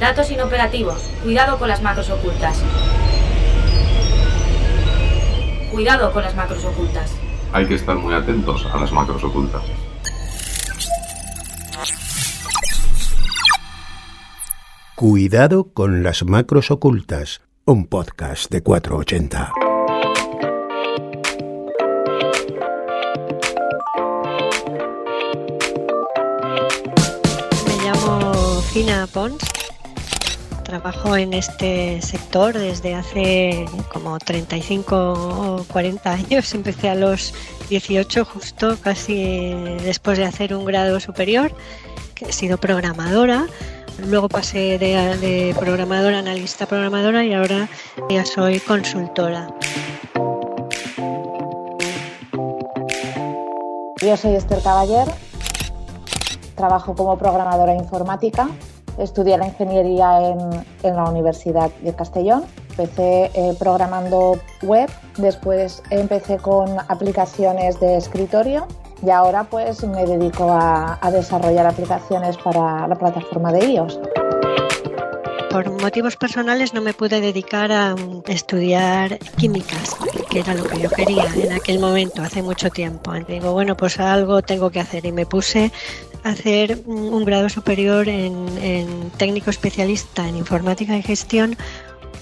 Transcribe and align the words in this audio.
Datos 0.00 0.30
inoperativos. 0.30 1.02
Cuidado 1.22 1.58
con 1.58 1.68
las 1.68 1.80
macros 1.82 2.10
ocultas. 2.10 2.62
Cuidado 5.70 6.12
con 6.12 6.22
las 6.22 6.34
macros 6.34 6.64
ocultas. 6.64 7.12
Hay 7.52 7.66
que 7.66 7.74
estar 7.74 7.96
muy 7.96 8.14
atentos 8.14 8.66
a 8.72 8.78
las 8.78 8.90
macros 8.92 9.22
ocultas. 9.22 9.62
Cuidado 14.96 15.72
con 15.72 16.02
las 16.02 16.24
macros 16.24 16.70
ocultas, 16.70 17.42
un 17.64 17.86
podcast 17.86 18.50
de 18.50 18.62
480. 18.62 19.52
Me 27.66 27.84
llamo 27.84 28.62
Fina 28.72 29.06
Pons. 29.12 29.63
Trabajo 30.74 31.16
en 31.16 31.34
este 31.34 32.02
sector 32.02 32.58
desde 32.58 32.96
hace 32.96 33.64
como 33.92 34.18
35 34.18 34.96
o 34.96 35.64
40 35.72 36.10
años. 36.10 36.52
Empecé 36.52 36.88
a 36.88 36.96
los 36.96 37.32
18, 37.68 38.24
justo 38.24 38.76
casi 38.82 39.54
después 39.84 40.18
de 40.18 40.24
hacer 40.24 40.52
un 40.52 40.64
grado 40.64 40.98
superior. 40.98 41.52
He 42.20 42.32
sido 42.32 42.58
programadora 42.58 43.46
Luego 44.04 44.28
pasé 44.28 44.76
de, 44.80 45.16
de 45.18 45.54
programadora 45.56 46.18
analista 46.18 46.66
programadora 46.66 47.24
y 47.24 47.32
ahora 47.34 47.68
ya 48.10 48.26
soy 48.26 48.58
consultora. 48.58 49.46
Yo 54.02 54.16
soy 54.16 54.34
Esther 54.34 54.60
Caballer, 54.60 55.06
trabajo 56.56 56.96
como 56.96 57.16
programadora 57.16 57.76
informática, 57.76 58.48
estudié 58.98 59.36
la 59.38 59.46
ingeniería 59.46 60.28
en, 60.28 60.38
en 60.82 60.96
la 60.96 61.04
Universidad 61.04 61.70
de 61.82 61.92
Castellón, 61.94 62.44
empecé 62.76 63.30
eh, 63.34 63.54
programando 63.58 64.38
web, 64.62 64.90
después 65.18 65.82
empecé 65.90 66.38
con 66.38 66.68
aplicaciones 66.88 67.78
de 67.80 67.96
escritorio 67.96 68.66
y 69.04 69.10
ahora 69.10 69.44
pues 69.44 69.84
me 69.84 70.04
dedico 70.06 70.48
a, 70.50 70.98
desarrollar 71.12 71.66
aplicaciones 71.66 72.36
para 72.38 72.88
la 72.88 72.96
plataforma 72.96 73.52
de 73.52 73.72
iOS. 73.72 74.00
Por 75.50 75.70
motivos 75.80 76.16
personales 76.16 76.74
no 76.74 76.80
me 76.80 76.94
pude 76.94 77.20
dedicar 77.20 77.70
a 77.70 77.94
estudiar 78.26 79.18
químicas, 79.36 79.96
que 80.28 80.40
era 80.40 80.54
lo 80.54 80.64
que 80.64 80.80
yo 80.80 80.90
quería 80.90 81.26
en 81.36 81.52
aquel 81.52 81.78
momento, 81.78 82.22
hace 82.22 82.42
mucho 82.42 82.70
tiempo. 82.70 83.12
Digo, 83.28 83.52
bueno, 83.52 83.76
pues 83.76 84.00
algo 84.00 84.42
tengo 84.42 84.70
que 84.70 84.80
hacer 84.80 85.06
y 85.06 85.12
me 85.12 85.26
puse 85.26 85.70
hacer 86.24 86.80
un 86.86 87.24
grado 87.24 87.48
superior 87.48 88.08
en, 88.08 88.48
en 88.60 89.10
técnico 89.16 89.50
especialista 89.50 90.28
en 90.28 90.36
informática 90.36 90.96
y 90.96 91.02
gestión 91.02 91.56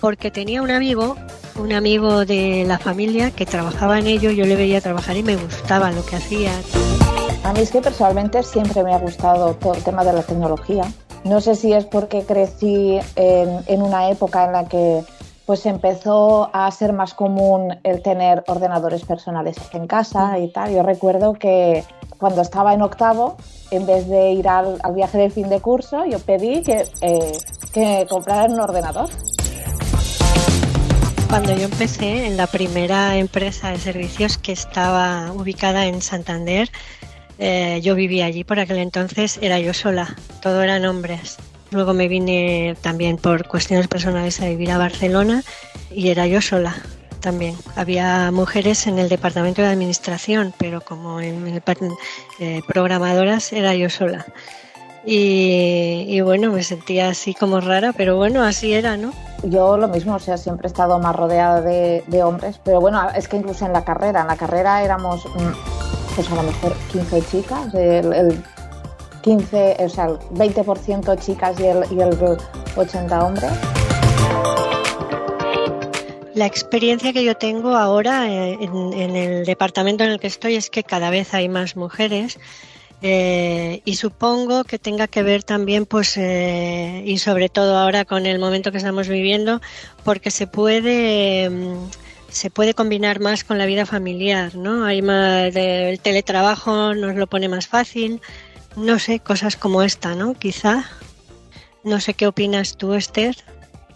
porque 0.00 0.30
tenía 0.30 0.60
un 0.60 0.70
amigo 0.70 1.16
un 1.58 1.72
amigo 1.72 2.24
de 2.24 2.64
la 2.66 2.78
familia 2.78 3.30
que 3.30 3.46
trabajaba 3.46 3.98
en 3.98 4.06
ello, 4.06 4.30
yo 4.30 4.44
le 4.46 4.56
veía 4.56 4.80
trabajar 4.80 5.16
y 5.16 5.22
me 5.22 5.36
gustaba 5.36 5.92
lo 5.92 6.04
que 6.04 6.16
hacía. 6.16 6.52
A 7.44 7.52
mí 7.52 7.60
es 7.60 7.70
que 7.70 7.80
personalmente 7.80 8.42
siempre 8.42 8.82
me 8.82 8.94
ha 8.94 8.98
gustado 8.98 9.54
todo 9.54 9.74
el 9.74 9.82
tema 9.82 10.04
de 10.04 10.12
la 10.12 10.22
tecnología. 10.22 10.84
No 11.24 11.40
sé 11.40 11.54
si 11.54 11.72
es 11.72 11.84
porque 11.84 12.22
crecí 12.22 12.98
en, 13.16 13.82
una 13.82 14.10
época 14.10 14.44
en 14.44 14.52
la 14.52 14.64
que 14.64 15.04
pues 15.46 15.66
empezó 15.66 16.50
a 16.52 16.70
ser 16.70 16.92
más 16.92 17.14
común 17.14 17.78
el 17.82 18.00
tener 18.00 18.44
ordenadores 18.46 19.04
personales 19.04 19.56
en 19.72 19.86
casa 19.86 20.38
y 20.38 20.48
tal. 20.48 20.72
Yo 20.72 20.82
recuerdo 20.82 21.34
que 21.34 21.84
cuando 22.18 22.42
estaba 22.42 22.74
en 22.74 22.82
octavo, 22.82 23.36
en 23.72 23.86
vez 23.86 24.06
de 24.06 24.32
ir 24.32 24.48
al, 24.48 24.78
viaje 24.94 25.18
de 25.18 25.30
fin 25.30 25.48
de 25.48 25.60
curso, 25.60 26.04
yo 26.04 26.18
pedí 26.18 26.62
que, 26.62 26.86
eh, 27.00 27.32
que 27.72 28.06
un 28.10 28.60
ordenador. 28.60 29.08
Cuando 31.28 31.56
yo 31.56 31.64
empecé 31.64 32.26
en 32.26 32.36
la 32.36 32.46
primera 32.46 33.16
empresa 33.16 33.70
de 33.70 33.78
servicios 33.78 34.36
que 34.36 34.52
estaba 34.52 35.32
ubicada 35.32 35.86
en 35.86 36.02
Santander, 36.02 36.70
eh, 37.38 37.80
yo 37.82 37.94
vivía 37.94 38.26
allí 38.26 38.44
por 38.44 38.60
aquel 38.60 38.78
entonces, 38.78 39.38
era 39.40 39.58
yo 39.58 39.72
sola, 39.72 40.16
todo 40.42 40.62
eran 40.62 40.84
hombres. 40.84 41.38
Luego 41.70 41.94
me 41.94 42.08
vine 42.08 42.76
también 42.82 43.16
por 43.16 43.48
cuestiones 43.48 43.88
personales 43.88 44.42
a 44.42 44.46
vivir 44.46 44.70
a 44.70 44.76
Barcelona 44.76 45.42
y 45.90 46.10
era 46.10 46.26
yo 46.26 46.42
sola 46.42 46.76
también. 47.22 47.56
Había 47.76 48.30
mujeres 48.30 48.86
en 48.86 48.98
el 48.98 49.08
departamento 49.08 49.62
de 49.62 49.68
administración, 49.68 50.52
pero 50.58 50.82
como 50.82 51.22
en 51.22 51.46
el, 51.46 51.62
eh, 52.38 52.60
programadoras 52.68 53.52
era 53.54 53.74
yo 53.74 53.88
sola. 53.88 54.26
Y, 55.04 56.20
bueno, 56.20 56.52
me 56.52 56.62
sentía 56.62 57.08
así 57.08 57.34
como 57.34 57.60
rara, 57.60 57.92
pero 57.92 58.16
bueno, 58.16 58.44
así 58.44 58.72
era, 58.72 58.96
¿no? 58.96 59.12
Yo 59.42 59.76
lo 59.76 59.88
mismo, 59.88 60.14
o 60.14 60.18
sea, 60.20 60.36
siempre 60.36 60.68
he 60.68 60.70
estado 60.70 61.00
más 61.00 61.16
rodeada 61.16 61.60
de, 61.60 62.22
hombres, 62.22 62.60
pero 62.62 62.80
bueno, 62.80 63.00
es 63.16 63.26
que 63.26 63.36
incluso 63.36 63.66
en 63.66 63.72
la 63.72 63.84
carrera, 63.84 64.20
en 64.20 64.28
la 64.28 64.36
carrera 64.36 64.82
éramos, 64.82 65.26
mm, 65.26 66.14
pues 66.14 66.30
a 66.30 66.34
lo 66.36 66.42
mejor 66.44 66.72
15 66.92 67.22
chicas, 67.22 67.74
el, 67.74 68.44
15, 69.22 69.76
o 69.80 69.88
sea, 69.88 70.04
el 70.04 70.18
20% 70.30 71.16
chicas 71.18 71.58
y 71.58 71.64
el, 71.64 71.84
y 71.90 72.00
el 72.00 72.16
80 72.76 73.24
hombres. 73.24 73.52
La 76.34 76.46
experiencia 76.46 77.12
que 77.12 77.24
yo 77.24 77.36
tengo 77.36 77.76
ahora 77.76 78.28
eh, 78.30 78.58
en 78.62 79.16
el 79.16 79.44
departamento 79.44 80.04
en 80.04 80.10
el 80.10 80.20
que 80.20 80.26
estoy 80.28 80.56
es 80.56 80.70
que 80.70 80.82
cada 80.82 81.10
vez 81.10 81.34
hay 81.34 81.48
más 81.48 81.76
mujeres 81.76 82.38
eh, 83.02 83.82
y 83.84 83.96
supongo 83.96 84.64
que 84.64 84.78
tenga 84.78 85.08
que 85.08 85.22
ver 85.22 85.42
también, 85.42 85.86
pues, 85.86 86.16
eh, 86.16 87.02
y 87.04 87.18
sobre 87.18 87.48
todo 87.48 87.76
ahora 87.76 88.04
con 88.04 88.26
el 88.26 88.38
momento 88.38 88.70
que 88.70 88.78
estamos 88.78 89.08
viviendo, 89.08 89.60
porque 90.04 90.30
se 90.30 90.46
puede, 90.46 91.50
mm, 91.50 91.90
se 92.28 92.48
puede 92.48 92.74
combinar 92.74 93.18
más 93.18 93.42
con 93.42 93.58
la 93.58 93.66
vida 93.66 93.86
familiar, 93.86 94.54
¿no? 94.54 94.84
Hay 94.84 95.02
más, 95.02 95.54
el 95.54 95.98
teletrabajo 95.98 96.94
nos 96.94 97.16
lo 97.16 97.26
pone 97.26 97.48
más 97.48 97.66
fácil, 97.66 98.22
no 98.76 98.98
sé, 99.00 99.18
cosas 99.18 99.56
como 99.56 99.82
esta, 99.82 100.14
¿no? 100.14 100.34
Quizá. 100.34 100.84
No 101.84 102.00
sé 102.00 102.14
qué 102.14 102.28
opinas 102.28 102.76
tú, 102.76 102.94
Esther. 102.94 103.36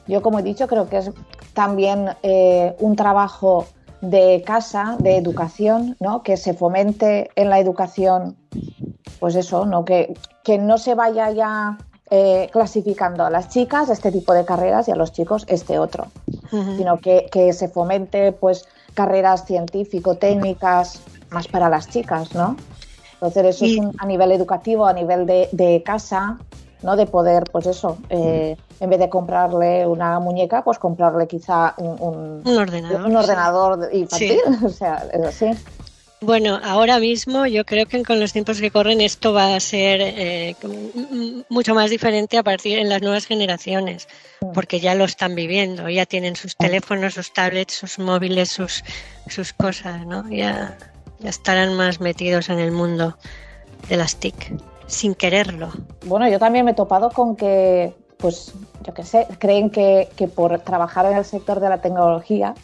Yo, 0.09 0.21
como 0.21 0.41
he 0.41 0.43
dicho, 0.43 0.67
creo 0.67 0.89
que 0.89 0.99
es 0.99 1.11
también 1.57 2.11
eh, 2.23 2.77
un 2.81 2.97
trabajo 2.97 3.67
de 4.03 4.45
casa, 4.47 4.97
de 5.01 5.17
educación, 5.17 5.97
¿no? 6.01 6.23
que 6.23 6.37
se 6.37 6.53
fomente 6.53 7.31
en 7.35 7.49
la 7.49 7.59
educación 7.59 8.37
pues 9.19 9.35
eso, 9.35 9.65
¿no? 9.65 9.87
Que, 9.87 10.13
que 10.45 10.59
no 10.59 10.77
se 10.77 10.95
vaya 10.95 11.31
ya 11.31 11.79
eh, 12.11 12.51
clasificando 12.53 13.25
a 13.25 13.31
las 13.31 13.49
chicas 13.49 13.89
este 13.89 14.13
tipo 14.13 14.35
de 14.35 14.45
carreras 14.45 14.87
y 14.87 14.91
a 14.91 14.97
los 14.97 15.13
chicos 15.13 15.47
este 15.49 15.79
otro, 15.79 16.09
sino 16.51 16.99
que, 16.99 17.27
que, 17.33 17.55
se 17.55 17.69
fomente 17.69 18.33
pues 18.33 18.67
carreras 18.93 19.47
científico-técnicas 19.47 21.01
más 21.31 21.49
para 21.49 21.71
las 21.71 21.89
chicas, 21.89 22.35
¿no? 22.35 22.57
Entonces 23.15 23.47
eso 23.47 23.65
es 23.65 23.79
a 23.99 24.05
nivel 24.05 24.31
educativo, 24.33 24.85
a 24.85 24.93
nivel 24.93 25.25
de, 25.25 25.49
de, 25.53 25.83
casa, 25.83 26.39
¿no? 26.83 26.97
De 26.97 27.07
poder, 27.07 27.45
pues 27.51 27.67
eso, 27.67 27.99
eh, 28.11 28.57
en 28.81 28.91
vez 28.91 28.99
de 28.99 29.09
comprarle 29.09 29.87
una 29.87 30.19
muñeca, 30.21 30.63
pues 30.63 30.79
comprarle 30.79 31.27
quizá 31.27 31.75
un, 31.79 32.43
un, 32.45 32.59
ordenador, 32.59 33.07
un 33.07 33.17
ordenador 33.17 33.89
infantil, 33.93 34.41
o 34.65 34.69
sea, 34.69 35.05
sí. 35.31 35.51
Bueno, 36.23 36.59
ahora 36.65 36.99
mismo 36.99 37.47
yo 37.47 37.67
creo 37.67 37.85
que 37.85 38.03
con 38.03 38.19
los 38.19 38.33
tiempos 38.33 38.59
que 38.59 38.71
corren 38.71 39.03
esto 39.03 39.35
va 39.35 39.55
a 39.55 39.61
ser 39.61 40.01
eh, 40.01 40.57
mucho 41.51 41.75
más 41.75 41.91
diferente 41.91 42.39
a 42.39 42.43
partir 42.43 42.79
en 42.79 42.89
las 42.89 43.03
nuevas 43.03 43.27
generaciones, 43.27 44.09
porque 44.55 44.81
ya 44.81 44.95
lo 44.95 45.05
están 45.05 45.35
viviendo, 45.35 45.91
ya 45.91 46.07
tienen 46.07 46.35
sus 46.35 46.57
teléfonos, 46.57 47.15
sus 47.15 47.35
tablets, 47.35 47.75
sus 47.75 47.99
móviles, 47.99 48.49
sus, 48.49 48.83
sus 49.29 49.53
cosas, 49.53 50.07
¿no? 50.07 50.27
Ya, 50.31 50.79
ya 51.19 51.29
estarán 51.29 51.75
más 51.75 52.01
metidos 52.01 52.49
en 52.49 52.61
el 52.61 52.73
mundo 52.73 53.19
de 53.91 53.99
las 53.99 54.17
TIC, 54.17 54.55
sin 54.87 55.15
quererlo. 55.15 55.71
Bueno, 56.05 56.29
yo 56.29 56.39
también 56.39 56.65
me 56.65 56.73
he 56.73 56.75
topado 56.75 57.11
con 57.11 57.37
que, 57.37 57.95
pues, 58.17 58.53
yo 58.83 58.95
qué 58.95 59.05
sé, 59.05 59.27
creen 59.39 59.71
que, 59.71 60.09
que 60.17 60.29
por 60.29 60.59
trabajar 60.61 61.07
en 61.07 61.17
el 61.17 61.25
sector 61.25 61.61
de 61.61 61.69
la 61.69 61.79
tecnología, 61.79 62.55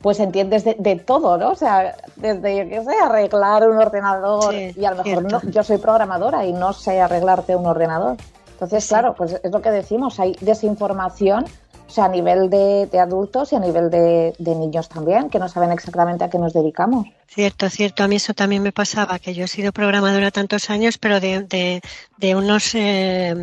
pues 0.00 0.20
entiendes 0.20 0.64
de, 0.64 1.02
todo, 1.04 1.36
¿no? 1.38 1.50
O 1.50 1.56
sea, 1.56 1.96
desde, 2.16 2.58
yo 2.58 2.68
qué 2.68 2.84
sé, 2.84 2.92
arreglar 3.02 3.68
un 3.68 3.76
ordenador 3.78 4.54
y 4.54 4.84
a 4.84 4.92
lo 4.92 5.02
mejor 5.02 5.32
no, 5.32 5.42
yo 5.50 5.62
soy 5.62 5.78
programadora 5.78 6.44
y 6.44 6.52
no 6.52 6.72
sé 6.72 7.00
arreglarte 7.00 7.56
un 7.56 7.66
ordenador. 7.66 8.16
Entonces, 8.52 8.86
claro, 8.86 9.14
pues 9.14 9.38
es 9.42 9.50
lo 9.50 9.60
que 9.60 9.70
decimos, 9.70 10.20
hay 10.20 10.36
desinformación, 10.40 11.44
o 11.86 11.90
sea, 11.90 12.06
a 12.06 12.08
nivel 12.08 12.50
de, 12.50 12.88
adultos 12.98 13.52
y 13.52 13.56
a 13.56 13.60
nivel 13.60 13.90
de, 13.90 14.34
niños 14.38 14.88
también, 14.88 15.30
que 15.30 15.38
no 15.38 15.48
saben 15.48 15.72
exactamente 15.72 16.24
a 16.24 16.30
qué 16.30 16.38
nos 16.38 16.52
dedicamos. 16.52 17.06
Cierto, 17.28 17.68
cierto. 17.70 18.02
A 18.02 18.08
mí 18.08 18.16
eso 18.16 18.34
también 18.34 18.62
me 18.62 18.72
pasaba, 18.72 19.18
que 19.18 19.34
yo 19.34 19.44
he 19.44 19.48
sido 19.48 19.72
programadora 19.72 20.30
tantos 20.30 20.70
años, 20.70 20.98
pero 20.98 21.20
de, 21.20 21.80
unos 22.34 22.74
eh, 22.74 23.34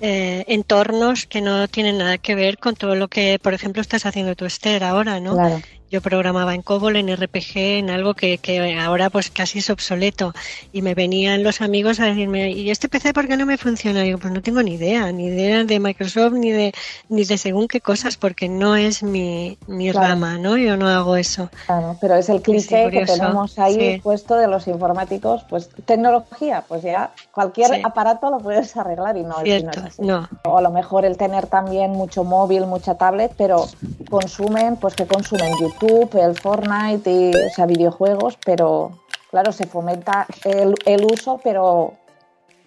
eh, 0.00 0.44
entornos 0.48 1.26
que 1.26 1.40
no 1.40 1.66
tienen 1.68 1.98
nada 1.98 2.18
que 2.18 2.34
ver 2.34 2.58
con 2.58 2.74
todo 2.74 2.94
lo 2.94 3.08
que, 3.08 3.38
por 3.42 3.54
ejemplo, 3.54 3.82
estás 3.82 4.06
haciendo 4.06 4.36
tú, 4.36 4.44
Esther, 4.44 4.84
ahora, 4.84 5.20
¿no? 5.20 5.34
Claro 5.34 5.60
Yo 5.92 6.00
programaba 6.00 6.54
en 6.54 6.62
COBOL, 6.62 6.96
en 6.96 7.14
RPG, 7.14 7.58
en 7.58 7.90
algo 7.90 8.14
que, 8.14 8.38
que, 8.38 8.78
ahora 8.78 9.10
pues 9.10 9.30
casi 9.30 9.58
es 9.58 9.68
obsoleto. 9.68 10.32
Y 10.72 10.80
me 10.80 10.94
venían 10.94 11.42
los 11.42 11.60
amigos 11.60 12.00
a 12.00 12.06
decirme, 12.06 12.50
¿y 12.50 12.70
este 12.70 12.88
PC 12.88 13.12
por 13.12 13.28
qué 13.28 13.36
no 13.36 13.44
me 13.44 13.58
funciona? 13.58 14.00
Y 14.00 14.06
digo, 14.06 14.18
pues 14.18 14.32
no 14.32 14.40
tengo 14.40 14.62
ni 14.62 14.72
idea, 14.76 15.12
ni 15.12 15.26
idea 15.26 15.64
de 15.64 15.78
Microsoft, 15.80 16.32
ni 16.32 16.50
de, 16.50 16.72
ni 17.10 17.26
de 17.26 17.36
según 17.36 17.68
qué 17.68 17.82
cosas, 17.82 18.16
porque 18.16 18.48
no 18.48 18.74
es 18.74 19.02
mi, 19.02 19.58
mi 19.66 19.92
rama, 19.92 20.38
¿no? 20.38 20.56
Yo 20.56 20.78
no 20.78 20.88
hago 20.88 21.14
eso. 21.16 21.50
Claro, 21.66 21.94
pero 22.00 22.14
es 22.14 22.30
el 22.30 22.40
cliché 22.40 22.88
que 22.88 23.04
tenemos 23.04 23.58
ahí 23.58 24.00
puesto 24.00 24.36
de 24.36 24.46
los 24.46 24.68
informáticos, 24.68 25.44
pues 25.50 25.68
tecnología, 25.84 26.64
pues 26.68 26.82
ya 26.84 27.10
cualquier 27.32 27.84
aparato 27.84 28.30
lo 28.30 28.38
puedes 28.38 28.74
arreglar 28.78 29.18
y 29.18 29.24
no, 29.24 29.42
Cierto, 29.42 29.82
no. 29.98 30.26
O 30.44 30.56
a 30.56 30.62
lo 30.62 30.70
mejor 30.70 31.04
el 31.04 31.18
tener 31.18 31.48
también 31.48 31.90
mucho 31.90 32.24
móvil, 32.24 32.64
mucha 32.64 32.94
tablet, 32.94 33.34
pero 33.36 33.66
consumen, 34.08 34.76
pues 34.76 34.94
que 34.94 35.06
consumen 35.06 35.52
YouTube 35.60 35.81
el 35.82 36.38
Fortnite, 36.38 37.10
y, 37.10 37.30
o 37.34 37.50
sea, 37.54 37.66
videojuegos, 37.66 38.38
pero 38.44 38.98
claro, 39.30 39.52
se 39.52 39.66
fomenta 39.66 40.26
el, 40.44 40.74
el 40.84 41.04
uso, 41.04 41.40
pero, 41.42 41.94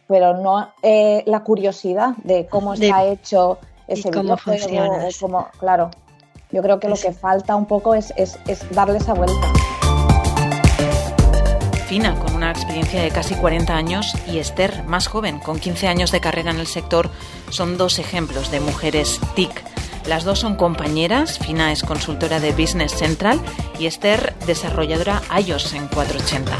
pero 0.08 0.38
no 0.38 0.74
eh, 0.82 1.24
la 1.26 1.44
curiosidad 1.44 2.16
de 2.24 2.48
cómo 2.48 2.74
está 2.74 3.06
hecho 3.06 3.60
ese 3.88 4.12
cómo 4.12 4.36
funciona. 4.38 5.08
claro, 5.60 5.92
yo 6.52 6.62
creo 6.62 6.80
que 6.80 6.90
lo 6.90 6.96
que 6.96 7.14
falta 7.14 7.56
un 7.56 7.66
poco 7.66 7.96
es, 7.96 8.14
es, 8.18 8.38
es 8.48 8.70
darle 8.72 8.98
esa 8.98 9.14
vuelta. 9.14 9.48
Fina, 11.88 12.18
con 12.20 12.34
una 12.34 12.50
experiencia 12.50 13.02
de 13.02 13.12
casi 13.12 13.36
40 13.36 13.76
años, 13.76 14.14
y 14.28 14.40
Esther, 14.40 14.84
más 14.86 15.08
joven, 15.08 15.40
con 15.40 15.60
15 15.60 15.88
años 15.88 16.12
de 16.12 16.20
carrera 16.20 16.50
en 16.50 16.58
el 16.58 16.66
sector, 16.66 17.12
son 17.50 17.78
dos 17.78 18.00
ejemplos 18.00 18.50
de 18.50 18.60
mujeres 18.60 19.22
TIC 19.36 19.75
las 20.08 20.24
dos 20.24 20.40
son 20.40 20.56
compañeras, 20.56 21.40
Fina 21.40 21.72
es 21.72 21.84
consultora 21.84 22.40
de 22.40 22.52
Business 22.52 22.92
Central 22.94 23.40
y 23.80 23.88
Esther 23.88 24.36
desarrolladora 24.46 25.22
iOS 25.46 25.74
en 25.74 25.88
480. 25.88 26.52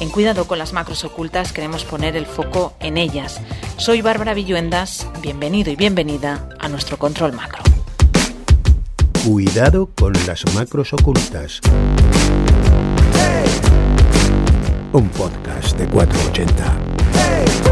En 0.00 0.10
Cuidado 0.10 0.46
con 0.46 0.58
las 0.58 0.72
macros 0.72 1.04
ocultas 1.04 1.52
queremos 1.52 1.84
poner 1.84 2.16
el 2.16 2.26
foco 2.26 2.74
en 2.80 2.96
ellas. 2.96 3.40
Soy 3.76 4.02
Bárbara 4.02 4.34
Villuendas, 4.34 5.06
bienvenido 5.22 5.70
y 5.70 5.76
bienvenida 5.76 6.48
a 6.58 6.68
nuestro 6.68 6.98
control 6.98 7.32
macro. 7.32 7.62
Cuidado 9.24 9.90
con 9.94 10.12
las 10.26 10.44
macros 10.54 10.92
ocultas. 10.92 11.60
Un 14.92 15.08
podcast 15.10 15.78
de 15.78 15.86
480. 15.86 17.69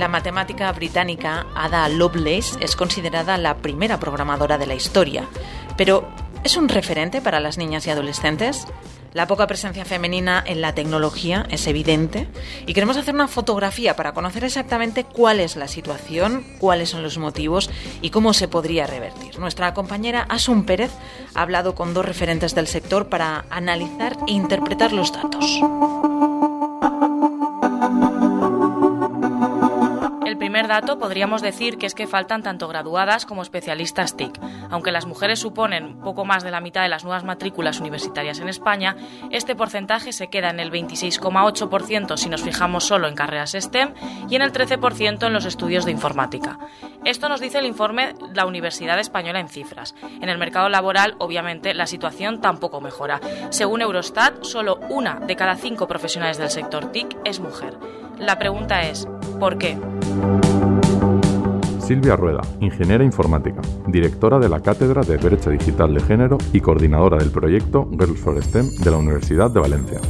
La 0.00 0.08
matemática 0.08 0.72
británica 0.72 1.46
Ada 1.54 1.86
Lovelace 1.90 2.56
es 2.60 2.74
considerada 2.74 3.36
la 3.36 3.58
primera 3.58 4.00
programadora 4.00 4.56
de 4.56 4.66
la 4.66 4.74
historia, 4.74 5.28
pero 5.76 6.08
¿es 6.42 6.56
un 6.56 6.70
referente 6.70 7.20
para 7.20 7.38
las 7.38 7.58
niñas 7.58 7.86
y 7.86 7.90
adolescentes? 7.90 8.66
La 9.12 9.26
poca 9.26 9.46
presencia 9.46 9.84
femenina 9.84 10.42
en 10.46 10.62
la 10.62 10.74
tecnología 10.74 11.46
es 11.50 11.66
evidente 11.66 12.28
y 12.66 12.72
queremos 12.72 12.96
hacer 12.96 13.14
una 13.14 13.28
fotografía 13.28 13.94
para 13.94 14.14
conocer 14.14 14.42
exactamente 14.42 15.04
cuál 15.04 15.38
es 15.38 15.54
la 15.54 15.68
situación, 15.68 16.46
cuáles 16.58 16.88
son 16.88 17.02
los 17.02 17.18
motivos 17.18 17.68
y 18.00 18.08
cómo 18.08 18.32
se 18.32 18.48
podría 18.48 18.86
revertir. 18.86 19.38
Nuestra 19.38 19.74
compañera 19.74 20.22
Asun 20.30 20.64
Pérez 20.64 20.92
ha 21.34 21.42
hablado 21.42 21.74
con 21.74 21.92
dos 21.92 22.06
referentes 22.06 22.54
del 22.54 22.68
sector 22.68 23.10
para 23.10 23.44
analizar 23.50 24.16
e 24.26 24.32
interpretar 24.32 24.94
los 24.94 25.12
datos. 25.12 25.60
Primer 30.60 30.82
dato 30.82 30.98
podríamos 30.98 31.40
decir 31.40 31.78
que 31.78 31.86
es 31.86 31.94
que 31.94 32.06
faltan 32.06 32.42
tanto 32.42 32.68
graduadas 32.68 33.24
como 33.24 33.40
especialistas 33.40 34.14
TIC. 34.14 34.38
Aunque 34.68 34.92
las 34.92 35.06
mujeres 35.06 35.38
suponen 35.38 35.98
poco 36.00 36.26
más 36.26 36.42
de 36.42 36.50
la 36.50 36.60
mitad 36.60 36.82
de 36.82 36.90
las 36.90 37.02
nuevas 37.02 37.24
matrículas 37.24 37.80
universitarias 37.80 38.40
en 38.40 38.48
España, 38.50 38.94
este 39.30 39.56
porcentaje 39.56 40.12
se 40.12 40.28
queda 40.28 40.50
en 40.50 40.60
el 40.60 40.70
26,8% 40.70 42.18
si 42.18 42.28
nos 42.28 42.42
fijamos 42.42 42.84
solo 42.84 43.08
en 43.08 43.14
carreras 43.14 43.56
STEM 43.58 43.94
y 44.28 44.36
en 44.36 44.42
el 44.42 44.52
13% 44.52 45.26
en 45.26 45.32
los 45.32 45.46
estudios 45.46 45.86
de 45.86 45.92
informática. 45.92 46.58
Esto 47.06 47.30
nos 47.30 47.40
dice 47.40 47.58
el 47.58 47.64
informe 47.64 48.14
la 48.34 48.44
Universidad 48.44 48.98
Española 48.98 49.40
en 49.40 49.48
cifras. 49.48 49.94
En 50.20 50.28
el 50.28 50.36
mercado 50.36 50.68
laboral, 50.68 51.14
obviamente, 51.16 51.72
la 51.72 51.86
situación 51.86 52.42
tampoco 52.42 52.82
mejora. 52.82 53.18
Según 53.48 53.80
Eurostat, 53.80 54.44
solo 54.44 54.78
una 54.90 55.20
de 55.20 55.36
cada 55.36 55.56
cinco 55.56 55.88
profesionales 55.88 56.36
del 56.36 56.50
sector 56.50 56.92
TIC 56.92 57.16
es 57.24 57.40
mujer. 57.40 57.78
La 58.18 58.38
pregunta 58.38 58.82
es, 58.82 59.08
¿por 59.38 59.56
qué? 59.56 59.78
Silvia 61.90 62.14
Rueda, 62.14 62.42
ingeniera 62.60 63.02
informática, 63.02 63.60
directora 63.88 64.38
de 64.38 64.48
la 64.48 64.60
Cátedra 64.60 65.02
de 65.02 65.16
Brecha 65.16 65.50
Digital 65.50 65.92
de 65.92 66.00
Género 66.00 66.38
y 66.52 66.60
coordinadora 66.60 67.16
del 67.16 67.32
proyecto 67.32 67.90
Girls 67.98 68.20
for 68.20 68.40
STEM 68.40 68.68
de 68.76 68.90
la 68.92 68.96
Universidad 68.96 69.50
de 69.50 69.58
Valencia. 69.58 70.00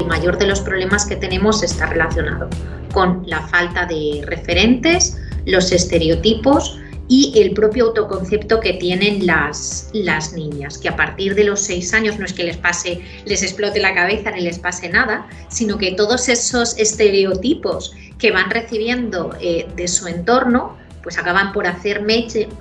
El 0.00 0.06
mayor 0.06 0.38
de 0.38 0.46
los 0.46 0.60
problemas 0.60 1.04
que 1.04 1.16
tenemos 1.16 1.64
está 1.64 1.86
relacionado 1.86 2.48
con 2.92 3.24
la 3.26 3.40
falta 3.48 3.86
de 3.86 4.22
referentes, 4.24 5.20
los 5.46 5.72
estereotipos, 5.72 6.78
y 7.08 7.32
el 7.40 7.54
propio 7.54 7.86
autoconcepto 7.86 8.60
que 8.60 8.74
tienen 8.74 9.26
las, 9.26 9.90
las 9.94 10.34
niñas, 10.34 10.76
que 10.76 10.90
a 10.90 10.96
partir 10.96 11.34
de 11.34 11.44
los 11.44 11.60
seis 11.60 11.92
años 11.94 12.18
no 12.18 12.26
es 12.26 12.34
que 12.34 12.44
les 12.44 12.58
pase, 12.58 13.00
les 13.24 13.42
explote 13.42 13.80
la 13.80 13.94
cabeza 13.94 14.30
ni 14.30 14.42
les 14.42 14.58
pase 14.58 14.90
nada, 14.90 15.26
sino 15.48 15.78
que 15.78 15.92
todos 15.92 16.28
esos 16.28 16.78
estereotipos 16.78 17.94
que 18.18 18.30
van 18.30 18.50
recibiendo 18.50 19.34
eh, 19.40 19.68
de 19.76 19.88
su 19.88 20.08
entorno, 20.08 20.76
pues 21.02 21.18
acaban 21.18 21.52
por 21.52 21.66
hacer, 21.66 22.04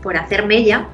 por 0.01 0.17
hacer 0.17 0.45
mella 0.45 0.87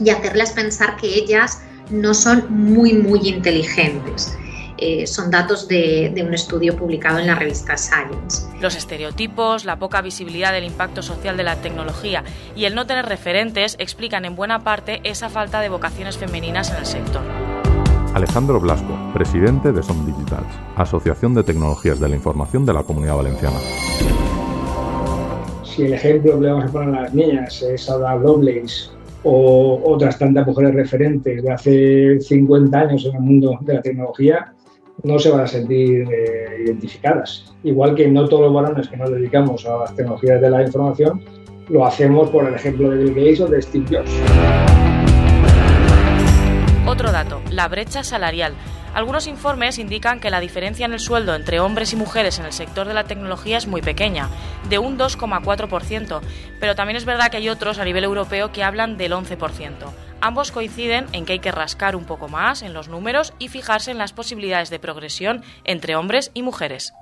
y 0.00 0.10
hacerlas 0.10 0.52
pensar 0.52 0.96
que 0.96 1.06
ellas 1.06 1.62
no 1.90 2.14
son 2.14 2.46
muy, 2.48 2.92
muy 2.94 3.28
inteligentes. 3.28 4.36
Eh, 4.76 5.06
son 5.06 5.30
datos 5.30 5.68
de, 5.68 6.12
un 6.26 6.34
estudio 6.34 6.76
publicado 6.76 7.20
en 7.20 7.28
la 7.28 7.36
revista 7.36 7.76
Science. 7.76 8.46
Los 8.60 8.74
estereotipos, 8.74 9.64
la 9.64 9.78
poca 9.78 10.02
visibilidad 10.02 10.52
del 10.52 10.64
impacto 10.64 11.00
social 11.00 11.36
de 11.36 11.44
la 11.44 11.56
tecnología 11.56 12.24
y 12.56 12.64
el 12.64 12.74
no 12.74 12.86
tener 12.86 13.06
referentes 13.06 13.76
explican 13.78 14.24
en 14.24 14.34
buena 14.34 14.64
parte 14.64 15.00
esa 15.04 15.28
falta 15.28 15.60
de 15.60 15.68
vocaciones 15.68 16.18
femeninas 16.18 16.70
en 16.70 16.76
el 16.78 16.86
sector. 16.86 17.22
Alejandro 18.14 18.60
Blasco, 18.60 18.96
presidente 19.12 19.72
de 19.72 19.82
Som 19.82 20.06
Digitals, 20.06 20.46
Asociación 20.76 21.34
de 21.34 21.42
Tecnologías 21.42 21.98
de 21.98 22.08
la 22.08 22.14
Información 22.14 22.64
de 22.64 22.72
la 22.72 22.84
Comunidad 22.84 23.16
Valenciana. 23.16 23.56
Si 25.64 25.82
el 25.82 25.94
ejemplo 25.94 26.38
que 26.38 26.42
le 26.42 26.52
vamos 26.52 26.66
a 26.66 26.68
poner 26.68 26.94
a 26.94 27.02
las 27.02 27.12
niñas 27.14 27.60
es 27.62 27.90
Ada 27.90 28.14
Lovelace 28.14 28.90
o 29.24 29.80
otras 29.84 30.16
tantas 30.16 30.46
mujeres 30.46 30.76
referentes 30.76 31.42
de 31.42 31.50
hace 31.50 32.20
50 32.20 32.78
años 32.78 33.04
en 33.04 33.16
el 33.16 33.20
mundo 33.20 33.58
de 33.62 33.74
la 33.74 33.82
tecnología, 33.82 34.52
no 35.02 35.18
se 35.18 35.30
van 35.30 35.40
a 35.40 35.46
sentir 35.48 36.06
eh, 36.08 36.62
identificadas. 36.66 37.52
Igual 37.64 37.96
que 37.96 38.06
no 38.06 38.28
todos 38.28 38.42
los 38.42 38.54
varones 38.54 38.86
que 38.86 38.96
nos 38.96 39.10
dedicamos 39.10 39.66
a 39.66 39.78
las 39.78 39.96
tecnologías 39.96 40.40
de 40.40 40.50
la 40.50 40.62
información, 40.62 41.20
lo 41.68 41.84
hacemos 41.84 42.30
por 42.30 42.46
el 42.46 42.54
ejemplo 42.54 42.90
de 42.90 42.98
Bill 42.98 43.14
Gates 43.14 43.40
o 43.40 43.48
de 43.48 43.60
Steve 43.60 43.86
Jobs. 43.90 44.83
Otro 46.86 47.12
dato, 47.12 47.40
la 47.50 47.66
brecha 47.68 48.04
salarial. 48.04 48.54
Algunos 48.92 49.26
informes 49.26 49.78
indican 49.78 50.20
que 50.20 50.30
la 50.30 50.38
diferencia 50.38 50.84
en 50.84 50.92
el 50.92 51.00
sueldo 51.00 51.34
entre 51.34 51.58
hombres 51.58 51.94
y 51.94 51.96
mujeres 51.96 52.38
en 52.38 52.44
el 52.44 52.52
sector 52.52 52.86
de 52.86 52.92
la 52.92 53.04
tecnología 53.04 53.56
es 53.56 53.66
muy 53.66 53.80
pequeña, 53.80 54.28
de 54.68 54.78
un 54.78 54.98
2,4%, 54.98 56.20
pero 56.60 56.74
también 56.74 56.96
es 56.96 57.06
verdad 57.06 57.30
que 57.30 57.38
hay 57.38 57.48
otros 57.48 57.78
a 57.78 57.84
nivel 57.86 58.04
europeo 58.04 58.52
que 58.52 58.62
hablan 58.62 58.98
del 58.98 59.12
11%. 59.12 59.72
Ambos 60.20 60.52
coinciden 60.52 61.06
en 61.12 61.24
que 61.24 61.32
hay 61.32 61.38
que 61.38 61.52
rascar 61.52 61.96
un 61.96 62.04
poco 62.04 62.28
más 62.28 62.60
en 62.60 62.74
los 62.74 62.88
números 62.88 63.32
y 63.38 63.48
fijarse 63.48 63.90
en 63.90 63.98
las 63.98 64.12
posibilidades 64.12 64.68
de 64.68 64.78
progresión 64.78 65.42
entre 65.64 65.96
hombres 65.96 66.30
y 66.34 66.42
mujeres. 66.42 66.92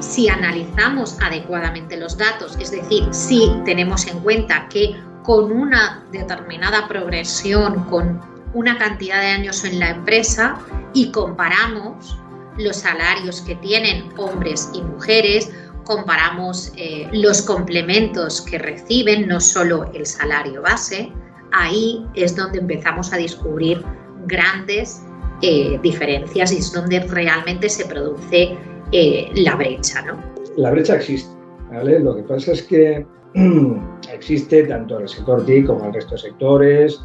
Si 0.00 0.30
analizamos 0.30 1.18
adecuadamente 1.20 1.98
los 1.98 2.16
datos, 2.16 2.56
es 2.58 2.70
decir, 2.70 3.04
si 3.12 3.52
tenemos 3.64 4.06
en 4.06 4.18
cuenta 4.20 4.66
que 4.68 4.96
con 5.22 5.52
una 5.52 6.04
determinada 6.12 6.88
progresión, 6.88 7.84
con 7.84 8.20
una 8.54 8.78
cantidad 8.78 9.20
de 9.20 9.28
años 9.28 9.64
en 9.64 9.78
la 9.78 9.90
empresa 9.90 10.58
y 10.92 11.10
comparamos 11.10 12.18
los 12.58 12.76
salarios 12.76 13.40
que 13.40 13.54
tienen 13.56 14.10
hombres 14.18 14.70
y 14.74 14.82
mujeres, 14.82 15.50
comparamos 15.84 16.72
eh, 16.76 17.08
los 17.12 17.42
complementos 17.42 18.42
que 18.42 18.58
reciben, 18.58 19.26
no 19.26 19.40
solo 19.40 19.90
el 19.94 20.06
salario 20.06 20.62
base, 20.62 21.10
ahí 21.52 22.06
es 22.14 22.36
donde 22.36 22.58
empezamos 22.58 23.12
a 23.12 23.16
descubrir 23.16 23.82
grandes 24.26 25.02
eh, 25.40 25.78
diferencias 25.82 26.52
y 26.52 26.58
es 26.58 26.72
donde 26.72 27.00
realmente 27.00 27.68
se 27.68 27.84
produce 27.86 28.56
eh, 28.92 29.30
la 29.34 29.56
brecha. 29.56 30.02
¿no? 30.02 30.22
La 30.56 30.70
brecha 30.70 30.96
existe, 30.96 31.34
¿vale? 31.70 31.98
Lo 32.00 32.16
que 32.16 32.22
pasa 32.22 32.52
es 32.52 32.62
que 32.62 33.06
existe 34.12 34.64
tanto 34.64 34.96
en 34.96 35.02
el 35.02 35.08
sector 35.08 35.44
TIC 35.44 35.66
como 35.66 35.80
en 35.80 35.86
el 35.86 35.94
resto 35.94 36.12
de 36.12 36.20
sectores, 36.20 37.00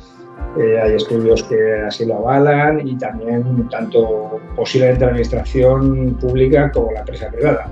eh, 0.57 0.79
hay 0.81 0.93
estudios 0.95 1.43
que 1.43 1.81
así 1.87 2.05
lo 2.05 2.17
avalan 2.17 2.87
y 2.87 2.97
también 2.97 3.67
tanto 3.69 4.39
posiblemente 4.55 5.05
la 5.05 5.11
administración 5.11 6.17
pública 6.19 6.71
como 6.71 6.91
la 6.91 7.01
empresa 7.01 7.29
privada. 7.29 7.69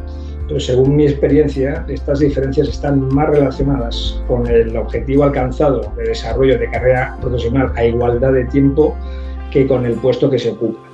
Pero 0.47 0.59
según 0.59 0.95
mi 0.95 1.05
experiencia, 1.05 1.83
estas 1.87 2.19
diferencias 2.19 2.67
están 2.67 3.07
más 3.09 3.29
relacionadas 3.29 4.21
con 4.27 4.45
el 4.45 4.77
objetivo 4.77 5.23
alcanzado 5.23 5.91
de 5.97 6.03
desarrollo 6.03 6.59
de 6.59 6.69
carrera 6.69 7.17
profesional 7.19 7.71
a 7.75 7.85
igualdad 7.85 8.33
de 8.33 8.45
tiempo 8.45 8.95
que 9.49 9.65
con 9.65 9.85
el 9.85 9.93
puesto 9.93 10.29
que 10.29 10.37
se 10.37 10.51
ocupa. 10.51 10.84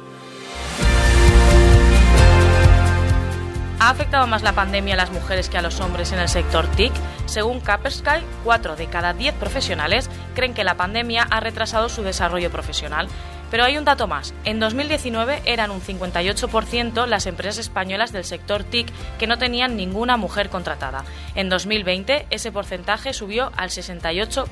¿Ha 3.83 3.89
afectado 3.89 4.27
más 4.27 4.43
la 4.43 4.53
pandemia 4.53 4.93
a 4.93 4.97
las 4.97 5.11
mujeres 5.11 5.49
que 5.49 5.57
a 5.57 5.63
los 5.63 5.79
hombres 5.79 6.11
en 6.11 6.19
el 6.19 6.29
sector 6.29 6.67
TIC? 6.67 6.93
Según 7.25 7.61
Kaspersky, 7.61 8.23
4 8.43 8.75
de 8.75 8.85
cada 8.85 9.13
10 9.13 9.33
profesionales 9.33 10.07
creen 10.35 10.53
que 10.53 10.63
la 10.63 10.77
pandemia 10.77 11.23
ha 11.23 11.39
retrasado 11.39 11.89
su 11.89 12.03
desarrollo 12.03 12.51
profesional. 12.51 13.07
Pero 13.49 13.63
hay 13.63 13.79
un 13.79 13.83
dato 13.83 14.05
más. 14.05 14.35
En 14.43 14.59
2019 14.59 15.41
eran 15.45 15.71
un 15.71 15.81
58% 15.81 17.07
las 17.07 17.25
empresas 17.25 17.57
españolas 17.57 18.11
del 18.11 18.23
sector 18.23 18.63
TIC 18.63 18.87
que 19.17 19.25
no 19.25 19.39
tenían 19.39 19.75
ninguna 19.75 20.15
mujer 20.15 20.49
contratada. 20.49 21.03
En 21.33 21.49
2020 21.49 22.27
ese 22.29 22.51
porcentaje 22.51 23.13
subió 23.13 23.51
al 23.57 23.71
68%. 23.71 24.45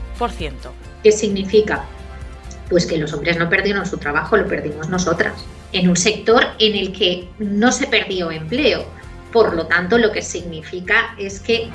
¿Qué 1.04 1.12
significa? 1.12 1.86
Pues 2.68 2.88
que 2.88 2.98
los 2.98 3.14
hombres 3.14 3.38
no 3.38 3.48
perdieron 3.48 3.86
su 3.86 4.00
trabajo, 4.00 4.38
lo 4.38 4.48
perdimos 4.48 4.90
nosotras. 4.90 5.34
En 5.72 5.88
un 5.88 5.98
sector 5.98 6.48
en 6.58 6.76
el 6.76 6.92
que 6.92 7.30
no 7.38 7.72
se 7.72 7.86
perdió 7.86 8.32
empleo, 8.32 8.98
por 9.32 9.56
lo 9.56 9.68
tanto, 9.68 9.98
lo 9.98 10.12
que 10.12 10.22
significa 10.22 11.16
es 11.18 11.40
que, 11.40 11.70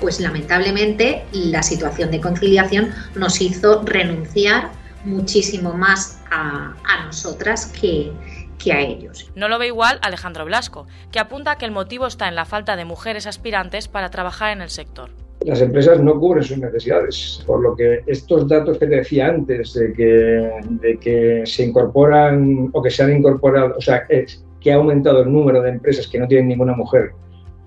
pues 0.00 0.20
lamentablemente, 0.20 1.24
la 1.32 1.62
situación 1.62 2.10
de 2.10 2.20
conciliación 2.20 2.90
nos 3.14 3.40
hizo 3.40 3.82
renunciar 3.84 4.70
muchísimo 5.04 5.72
más 5.72 6.20
a, 6.30 6.74
nosotras 7.06 7.66
que, 7.80 8.10
que 8.58 8.72
a 8.72 8.80
ellos. 8.80 9.30
No 9.36 9.48
lo 9.48 9.58
ve 9.58 9.68
igual 9.68 9.98
Alejandro 10.02 10.44
Blasco, 10.44 10.86
que 11.12 11.20
apunta 11.20 11.56
que 11.56 11.64
el 11.64 11.70
motivo 11.70 12.06
está 12.06 12.28
en 12.28 12.34
la 12.34 12.44
falta 12.44 12.76
de 12.76 12.84
mujeres 12.84 13.26
aspirantes 13.26 13.86
para 13.86 14.10
trabajar 14.10 14.52
en 14.52 14.60
el 14.60 14.70
sector. 14.70 15.10
Las 15.44 15.60
empresas 15.60 16.00
no 16.00 16.18
cubren 16.18 16.42
sus 16.42 16.58
necesidades, 16.58 17.44
por 17.46 17.62
lo 17.62 17.76
que 17.76 18.02
estos 18.06 18.48
datos 18.48 18.78
que 18.78 18.86
te 18.86 18.96
decía 18.96 19.28
antes 19.28 19.74
de 19.74 19.92
que, 19.92 20.50
de 20.80 20.98
que 20.98 21.42
se 21.44 21.64
incorporan 21.64 22.70
o 22.72 22.82
que 22.82 22.90
se 22.90 23.04
han 23.04 23.16
incorporado, 23.16 23.76
o 23.76 23.80
sea, 23.80 24.06
es, 24.08 24.42
que 24.60 24.72
ha 24.72 24.76
aumentado 24.76 25.22
el 25.22 25.32
número 25.32 25.62
de 25.62 25.70
empresas 25.70 26.08
que 26.08 26.18
no 26.18 26.26
tienen 26.26 26.48
ninguna 26.48 26.74
mujer 26.74 27.12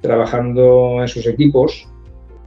trabajando 0.02 1.02
en 1.02 1.08
sus 1.08 1.26
equipos, 1.28 1.88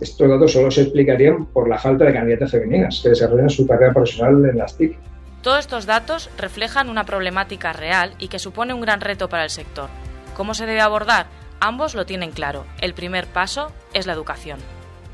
estos 0.00 0.28
datos 0.28 0.52
solo 0.52 0.70
se 0.70 0.82
explicarían 0.82 1.46
por 1.46 1.68
la 1.68 1.78
falta 1.78 2.04
de 2.04 2.12
candidatas 2.12 2.50
femeninas 2.50 3.00
que 3.02 3.10
desarrollan 3.10 3.50
su 3.50 3.66
carrera 3.66 3.92
profesional 3.92 4.44
en 4.44 4.58
las 4.58 4.76
TIC. 4.76 4.98
Todos 5.42 5.60
estos 5.60 5.86
datos 5.86 6.30
reflejan 6.38 6.88
una 6.88 7.04
problemática 7.04 7.72
real 7.72 8.14
y 8.18 8.28
que 8.28 8.38
supone 8.38 8.74
un 8.74 8.80
gran 8.80 9.00
reto 9.00 9.28
para 9.28 9.44
el 9.44 9.50
sector. 9.50 9.88
¿Cómo 10.36 10.54
se 10.54 10.66
debe 10.66 10.80
abordar? 10.80 11.26
Ambos 11.60 11.94
lo 11.94 12.06
tienen 12.06 12.32
claro. 12.32 12.64
El 12.80 12.94
primer 12.94 13.26
paso 13.26 13.70
es 13.92 14.06
la 14.06 14.12
educación. 14.12 14.58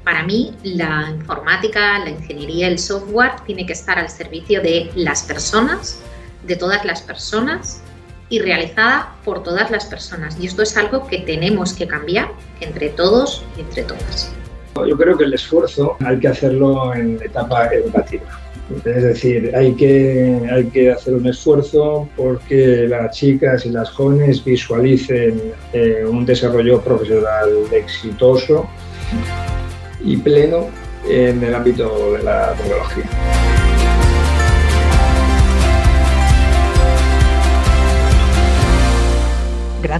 Para 0.04 0.22
mí, 0.22 0.54
la 0.62 1.10
informática, 1.10 1.98
la 1.98 2.10
ingeniería, 2.10 2.68
el 2.68 2.78
software 2.78 3.32
tiene 3.44 3.66
que 3.66 3.74
estar 3.74 3.98
al 3.98 4.08
servicio 4.08 4.62
de 4.62 4.90
las 4.94 5.22
personas, 5.22 6.02
de 6.44 6.56
todas 6.56 6.84
las 6.86 7.02
personas, 7.02 7.82
y 8.28 8.40
realizada 8.40 9.14
por 9.24 9.42
todas 9.42 9.70
las 9.70 9.86
personas. 9.86 10.36
Y 10.40 10.46
esto 10.46 10.62
es 10.62 10.76
algo 10.76 11.06
que 11.06 11.18
tenemos 11.18 11.72
que 11.72 11.86
cambiar 11.86 12.30
entre 12.60 12.90
todos 12.90 13.44
y 13.56 13.60
entre 13.60 13.82
todas. 13.84 14.32
Yo 14.86 14.96
creo 14.96 15.16
que 15.16 15.24
el 15.24 15.34
esfuerzo 15.34 15.96
hay 16.04 16.18
que 16.18 16.28
hacerlo 16.28 16.94
en 16.94 17.20
etapa 17.22 17.66
educativa. 17.68 18.24
Es 18.84 19.02
decir, 19.02 19.50
hay 19.56 19.74
que, 19.74 20.46
hay 20.52 20.66
que 20.66 20.90
hacer 20.90 21.14
un 21.14 21.26
esfuerzo 21.26 22.08
porque 22.16 22.86
las 22.86 23.16
chicas 23.16 23.64
y 23.64 23.70
las 23.70 23.90
jóvenes 23.90 24.44
visualicen 24.44 25.54
eh, 25.72 26.04
un 26.06 26.26
desarrollo 26.26 26.80
profesional 26.82 27.48
exitoso 27.72 28.68
y 30.04 30.18
pleno 30.18 30.68
en 31.08 31.42
el 31.42 31.54
ámbito 31.54 32.12
de 32.12 32.22
la 32.22 32.52
tecnología. 32.52 33.57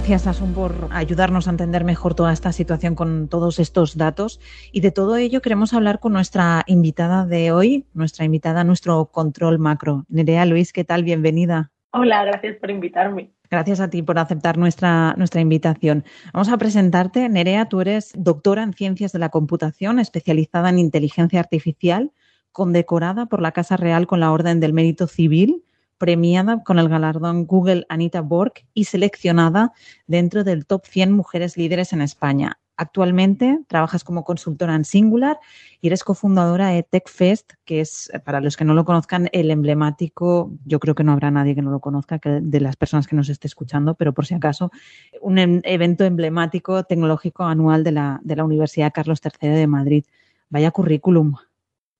Gracias, 0.09 0.37
Asun, 0.37 0.55
por 0.55 0.87
ayudarnos 0.89 1.47
a 1.47 1.51
entender 1.51 1.83
mejor 1.83 2.15
toda 2.15 2.33
esta 2.33 2.51
situación 2.51 2.95
con 2.95 3.27
todos 3.27 3.59
estos 3.59 3.95
datos. 3.95 4.39
Y 4.71 4.81
de 4.81 4.89
todo 4.89 5.17
ello 5.17 5.39
queremos 5.39 5.71
hablar 5.75 5.99
con 5.99 6.13
nuestra 6.13 6.63
invitada 6.65 7.27
de 7.27 7.51
hoy, 7.51 7.85
nuestra 7.93 8.25
invitada 8.25 8.61
a 8.61 8.63
nuestro 8.63 9.05
control 9.05 9.59
macro. 9.59 10.05
Nerea 10.09 10.47
Luis, 10.47 10.73
¿qué 10.73 10.83
tal? 10.83 11.03
Bienvenida. 11.03 11.69
Hola, 11.91 12.25
gracias 12.25 12.57
por 12.57 12.71
invitarme. 12.71 13.29
Gracias 13.51 13.79
a 13.81 13.91
ti 13.91 14.01
por 14.01 14.17
aceptar 14.17 14.57
nuestra, 14.57 15.13
nuestra 15.15 15.41
invitación. 15.41 16.03
Vamos 16.33 16.49
a 16.49 16.57
presentarte. 16.57 17.29
Nerea, 17.29 17.69
tú 17.69 17.79
eres 17.79 18.11
doctora 18.17 18.63
en 18.63 18.73
Ciencias 18.73 19.11
de 19.11 19.19
la 19.19 19.29
Computación, 19.29 19.99
especializada 19.99 20.69
en 20.69 20.79
inteligencia 20.79 21.39
artificial, 21.39 22.13
condecorada 22.51 23.27
por 23.27 23.43
la 23.43 23.51
Casa 23.51 23.77
Real 23.77 24.07
con 24.07 24.21
la 24.21 24.31
Orden 24.31 24.59
del 24.59 24.73
Mérito 24.73 25.05
Civil 25.05 25.65
premiada 25.99 26.63
con 26.63 26.79
el 26.79 26.89
galardón 26.89 27.45
Google 27.45 27.85
Anita 27.89 28.21
Borg 28.21 28.53
y 28.73 28.85
seleccionada 28.85 29.73
dentro 30.07 30.43
del 30.43 30.65
top 30.65 30.85
100 30.85 31.11
mujeres 31.11 31.57
líderes 31.57 31.93
en 31.93 32.01
España. 32.01 32.57
Actualmente 32.79 33.59
trabajas 33.67 34.05
como 34.05 34.23
consultora 34.23 34.73
en 34.73 34.85
Singular 34.85 35.37
y 35.81 35.87
eres 35.87 36.05
cofundadora 36.05 36.69
de 36.69 36.81
TechFest, 36.81 37.51
que 37.65 37.81
es, 37.81 38.09
para 38.23 38.39
los 38.39 38.55
que 38.55 38.63
no 38.63 38.73
lo 38.73 38.85
conozcan, 38.85 39.27
el 39.33 39.51
emblemático, 39.51 40.53
yo 40.63 40.79
creo 40.79 40.95
que 40.95 41.03
no 41.03 41.11
habrá 41.11 41.29
nadie 41.29 41.55
que 41.55 41.61
no 41.61 41.71
lo 41.71 41.81
conozca, 41.81 42.19
que 42.19 42.39
de 42.41 42.61
las 42.61 42.77
personas 42.77 43.05
que 43.05 43.17
nos 43.17 43.27
esté 43.27 43.47
escuchando, 43.47 43.95
pero 43.95 44.13
por 44.13 44.25
si 44.25 44.33
acaso, 44.33 44.71
un 45.19 45.39
em, 45.39 45.59
evento 45.65 46.05
emblemático 46.05 46.85
tecnológico 46.85 47.43
anual 47.43 47.83
de 47.83 47.91
la, 47.91 48.21
de 48.23 48.37
la 48.37 48.45
Universidad 48.45 48.93
Carlos 48.93 49.19
III 49.21 49.49
de 49.49 49.67
Madrid. 49.67 50.05
Vaya 50.49 50.71
currículum. 50.71 51.35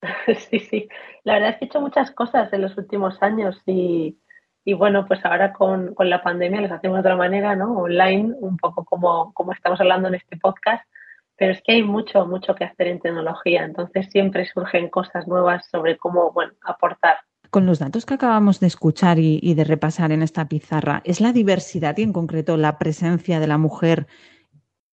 Sí, 0.50 0.60
sí. 0.60 0.90
La 1.24 1.34
verdad 1.34 1.50
es 1.50 1.58
que 1.58 1.66
he 1.66 1.68
hecho 1.68 1.82
muchas 1.82 2.12
cosas 2.12 2.52
en 2.54 2.62
los 2.62 2.78
últimos 2.78 3.22
años 3.22 3.62
y, 3.66 4.18
bueno, 4.78 5.06
pues 5.08 5.24
ahora 5.26 5.52
con, 5.52 5.96
la 6.00 6.22
pandemia 6.22 6.62
las 6.62 6.72
hacemos 6.72 6.98
de 6.98 7.00
otra 7.02 7.16
manera, 7.16 7.56
¿no? 7.56 7.78
Online, 7.78 8.34
un 8.40 8.58
poco 8.58 8.86
como, 8.86 9.34
como 9.34 9.52
estamos 9.52 9.80
hablando 9.80 10.08
en 10.08 10.16
este 10.16 10.38
podcast, 10.38 10.84
pero 11.36 11.54
es 11.54 11.62
que 11.64 11.74
hay 11.74 11.84
mucho, 11.84 12.26
mucho 12.26 12.54
que 12.54 12.66
hacer 12.66 12.88
en 12.88 13.00
tecnología, 13.00 13.64
entonces 13.64 14.08
siempre 14.12 14.46
surgen 14.46 14.90
cosas 14.90 15.28
nuevas 15.28 15.68
sobre 15.70 15.98
cómo, 15.98 16.32
bueno, 16.32 16.54
aportar. 16.64 17.18
Con 17.50 17.66
los 17.66 17.80
datos 17.80 18.06
que 18.06 18.14
acabamos 18.14 18.60
de 18.60 18.68
escuchar 18.68 19.18
y, 19.18 19.40
y 19.42 19.56
de 19.56 19.64
repasar 19.64 20.12
en 20.12 20.22
esta 20.22 20.48
pizarra, 20.48 21.02
¿es 21.04 21.20
la 21.20 21.34
diversidad 21.34 21.98
y 21.98 22.04
en 22.04 22.14
concreto 22.14 22.58
la 22.58 22.78
presencia 22.78 23.40
de 23.40 23.48
la 23.48 23.58
mujer 23.58 24.06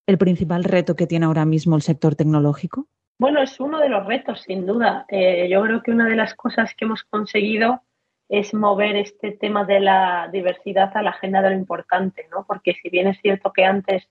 el 0.06 0.18
principal 0.18 0.64
reto 0.64 0.96
que 0.96 1.06
tiene 1.06 1.26
ahora 1.26 1.44
mismo 1.44 1.76
el 1.76 1.82
sector 1.82 2.14
tecnológico? 2.14 2.88
Bueno, 3.18 3.40
es 3.42 3.58
uno 3.60 3.78
de 3.80 3.88
los 3.88 4.06
retos, 4.06 4.42
sin 4.42 4.66
duda. 4.66 5.06
Eh, 5.08 5.48
yo 5.50 5.62
creo 5.62 5.82
que 5.82 5.90
una 5.90 6.06
de 6.06 6.16
las 6.16 6.34
cosas 6.34 6.74
que 6.74 6.84
hemos 6.84 7.02
conseguido 7.04 7.82
es 8.28 8.52
mover 8.52 8.96
este 8.96 9.32
tema 9.32 9.64
de 9.64 9.80
la 9.80 10.28
diversidad 10.30 10.94
a 10.94 11.02
la 11.02 11.10
agenda 11.10 11.40
de 11.40 11.50
lo 11.50 11.56
importante, 11.56 12.28
¿no? 12.30 12.44
Porque 12.46 12.74
si 12.74 12.90
bien 12.90 13.06
es 13.06 13.18
cierto 13.22 13.52
que 13.52 13.64
antes, 13.64 14.08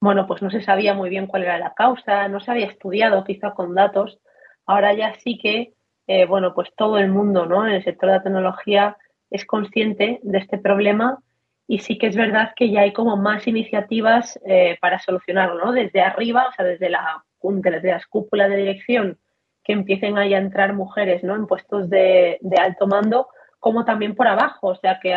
bueno, 0.00 0.26
pues 0.28 0.40
no 0.42 0.50
se 0.50 0.60
sabía 0.62 0.94
muy 0.94 1.10
bien 1.10 1.26
cuál 1.26 1.42
era 1.44 1.58
la 1.58 1.74
causa, 1.74 2.28
no 2.28 2.38
se 2.40 2.50
había 2.52 2.66
estudiado 2.66 3.24
quizá 3.24 3.52
con 3.54 3.74
datos, 3.74 4.20
ahora 4.66 4.94
ya 4.94 5.14
sí 5.14 5.38
que, 5.38 5.74
eh, 6.06 6.26
bueno, 6.26 6.54
pues 6.54 6.70
todo 6.76 6.98
el 6.98 7.08
mundo, 7.08 7.46
¿no? 7.46 7.66
En 7.66 7.74
el 7.74 7.84
sector 7.84 8.08
de 8.10 8.16
la 8.16 8.22
tecnología 8.22 8.96
es 9.30 9.44
consciente 9.46 10.20
de 10.22 10.38
este 10.38 10.58
problema 10.58 11.18
y 11.66 11.78
sí 11.80 11.98
que 11.98 12.06
es 12.08 12.16
verdad 12.16 12.52
que 12.54 12.70
ya 12.70 12.82
hay 12.82 12.92
como 12.92 13.16
más 13.16 13.48
iniciativas 13.48 14.38
eh, 14.46 14.76
para 14.80 15.00
solucionarlo, 15.00 15.64
¿no? 15.64 15.72
Desde 15.72 16.02
arriba, 16.02 16.46
o 16.48 16.52
sea, 16.52 16.64
desde 16.64 16.90
la 16.90 17.24
de 17.52 17.90
las 17.90 18.06
cúpulas 18.06 18.48
de 18.48 18.56
dirección 18.56 19.18
que 19.62 19.72
empiecen 19.72 20.18
ahí 20.18 20.34
a 20.34 20.38
entrar 20.38 20.74
mujeres 20.74 21.24
¿no? 21.24 21.34
en 21.34 21.46
puestos 21.46 21.88
de, 21.88 22.38
alto 22.58 22.86
mando, 22.86 23.28
como 23.58 23.84
también 23.84 24.14
por 24.14 24.28
abajo, 24.28 24.68
o 24.68 24.76
sea, 24.76 25.00
que 25.00 25.14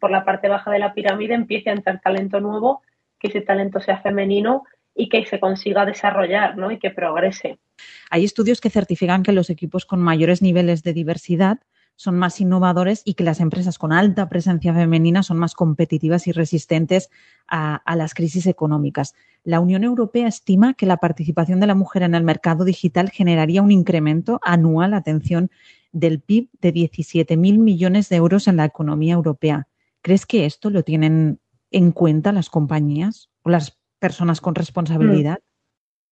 por 0.00 0.10
la 0.10 0.24
parte 0.24 0.48
baja 0.48 0.70
de 0.70 0.78
la 0.78 0.94
pirámide 0.94 1.34
empiece 1.34 1.70
a 1.70 1.74
entrar 1.74 2.00
talento 2.00 2.40
nuevo, 2.40 2.82
que 3.18 3.28
ese 3.28 3.42
talento 3.42 3.80
sea 3.80 4.00
femenino 4.00 4.64
y 4.94 5.08
que 5.08 5.24
se 5.26 5.38
consiga 5.38 5.84
desarrollar 5.84 6.56
¿no? 6.56 6.70
y 6.70 6.78
que 6.78 6.90
progrese. 6.90 7.58
Hay 8.10 8.24
estudios 8.24 8.60
que 8.60 8.70
certifican 8.70 9.22
que 9.22 9.32
los 9.32 9.50
equipos 9.50 9.84
con 9.84 10.00
mayores 10.00 10.40
niveles 10.40 10.82
de 10.82 10.94
diversidad 10.94 11.58
son 12.00 12.16
más 12.16 12.40
innovadores 12.40 13.02
y 13.04 13.12
que 13.12 13.24
las 13.24 13.40
empresas 13.40 13.76
con 13.76 13.92
alta 13.92 14.30
presencia 14.30 14.72
femenina 14.72 15.22
son 15.22 15.36
más 15.36 15.52
competitivas 15.52 16.26
y 16.26 16.32
resistentes 16.32 17.10
a, 17.46 17.82
las 17.94 18.14
crisis 18.14 18.46
económicas. 18.46 19.14
La 19.44 19.60
Unión 19.60 19.84
Europea 19.84 20.26
estima 20.26 20.72
que 20.72 20.86
la 20.86 20.96
participación 20.96 21.60
de 21.60 21.66
la 21.66 21.74
mujer 21.74 22.02
en 22.02 22.14
el 22.14 22.24
mercado 22.24 22.64
digital 22.64 23.10
generaría 23.10 23.60
un 23.60 23.70
incremento 23.70 24.40
anual, 24.42 24.94
atención, 24.94 25.50
del 25.92 26.20
PIB 26.20 26.48
de 26.62 26.72
17.000 26.72 27.58
millones 27.58 28.08
de 28.08 28.16
euros 28.16 28.48
en 28.48 28.56
la 28.56 28.64
economía 28.64 29.12
europea. 29.12 29.68
¿Crees 30.00 30.24
que 30.24 30.46
esto 30.46 30.70
lo 30.70 30.82
tienen 30.84 31.38
en 31.70 31.92
cuenta 31.92 32.32
las 32.32 32.48
compañías 32.48 33.28
o 33.42 33.50
las 33.50 33.78
personas 33.98 34.40
con 34.40 34.54
responsabilidad? 34.54 35.40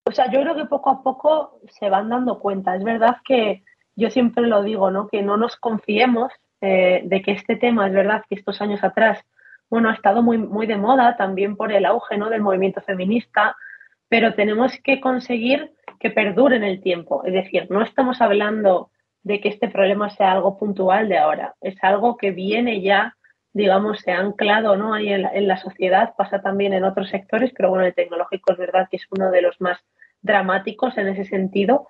O 0.05 0.13
sea, 0.13 0.31
yo 0.31 0.43
creo 0.43 0.55
que 0.55 0.67
poco 0.67 0.91
a 0.91 1.03
poco 1.03 1.63
se 1.81 1.89
van 1.89 2.11
dando 2.11 2.41
cuenta. 2.41 2.77
Es 2.77 2.85
verdad 2.85 3.17
que 3.25 3.65
yo 3.99 4.11
siempre 4.11 4.47
lo 4.47 4.63
digo, 4.63 4.93
¿no? 4.93 5.09
Que 5.09 5.23
no 5.23 5.37
nos 5.37 5.57
confiemos 5.57 6.33
eh, 6.61 7.03
de 7.05 7.21
que 7.21 7.33
este 7.33 7.57
tema, 7.57 7.89
es 7.89 7.93
verdad 7.93 8.23
que 8.29 8.37
estos 8.37 8.63
años 8.63 8.85
atrás, 8.85 9.19
bueno, 9.69 9.91
ha 9.91 9.95
estado 9.95 10.23
muy, 10.23 10.39
muy 10.39 10.69
de 10.69 10.77
moda 10.77 11.17
también 11.17 11.57
por 11.57 11.73
el 11.73 11.85
auge 11.85 12.17
¿no? 12.17 12.31
del 12.31 12.41
movimiento 12.41 12.81
feminista, 12.81 13.57
pero 14.09 14.35
tenemos 14.35 14.73
que 14.85 15.01
conseguir 15.01 15.73
que 15.99 16.11
perdure 16.11 16.57
en 16.57 16.63
el 16.63 16.81
tiempo. 16.81 17.25
Es 17.25 17.33
decir, 17.33 17.67
no 17.71 17.83
estamos 17.83 18.21
hablando 18.21 18.93
de 19.25 19.41
que 19.41 19.49
este 19.49 19.69
problema 19.69 20.11
sea 20.11 20.31
algo 20.31 20.59
puntual 20.59 21.09
de 21.09 21.19
ahora, 21.19 21.57
es 21.61 21.75
algo 21.83 22.17
que 22.17 22.31
viene 22.31 22.81
ya, 22.81 23.17
digamos, 23.53 23.99
se 23.99 24.13
ha 24.13 24.21
anclado 24.21 24.77
¿no? 24.77 24.95
ahí 24.95 25.13
en 25.13 25.23
la, 25.23 25.35
en 25.35 25.49
la 25.49 25.57
sociedad, 25.57 26.15
pasa 26.17 26.41
también 26.41 26.73
en 26.73 26.85
otros 26.85 27.09
sectores, 27.09 27.51
pero 27.57 27.71
bueno, 27.71 27.85
el 27.85 27.95
tecnológico 27.95 28.53
es 28.53 28.59
verdad 28.59 28.87
que 28.89 28.99
es 28.99 29.07
uno 29.11 29.33
de 29.33 29.43
los 29.43 29.61
más 29.61 29.81
dramáticos 30.23 30.97
en 30.99 31.09
ese 31.09 31.25
sentido 31.25 31.89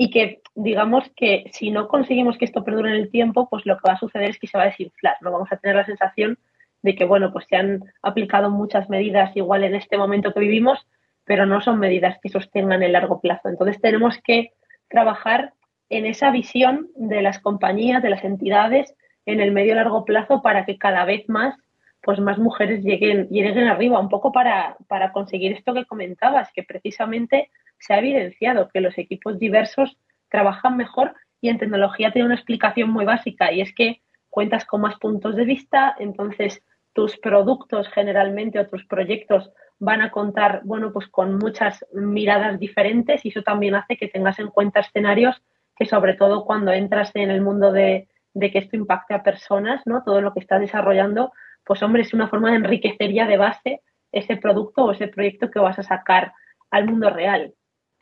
y 0.00 0.10
que 0.10 0.42
digamos 0.54 1.10
que 1.16 1.50
si 1.52 1.72
no 1.72 1.88
conseguimos 1.88 2.38
que 2.38 2.44
esto 2.44 2.62
perdure 2.62 2.90
en 2.90 2.94
el 2.94 3.10
tiempo, 3.10 3.48
pues 3.50 3.66
lo 3.66 3.76
que 3.76 3.88
va 3.88 3.94
a 3.94 3.98
suceder 3.98 4.30
es 4.30 4.38
que 4.38 4.46
se 4.46 4.56
va 4.56 4.62
a 4.62 4.68
desinflar, 4.68 5.16
no 5.22 5.32
vamos 5.32 5.50
a 5.50 5.56
tener 5.56 5.74
la 5.74 5.84
sensación 5.84 6.38
de 6.82 6.94
que 6.94 7.04
bueno, 7.04 7.32
pues 7.32 7.46
se 7.48 7.56
han 7.56 7.82
aplicado 8.00 8.48
muchas 8.48 8.88
medidas 8.88 9.36
igual 9.36 9.64
en 9.64 9.74
este 9.74 9.98
momento 9.98 10.32
que 10.32 10.38
vivimos, 10.38 10.86
pero 11.24 11.46
no 11.46 11.60
son 11.60 11.80
medidas 11.80 12.16
que 12.22 12.28
sostengan 12.28 12.84
el 12.84 12.92
largo 12.92 13.20
plazo. 13.20 13.48
Entonces 13.48 13.80
tenemos 13.80 14.16
que 14.22 14.52
trabajar 14.88 15.52
en 15.88 16.06
esa 16.06 16.30
visión 16.30 16.90
de 16.94 17.20
las 17.20 17.40
compañías, 17.40 18.00
de 18.00 18.10
las 18.10 18.22
entidades 18.22 18.94
en 19.26 19.40
el 19.40 19.50
medio 19.50 19.74
largo 19.74 20.04
plazo 20.04 20.42
para 20.42 20.64
que 20.64 20.78
cada 20.78 21.04
vez 21.06 21.28
más 21.28 21.56
pues 22.02 22.20
más 22.20 22.38
mujeres 22.38 22.84
lleguen, 22.84 23.26
lleguen 23.30 23.66
arriba, 23.66 23.98
un 23.98 24.08
poco 24.08 24.30
para, 24.30 24.76
para 24.86 25.10
conseguir 25.10 25.50
esto 25.54 25.74
que 25.74 25.86
comentabas, 25.86 26.52
que 26.52 26.62
precisamente 26.62 27.50
se 27.78 27.94
ha 27.94 27.98
evidenciado 27.98 28.68
que 28.68 28.80
los 28.80 28.96
equipos 28.98 29.38
diversos 29.38 29.96
trabajan 30.28 30.76
mejor 30.76 31.14
y 31.40 31.48
en 31.48 31.58
tecnología 31.58 32.12
tiene 32.12 32.26
una 32.26 32.34
explicación 32.34 32.90
muy 32.90 33.04
básica 33.04 33.52
y 33.52 33.60
es 33.60 33.74
que 33.74 34.00
cuentas 34.28 34.64
con 34.64 34.82
más 34.82 34.96
puntos 34.98 35.36
de 35.36 35.44
vista, 35.44 35.94
entonces 35.98 36.62
tus 36.92 37.16
productos 37.18 37.88
generalmente 37.88 38.58
o 38.58 38.66
tus 38.66 38.84
proyectos 38.86 39.50
van 39.78 40.02
a 40.02 40.10
contar, 40.10 40.62
bueno, 40.64 40.92
pues 40.92 41.06
con 41.08 41.36
muchas 41.36 41.84
miradas 41.92 42.58
diferentes 42.58 43.24
y 43.24 43.28
eso 43.28 43.42
también 43.42 43.76
hace 43.76 43.96
que 43.96 44.08
tengas 44.08 44.38
en 44.38 44.48
cuenta 44.48 44.80
escenarios 44.80 45.40
que 45.76 45.86
sobre 45.86 46.14
todo 46.14 46.44
cuando 46.44 46.72
entras 46.72 47.12
en 47.14 47.30
el 47.30 47.40
mundo 47.40 47.70
de, 47.70 48.08
de 48.34 48.50
que 48.50 48.58
esto 48.58 48.76
impacte 48.76 49.14
a 49.14 49.22
personas, 49.22 49.82
¿no? 49.86 50.02
Todo 50.02 50.20
lo 50.20 50.34
que 50.34 50.40
estás 50.40 50.60
desarrollando, 50.60 51.32
pues 51.64 51.82
hombre, 51.82 52.02
es 52.02 52.12
una 52.12 52.28
forma 52.28 52.50
de 52.50 52.56
enriquecer 52.56 53.12
ya 53.12 53.26
de 53.26 53.36
base 53.36 53.82
ese 54.10 54.36
producto 54.36 54.84
o 54.84 54.92
ese 54.92 55.08
proyecto 55.08 55.50
que 55.50 55.60
vas 55.60 55.78
a 55.78 55.84
sacar 55.84 56.32
al 56.70 56.86
mundo 56.86 57.10
real. 57.10 57.54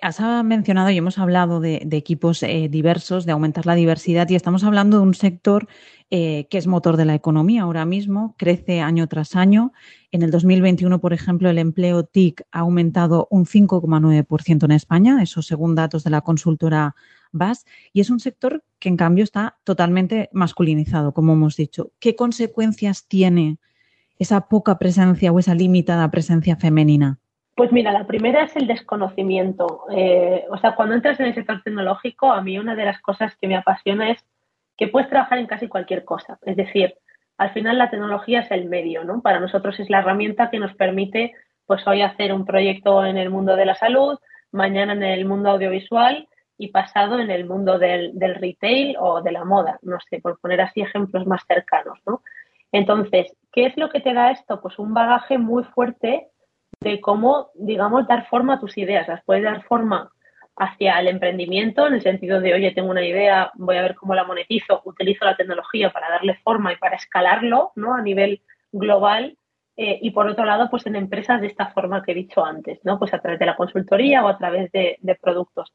Has 0.02 0.20
mencionado 0.44 0.90
y 0.90 0.98
hemos 0.98 1.18
hablado 1.18 1.58
de, 1.58 1.88
equipos 1.92 2.42
eh, 2.42 2.68
diversos, 2.68 3.24
de 3.24 3.32
aumentar 3.32 3.64
la 3.64 3.74
diversidad 3.74 4.28
y 4.28 4.34
estamos 4.34 4.62
hablando 4.62 4.98
de 4.98 5.02
un 5.04 5.14
sector 5.14 5.68
eh, 6.10 6.46
que 6.50 6.58
es 6.58 6.66
motor 6.66 6.98
de 6.98 7.06
la 7.06 7.14
economía 7.14 7.62
ahora 7.62 7.86
mismo, 7.86 8.34
crece 8.36 8.82
año 8.82 9.08
tras 9.08 9.34
año. 9.34 9.72
En 10.12 10.22
el 10.22 10.30
2021, 10.30 11.00
por 11.00 11.14
ejemplo, 11.14 11.48
el 11.48 11.56
empleo 11.56 12.04
TIC 12.04 12.42
ha 12.52 12.60
aumentado 12.60 13.26
un 13.30 13.46
5,9% 13.46 14.64
en 14.64 14.70
España, 14.70 15.22
eso 15.22 15.40
según 15.40 15.74
datos 15.74 16.04
de 16.04 16.10
la 16.10 16.20
consultora 16.20 16.94
BAS, 17.32 17.64
y 17.92 18.00
es 18.00 18.10
un 18.10 18.20
sector 18.20 18.64
que 18.78 18.90
en 18.90 18.98
cambio 18.98 19.24
está 19.24 19.58
totalmente 19.64 20.28
masculinizado, 20.32 21.14
como 21.14 21.32
hemos 21.32 21.56
dicho. 21.56 21.92
¿Qué 22.00 22.14
consecuencias 22.16 23.06
tiene 23.08 23.58
esa 24.18 24.48
poca 24.48 24.78
presencia 24.78 25.32
o 25.32 25.38
esa 25.38 25.54
limitada 25.54 26.10
presencia 26.10 26.56
femenina? 26.56 27.18
Pues 27.56 27.72
mira, 27.72 27.90
la 27.90 28.06
primera 28.06 28.44
es 28.44 28.54
el 28.54 28.66
desconocimiento. 28.66 29.86
Eh, 29.90 30.44
o 30.50 30.58
sea, 30.58 30.74
cuando 30.74 30.94
entras 30.94 31.18
en 31.20 31.26
el 31.26 31.34
sector 31.34 31.62
tecnológico, 31.62 32.30
a 32.30 32.42
mí 32.42 32.58
una 32.58 32.74
de 32.76 32.84
las 32.84 33.00
cosas 33.00 33.34
que 33.40 33.48
me 33.48 33.56
apasiona 33.56 34.10
es 34.10 34.22
que 34.76 34.88
puedes 34.88 35.08
trabajar 35.08 35.38
en 35.38 35.46
casi 35.46 35.66
cualquier 35.66 36.04
cosa. 36.04 36.38
Es 36.42 36.54
decir, 36.54 36.94
al 37.38 37.54
final 37.54 37.78
la 37.78 37.88
tecnología 37.88 38.40
es 38.40 38.50
el 38.50 38.66
medio, 38.66 39.04
¿no? 39.04 39.22
Para 39.22 39.40
nosotros 39.40 39.80
es 39.80 39.88
la 39.88 40.00
herramienta 40.00 40.50
que 40.50 40.58
nos 40.58 40.74
permite, 40.74 41.32
pues 41.64 41.86
hoy 41.86 42.02
hacer 42.02 42.34
un 42.34 42.44
proyecto 42.44 43.06
en 43.06 43.16
el 43.16 43.30
mundo 43.30 43.56
de 43.56 43.64
la 43.64 43.74
salud, 43.74 44.18
mañana 44.52 44.92
en 44.92 45.02
el 45.02 45.24
mundo 45.24 45.48
audiovisual 45.48 46.28
y 46.58 46.68
pasado 46.68 47.18
en 47.18 47.30
el 47.30 47.46
mundo 47.46 47.78
del, 47.78 48.18
del 48.18 48.34
retail 48.34 48.96
o 49.00 49.22
de 49.22 49.32
la 49.32 49.46
moda, 49.46 49.78
no 49.80 49.96
sé, 50.10 50.20
por 50.20 50.38
poner 50.40 50.60
así 50.60 50.82
ejemplos 50.82 51.26
más 51.26 51.42
cercanos, 51.48 51.98
¿no? 52.06 52.20
Entonces, 52.70 53.34
¿qué 53.50 53.64
es 53.64 53.78
lo 53.78 53.88
que 53.88 54.00
te 54.00 54.12
da 54.12 54.30
esto? 54.30 54.60
Pues 54.60 54.78
un 54.78 54.92
bagaje 54.92 55.38
muy 55.38 55.64
fuerte 55.64 56.28
de 56.80 57.00
cómo, 57.00 57.50
digamos, 57.54 58.06
dar 58.06 58.26
forma 58.28 58.54
a 58.54 58.60
tus 58.60 58.76
ideas. 58.78 59.08
Las 59.08 59.24
puedes 59.24 59.44
dar 59.44 59.62
forma 59.64 60.10
hacia 60.56 60.98
el 61.00 61.08
emprendimiento, 61.08 61.86
en 61.86 61.94
el 61.94 62.02
sentido 62.02 62.40
de, 62.40 62.54
oye, 62.54 62.72
tengo 62.72 62.90
una 62.90 63.04
idea, 63.04 63.50
voy 63.54 63.76
a 63.76 63.82
ver 63.82 63.94
cómo 63.94 64.14
la 64.14 64.24
monetizo, 64.24 64.80
utilizo 64.84 65.24
la 65.24 65.36
tecnología 65.36 65.92
para 65.92 66.08
darle 66.08 66.36
forma 66.42 66.72
y 66.72 66.76
para 66.76 66.96
escalarlo, 66.96 67.72
¿no? 67.76 67.94
A 67.94 68.00
nivel 68.00 68.42
global. 68.72 69.36
Eh, 69.76 69.98
y 70.00 70.10
por 70.10 70.26
otro 70.26 70.46
lado, 70.46 70.70
pues 70.70 70.86
en 70.86 70.96
empresas 70.96 71.42
de 71.42 71.48
esta 71.48 71.66
forma 71.68 72.02
que 72.02 72.12
he 72.12 72.14
dicho 72.14 72.42
antes, 72.44 72.80
¿no? 72.84 72.98
Pues 72.98 73.12
a 73.12 73.18
través 73.18 73.38
de 73.38 73.46
la 73.46 73.56
consultoría 73.56 74.24
o 74.24 74.28
a 74.28 74.38
través 74.38 74.72
de, 74.72 74.98
productos. 75.20 75.74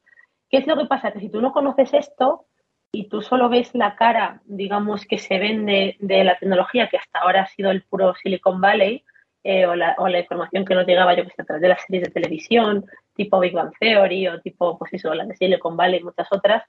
¿Qué 0.50 0.58
es 0.58 0.66
lo 0.66 0.76
que 0.76 0.86
pasa? 0.86 1.12
Que 1.12 1.20
si 1.20 1.28
tú 1.30 1.40
no 1.40 1.52
conoces 1.52 1.94
esto 1.94 2.46
y 2.90 3.08
tú 3.08 3.22
solo 3.22 3.48
ves 3.48 3.74
la 3.74 3.94
cara, 3.94 4.42
digamos, 4.44 5.06
que 5.06 5.18
se 5.18 5.38
vende 5.38 5.96
de 6.00 6.24
la 6.24 6.36
tecnología, 6.38 6.88
que 6.88 6.96
hasta 6.96 7.20
ahora 7.20 7.42
ha 7.42 7.46
sido 7.46 7.70
el 7.70 7.84
puro 7.84 8.14
Silicon 8.20 8.60
Valley, 8.60 9.04
eh, 9.44 9.66
o, 9.66 9.74
la, 9.74 9.94
o, 9.98 10.08
la, 10.08 10.20
información 10.20 10.64
que 10.64 10.74
nos 10.74 10.86
llegaba 10.86 11.14
yo 11.14 11.24
que 11.24 11.32
a 11.36 11.44
través 11.44 11.62
de 11.62 11.68
las 11.68 11.82
series 11.82 12.04
de 12.04 12.10
televisión, 12.10 12.84
tipo 13.16 13.40
Big 13.40 13.52
Bang 13.52 13.72
Theory 13.78 14.28
o 14.28 14.40
tipo, 14.40 14.78
pues 14.78 14.94
eso, 14.94 15.12
la 15.14 15.24
de 15.24 15.34
Silicon 15.36 15.76
Valley 15.76 16.00
y 16.00 16.04
muchas 16.04 16.28
otras, 16.30 16.62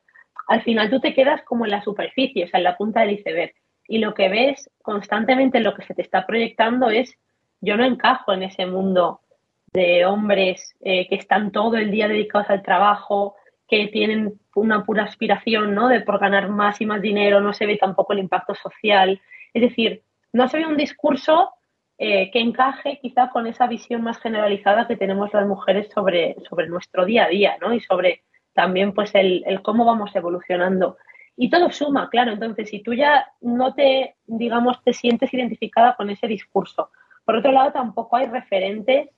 al 0.48 0.62
final 0.64 0.90
tú 0.90 1.00
te 1.00 1.14
quedas 1.14 1.44
como 1.44 1.66
en 1.66 1.72
la 1.72 1.84
superficie, 1.84 2.46
o 2.46 2.48
sea, 2.48 2.58
en 2.60 2.64
la 2.64 2.78
punta 2.78 3.02
del 3.02 3.12
iceberg. 3.12 3.54
Y 3.88 4.00
lo 4.00 4.14
que 4.14 4.30
ves 4.30 4.70
constantemente, 4.82 5.60
lo 5.60 5.74
que 5.76 5.86
se 5.86 5.94
te 5.94 6.02
está 6.02 6.26
proyectando 6.26 6.90
es, 6.90 7.16
yo 7.62 7.78
no 7.78 7.86
encajo 7.86 8.34
en 8.34 8.44
ese 8.44 8.66
mundo 8.66 9.22
de 9.72 10.06
hombres 10.06 10.76
eh, 10.82 11.08
que 11.08 11.16
están 11.16 11.52
todo 11.52 11.78
el 11.78 11.92
día 11.92 12.08
dedicados 12.08 12.50
al 12.50 12.64
trabajo, 12.64 13.36
que 13.68 13.88
tienen 13.88 14.40
una 14.56 14.84
pura 14.84 15.04
aspiración, 15.04 15.74
¿no? 15.74 15.88
De 15.88 16.02
por 16.02 16.20
ganar 16.20 16.50
más 16.50 16.80
y 16.82 16.86
más 16.86 17.02
dinero, 17.02 17.40
no 17.40 17.54
se 17.54 17.66
ve 17.66 17.78
tampoco 17.78 18.14
el 18.14 18.20
impacto 18.20 18.54
social. 18.56 19.22
Es 19.54 19.62
decir, 19.62 20.04
no 20.32 20.48
se 20.48 20.58
ve 20.58 20.66
un 20.66 20.78
discurso 20.78 21.52
eh, 21.98 22.32
que 22.32 22.40
encaje 22.40 23.00
quizá 23.02 23.30
con 23.30 23.46
esa 23.46 23.68
visión 23.68 24.02
más 24.02 24.20
generalizada 24.20 24.88
que 24.88 24.98
tenemos 24.98 25.32
las 25.34 25.48
mujeres 25.48 25.90
sobre, 25.94 26.36
sobre 26.50 26.68
nuestro 26.68 27.06
día 27.06 27.26
a 27.26 27.30
día, 27.30 27.58
¿no? 27.62 27.74
Y 27.74 27.80
sobre 27.82 28.24
también 28.54 28.94
pues 28.94 29.14
el, 29.16 29.44
el, 29.46 29.62
cómo 29.62 29.86
vamos 29.86 30.16
evolucionando. 30.16 30.98
Y 31.36 31.50
todo 31.50 31.72
suma, 31.72 32.10
claro. 32.10 32.32
Entonces, 32.32 32.70
si 32.70 32.82
tú 32.82 32.94
ya 32.94 33.28
no 33.42 33.74
te, 33.74 34.16
digamos, 34.26 34.84
te 34.84 34.94
sientes 34.94 35.34
identificada 35.34 35.96
con 35.96 36.10
ese 36.10 36.28
discurso. 36.28 36.90
Por 37.26 37.36
otro 37.36 37.52
lado, 37.52 37.72
tampoco 37.72 38.18
hay 38.18 38.28
referentes 38.28 39.10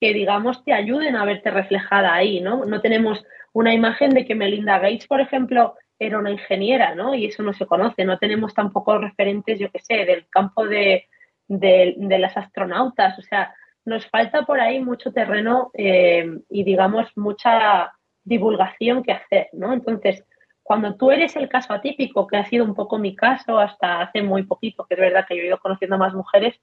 que, 0.00 0.12
digamos, 0.12 0.64
te 0.64 0.72
ayuden 0.72 1.16
a 1.16 1.24
verte 1.24 1.50
reflejada 1.50 2.14
ahí, 2.14 2.40
¿no? 2.40 2.64
No 2.64 2.80
tenemos 2.80 3.24
una 3.52 3.74
imagen 3.74 4.10
de 4.10 4.24
que 4.24 4.34
Melinda 4.34 4.78
Gates, 4.78 5.06
por 5.06 5.20
ejemplo, 5.20 5.74
era 5.98 6.18
una 6.18 6.30
ingeniera, 6.30 6.94
¿no? 6.94 7.14
Y 7.14 7.26
eso 7.26 7.42
no 7.42 7.52
se 7.52 7.66
conoce. 7.66 8.04
No 8.04 8.18
tenemos 8.18 8.54
tampoco 8.54 8.98
referentes, 8.98 9.58
yo 9.58 9.70
qué 9.70 9.78
sé, 9.80 10.04
del 10.04 10.28
campo 10.28 10.66
de, 10.66 11.06
de, 11.48 11.94
las 12.18 12.36
astronautas. 12.36 13.18
O 13.18 13.22
sea, 13.22 13.54
nos 13.84 14.06
falta 14.08 14.42
por 14.42 14.60
ahí 14.60 14.80
mucho 14.80 15.12
terreno 15.12 15.70
eh, 15.74 16.26
y, 16.50 16.64
digamos, 16.64 17.08
mucha 17.16 17.92
divulgación 18.24 19.02
que 19.02 19.12
hacer, 19.12 19.48
¿no? 19.52 19.72
Entonces, 19.72 20.24
cuando 20.62 20.96
tú 20.96 21.12
eres 21.12 21.36
el 21.36 21.48
caso 21.48 21.72
atípico, 21.72 22.26
que 22.26 22.36
ha 22.36 22.44
sido 22.44 22.64
un 22.64 22.74
poco 22.74 22.98
mi 22.98 23.14
caso 23.14 23.58
hasta 23.58 24.00
hace 24.00 24.22
muy 24.22 24.42
poquito, 24.42 24.84
que 24.84 24.94
es 24.94 25.00
verdad 25.00 25.24
que 25.28 25.36
yo 25.36 25.42
he 25.42 25.46
ido 25.46 25.58
conociendo 25.58 25.96
más 25.96 26.12
mujeres, 26.12 26.60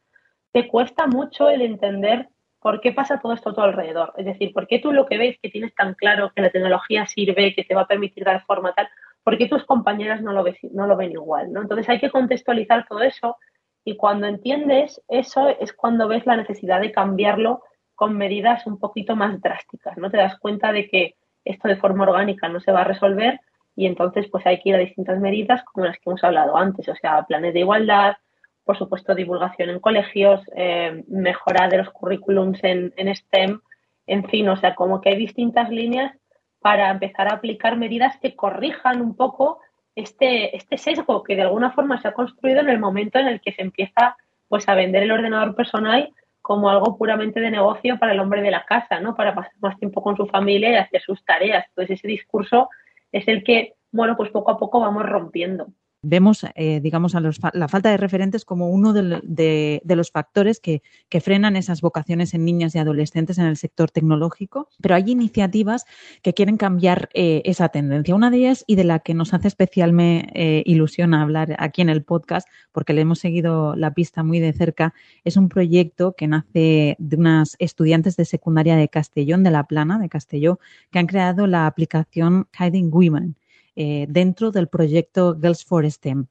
te 0.52 0.67
cuesta 0.67 1.08
mucho 1.08 1.50
el 1.50 1.62
entender 1.62 2.28
por 2.60 2.80
qué 2.82 2.91
pasa 2.91 3.19
todo 3.19 3.34
esto 3.34 3.50
a 3.50 3.54
tu 3.54 3.62
alrededor. 3.62 4.13
Es 4.17 4.26
decir, 4.26 4.54
por 4.54 4.67
qué 4.67 4.80
tú 4.80 4.91
lo 4.91 5.06
que 5.06 5.17
ves 5.17 5.38
que 5.41 5.50
tienes 5.50 5.74
tan 5.76 5.93
claro 5.96 6.32
que 6.36 6.41
la 6.41 6.50
tecnología 6.50 7.06
sirve, 7.06 7.54
que 7.56 7.63
te 7.63 7.76
va 7.76 7.82
a 7.82 7.88
permitir 7.88 8.24
dar 8.24 8.43
forma 8.46 8.74
tal, 8.74 8.89
por 9.24 9.38
qué 9.38 9.48
tus 9.48 9.65
compañeras 9.65 10.22
no 10.22 10.34
lo, 10.34 10.46
no 10.72 10.88
lo 10.88 10.98
ven 10.98 11.12
igual, 11.12 11.52
¿no? 11.52 11.62
Entonces 11.62 11.88
hay 11.89 12.00
que 12.00 12.10
contextualizar 12.10 12.86
todo 12.88 13.02
eso 13.02 13.38
y 13.86 13.98
cuando 13.98 14.28
entiendes 14.28 15.02
eso 15.08 15.50
es 15.50 15.74
cuando 15.74 16.08
ves 16.08 16.26
la 16.26 16.38
necesidad 16.38 16.82
de 16.82 16.91
cambiarlo 16.91 17.62
con 17.96 18.17
medidas 18.17 18.65
un 18.65 18.80
poquito 18.80 19.15
más 19.15 19.39
drásticas, 19.41 19.98
¿no? 19.98 20.10
Te 20.10 20.17
das 20.17 20.39
cuenta 20.39 20.72
de 20.72 20.89
que 20.89 21.15
esto 21.46 21.67
de 21.67 21.76
forma 21.76 22.04
orgánica 22.04 22.48
no 22.50 22.60
se 22.60 22.72
va 22.72 22.82
a 22.82 22.86
resolver 22.86 23.39
y 23.76 23.86
entonces 23.86 24.28
pues 24.32 24.46
hay 24.46 24.60
que 24.62 24.69
ir 24.69 24.76
a 24.76 24.80
distintas 24.80 25.19
medidas 25.19 25.63
como 25.63 25.86
las 25.86 25.98
que 25.98 26.10
hemos 26.10 26.24
hablado 26.24 26.58
antes, 26.58 26.88
o 26.88 26.96
sea, 26.96 27.24
planes 27.24 27.54
de 27.54 27.62
igualdad, 27.62 28.15
por 28.63 28.78
supuesto 28.78 29.13
divulgación 29.13 29.69
en 29.69 29.80
colegios, 29.80 30.41
eh, 30.56 31.04
mejora 31.08 31.67
de 31.67 31.78
los 31.78 31.89
currículums 31.89 32.63
en, 32.63 32.93
en 32.96 33.13
STEM, 33.13 33.62
en 34.08 34.26
fin, 34.30 34.48
o 34.50 34.58
sea, 34.58 34.76
como 34.76 35.02
que 35.02 35.10
hay 35.10 35.17
distintas 35.17 35.69
líneas 35.69 36.13
para 36.60 36.89
empezar 36.89 37.28
a 37.28 37.36
aplicar 37.36 37.78
medidas 37.78 38.17
que 38.22 38.36
corrijan 38.36 39.02
un 39.02 39.15
poco 39.15 39.60
este, 39.95 40.56
este 40.56 40.77
sesgo 40.77 41.23
que 41.23 41.36
de 41.36 41.43
alguna 41.43 41.71
forma 41.71 42.01
se 42.01 42.08
ha 42.08 42.13
construido 42.13 42.62
en 42.62 42.69
el 42.69 42.79
momento 42.79 43.19
en 43.19 43.27
el 43.27 43.41
que 43.41 43.53
se 43.53 43.62
empieza 43.62 44.15
pues 44.47 44.67
a 44.67 44.75
vender 44.75 45.03
el 45.03 45.12
ordenador 45.12 45.56
personal 45.56 46.13
como 46.41 46.69
algo 46.69 46.97
puramente 46.97 47.39
de 47.39 47.49
negocio 47.49 47.97
para 47.97 48.12
el 48.12 48.19
hombre 48.19 48.41
de 48.41 48.51
la 48.51 48.65
casa, 48.65 48.99
¿no? 48.99 49.15
Para 49.15 49.34
pasar 49.34 49.53
más 49.62 49.79
tiempo 49.79 50.03
con 50.03 50.17
su 50.17 50.27
familia 50.27 50.71
y 50.71 50.75
hacer 50.75 51.01
sus 51.01 51.23
tareas. 51.23 51.65
Entonces 51.69 51.99
ese 51.99 52.08
discurso 52.08 52.69
es 53.12 53.27
el 53.27 53.43
que, 53.43 53.75
bueno, 53.91 54.17
pues 54.17 54.29
poco 54.29 54.51
a 54.51 54.58
poco 54.58 54.82
vamos 54.82 55.03
rompiendo. 55.03 55.67
Vemos, 56.03 56.45
eh, 56.55 56.81
digamos, 56.81 57.15
a 57.15 57.21
la 57.53 57.67
falta 57.67 57.89
de 57.89 57.97
referentes 57.97 58.45
como 58.45 58.69
uno 58.69 58.93
de, 58.93 59.81
los 59.83 60.11
factores 60.11 60.59
que, 60.59 60.81
frenan 61.21 61.55
esas 61.55 61.81
vocaciones 61.81 62.33
en 62.33 62.43
niñas 62.43 62.75
y 62.75 62.79
adolescentes 62.79 63.37
en 63.37 63.45
el 63.45 63.55
sector 63.55 63.89
tecnológico, 63.89 64.67
pero 64.81 64.95
hay 64.95 65.09
iniciativas 65.09 65.85
que 66.21 66.33
quieren 66.33 66.57
cambiar 66.57 67.09
eh, 67.13 67.41
esa 67.45 67.69
tendencia. 67.69 68.13
Una 68.13 68.29
de 68.29 68.37
ellas, 68.37 68.65
y 68.67 68.75
de 68.75 68.83
la 68.83 68.99
que 68.99 69.13
nos 69.13 69.33
hace 69.33 69.47
especialmente 69.47 70.29
eh, 70.33 70.63
ilusión 70.65 71.13
hablar 71.13 71.55
aquí 71.59 71.81
en 71.81 71.89
el 71.89 72.03
podcast, 72.03 72.47
porque 72.73 72.93
le 72.93 73.01
hemos 73.01 73.19
seguido 73.19 73.75
la 73.75 73.93
pista 73.93 74.23
muy 74.23 74.39
de 74.39 74.51
cerca, 74.51 74.93
es 75.23 75.37
un 75.37 75.47
proyecto 75.47 76.13
que 76.13 76.27
nace 76.27 76.97
de 76.99 77.15
unas 77.15 77.55
estudiantes 77.59 78.17
de 78.17 78.25
secundaria 78.25 78.75
de 78.75 78.89
Castellón, 78.89 79.43
de 79.43 79.51
La 79.51 79.63
Plana, 79.63 79.97
de 79.99 80.09
Castelló, 80.09 80.59
que 80.91 80.99
han 80.99 81.07
creado 81.07 81.47
la 81.47 81.67
aplicación 81.67 82.47
Hiding 82.59 82.89
Women 82.91 83.35
eh, 83.75 84.05
dentro 84.09 84.51
del 84.51 84.67
proyecto 84.67 85.38
Girls 85.39 85.63
for 85.65 85.89
STEM. 85.89 86.27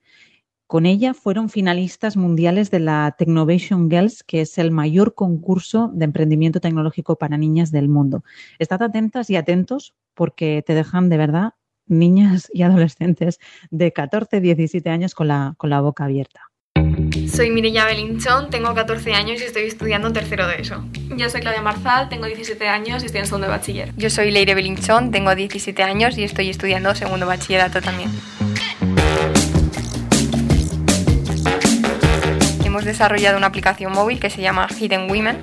Con 0.67 0.87
ella 0.87 1.13
fueron 1.13 1.51
finalistas 1.51 2.17
mundiales 2.17 2.71
de 2.71 2.81
la 2.81 3.15
Technovation 3.19 3.91
Girls, 3.91 4.23
que 4.23 4.41
es 4.41 4.57
el 4.57 4.71
mayor 4.71 5.15
concurso 5.15 5.91
de 5.93 6.07
emprendimiento 6.07 6.61
tecnológico 6.61 7.17
para 7.17 7.37
niñas 7.37 7.73
del 7.73 7.89
mundo. 7.91 8.25
Estad 8.59 8.83
atentas 8.83 9.29
y 9.29 9.37
atentos 9.37 9.95
porque 10.15 10.63
te 10.67 10.75
dejan 10.75 11.11
de 11.11 11.19
verdad 11.19 11.53
niñas 11.87 12.49
y 12.55 12.63
adolescentes 12.63 13.39
de 13.71 13.93
14, 13.93 14.41
17 14.41 14.89
años 14.89 15.15
con 15.15 15.29
la, 15.29 15.55
con 15.59 15.69
la 15.69 15.81
boca 15.81 16.05
abierta. 16.05 16.52
Soy 17.35 17.51
Mirella 17.51 17.87
Belinchón, 17.87 18.51
tengo 18.51 18.75
14 18.75 19.15
años 19.15 19.41
y 19.41 19.45
estoy 19.45 19.63
estudiando 19.63 20.13
tercero 20.13 20.47
de 20.47 20.61
eso. 20.61 20.85
Yo 21.17 21.31
soy 21.31 21.41
Claudia 21.41 21.63
Marzal, 21.63 22.11
tengo 22.11 22.27
17 22.27 22.69
años 22.69 23.03
y 23.03 23.07
estoy 23.07 23.21
en 23.21 23.27
segundo 23.27 23.47
de 23.47 23.53
bachiller. 23.53 23.93
Yo 23.97 24.11
soy 24.11 24.31
Leire 24.31 24.55
Belinchón, 24.55 25.11
tengo 25.11 25.35
17 25.35 25.83
años 25.83 26.19
y 26.19 26.25
estoy 26.25 26.51
estudiando 26.51 26.95
segundo 26.95 27.27
bachillerato 27.27 27.81
también. 27.81 28.11
Hemos 32.67 32.85
desarrollado 32.85 33.39
una 33.39 33.47
aplicación 33.47 33.93
móvil 33.93 34.21
que 34.21 34.29
se 34.29 34.43
llama 34.43 34.69
Hidden 34.69 35.11
Women 35.11 35.43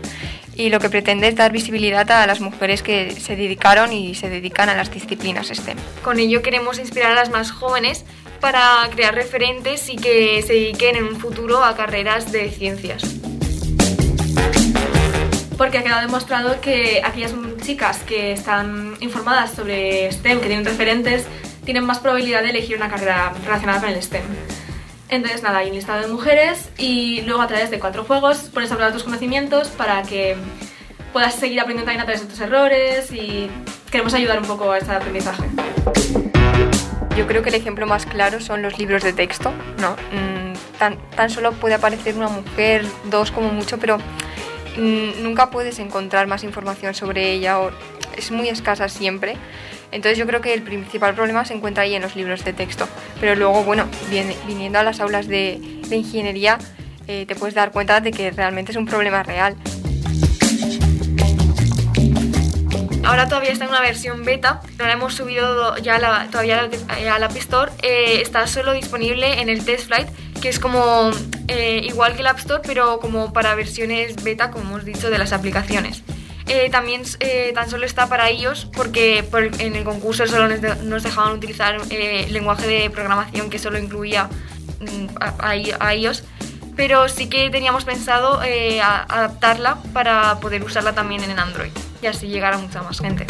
y 0.54 0.70
lo 0.70 0.80
que 0.80 0.92
pretende 0.92 1.28
es 1.28 1.36
dar 1.36 1.52
visibilidad 1.52 2.10
a 2.12 2.28
las 2.28 2.40
mujeres 2.40 2.84
que 2.84 3.10
se 3.12 3.36
dedicaron 3.36 3.94
y 3.94 4.14
se 4.14 4.30
dedican 4.30 4.70
a 4.70 4.76
las 4.76 4.92
disciplinas 4.92 5.48
STEM. 5.48 5.78
Con 6.04 6.20
ello 6.20 6.44
queremos 6.44 6.78
inspirar 6.78 7.14
a 7.14 7.16
las 7.16 7.32
más 7.32 7.50
jóvenes 7.50 8.06
para 8.40 8.88
crear 8.92 9.14
referentes 9.14 9.90
y 9.90 9.96
que 9.96 10.42
se 10.42 10.54
dediquen 10.54 10.96
en 10.96 11.04
un 11.04 11.20
futuro 11.20 11.64
a 11.64 11.76
carreras 11.76 12.32
de 12.32 12.50
ciencias. 12.50 13.04
Porque 15.58 15.78
ha 15.78 15.84
quedado 15.84 16.02
demostrado 16.02 16.62
que 16.62 17.02
aquellas 17.04 17.34
chicas 17.62 18.00
que 18.00 18.32
están 18.32 18.96
informadas 19.02 19.52
sobre 19.52 20.12
STEM, 20.12 20.40
que 20.40 20.48
tienen 20.48 20.66
referentes, 20.66 21.26
tienen 21.66 21.84
más 21.84 22.00
probabilidad 22.00 22.42
de 22.42 22.52
elegir 22.52 22.78
una 22.78 22.90
carrera 22.90 23.34
relacionada 23.44 23.82
con 23.82 23.90
el 23.90 24.02
STEM. 24.02 24.24
Entonces, 25.10 25.44
nada, 25.44 25.60
hay 25.60 25.70
un 25.70 25.76
listado 25.76 26.02
de 26.02 26.08
mujeres 26.08 26.70
y 26.78 27.22
luego 27.22 27.42
a 27.42 27.48
través 27.48 27.72
de 27.72 27.80
cuatro 27.80 28.04
juegos 28.06 28.38
pones 28.54 28.72
a 28.72 28.76
prueba 28.76 28.94
tus 28.94 29.04
conocimientos 29.04 29.68
para 29.70 30.04
que 30.04 30.38
puedas 31.12 31.36
seguir 31.36 31.60
aprendiendo 31.60 31.86
también 31.86 32.02
a 32.02 32.06
través 32.06 32.22
de 32.22 32.28
tus 32.28 32.40
errores 32.40 33.12
y 33.12 33.50
queremos 33.92 34.14
ayudar 34.14 34.40
un 34.40 34.46
poco 34.46 34.72
a 34.72 34.78
este 34.78 34.92
aprendizaje. 34.92 35.44
Yo 37.20 37.28
creo 37.28 37.44
que 37.44 37.50
el 37.50 37.56
ejemplo 37.56 37.86
más 37.86 38.06
claro 38.06 38.40
son 38.40 38.62
los 38.62 38.80
libros 38.80 39.04
de 39.04 39.12
texto, 39.12 39.52
¿no? 39.82 39.92
Mm, 40.14 40.54
tan, 40.78 40.98
tan 41.18 41.30
solo 41.30 41.52
puede 41.52 41.76
aparecer 41.76 42.16
una 42.16 42.30
mujer, 42.30 42.86
dos 43.12 43.30
como 43.30 43.50
mucho, 43.50 43.78
pero 43.78 43.98
mm, 43.98 45.22
nunca 45.22 45.50
puedes 45.50 45.80
encontrar 45.80 46.28
más 46.28 46.46
información 46.46 46.94
sobre 46.94 47.34
ella 47.34 47.60
es 48.16 48.32
muy 48.32 48.48
escasa 48.48 48.88
siempre. 48.88 49.36
Entonces 49.92 50.18
yo 50.18 50.26
creo 50.26 50.40
que 50.40 50.54
el 50.54 50.62
principal 50.62 51.14
problema 51.14 51.44
se 51.44 51.54
encuentra 51.54 51.84
ahí 51.84 51.94
en 51.94 52.04
los 52.04 52.16
libros 52.16 52.46
de 52.46 52.54
texto. 52.54 52.88
Pero 53.20 53.36
luego, 53.36 53.66
bueno, 53.66 53.86
viniendo 54.48 54.80
a 54.80 54.84
las 54.84 55.02
aulas 55.02 55.28
de, 55.28 55.60
ingeniería, 55.92 56.58
eh, 57.06 57.26
te 57.28 57.36
puedes 57.36 57.54
dar 57.54 57.74
cuenta 57.74 58.00
de 58.00 58.12
que 58.12 58.32
realmente 58.32 58.72
es 58.72 58.78
un 58.78 58.86
problema 58.86 59.24
real. 59.24 59.58
Ahora 63.04 63.28
todavía 63.28 63.52
está 63.52 63.66
en 63.66 63.72
una 63.72 63.82
versión 63.82 64.24
beta, 64.24 64.62
no 64.78 64.86
la 64.86 64.94
hemos 64.94 65.16
subido 65.16 65.78
ya 65.78 66.00
la, 66.00 66.28
todavía 66.30 66.70
al 67.12 67.24
App 67.24 67.36
Store. 67.38 67.72
Eh, 67.82 68.22
está 68.22 68.46
solo 68.48 68.74
disponible 68.74 69.42
en 69.42 69.50
el 69.50 69.64
Test 69.64 69.88
Flight, 69.88 70.08
que 70.42 70.50
es 70.50 70.60
como 70.60 71.12
eh, 71.48 71.82
igual 71.84 72.14
que 72.14 72.22
el 72.22 72.28
App 72.28 72.40
Store, 72.40 72.62
pero 72.66 73.00
como 73.00 73.34
para 73.34 73.56
versiones 73.56 74.22
beta, 74.24 74.52
como 74.52 74.70
hemos 74.70 74.86
dicho, 74.86 75.10
de 75.10 75.18
las 75.18 75.34
aplicaciones. 75.34 76.04
Eh, 76.48 76.70
también 76.72 77.04
tan 77.54 77.70
solo 77.70 77.86
está 77.86 78.10
para 78.10 78.30
ellos 78.30 78.68
porque 78.74 79.24
en 79.60 79.76
el 79.76 79.84
concurso 79.84 80.26
solo 80.26 80.48
nos, 80.48 81.04
dejaban 81.04 81.34
utilizar 81.34 81.78
el 81.92 82.34
lenguaje 82.34 82.68
de 82.68 82.90
programación 82.90 83.52
que 83.52 83.60
solo 83.60 83.78
incluía 83.78 84.30
mm, 84.80 85.16
a, 85.20 85.52
a, 85.80 85.94
ellos 85.94 86.24
pero 86.80 87.10
sí 87.10 87.28
que 87.28 87.50
teníamos 87.50 87.84
pensado 87.84 88.40
adaptarla 88.40 89.80
para 89.92 90.40
poder 90.40 90.64
usarla 90.64 90.94
también 90.94 91.22
en 91.26 91.38
Android 91.38 91.72
y 92.02 92.06
así 92.06 92.30
llegar 92.30 92.54
a 92.54 92.58
mucha 92.58 92.82
más 92.82 93.02
gente. 93.02 93.28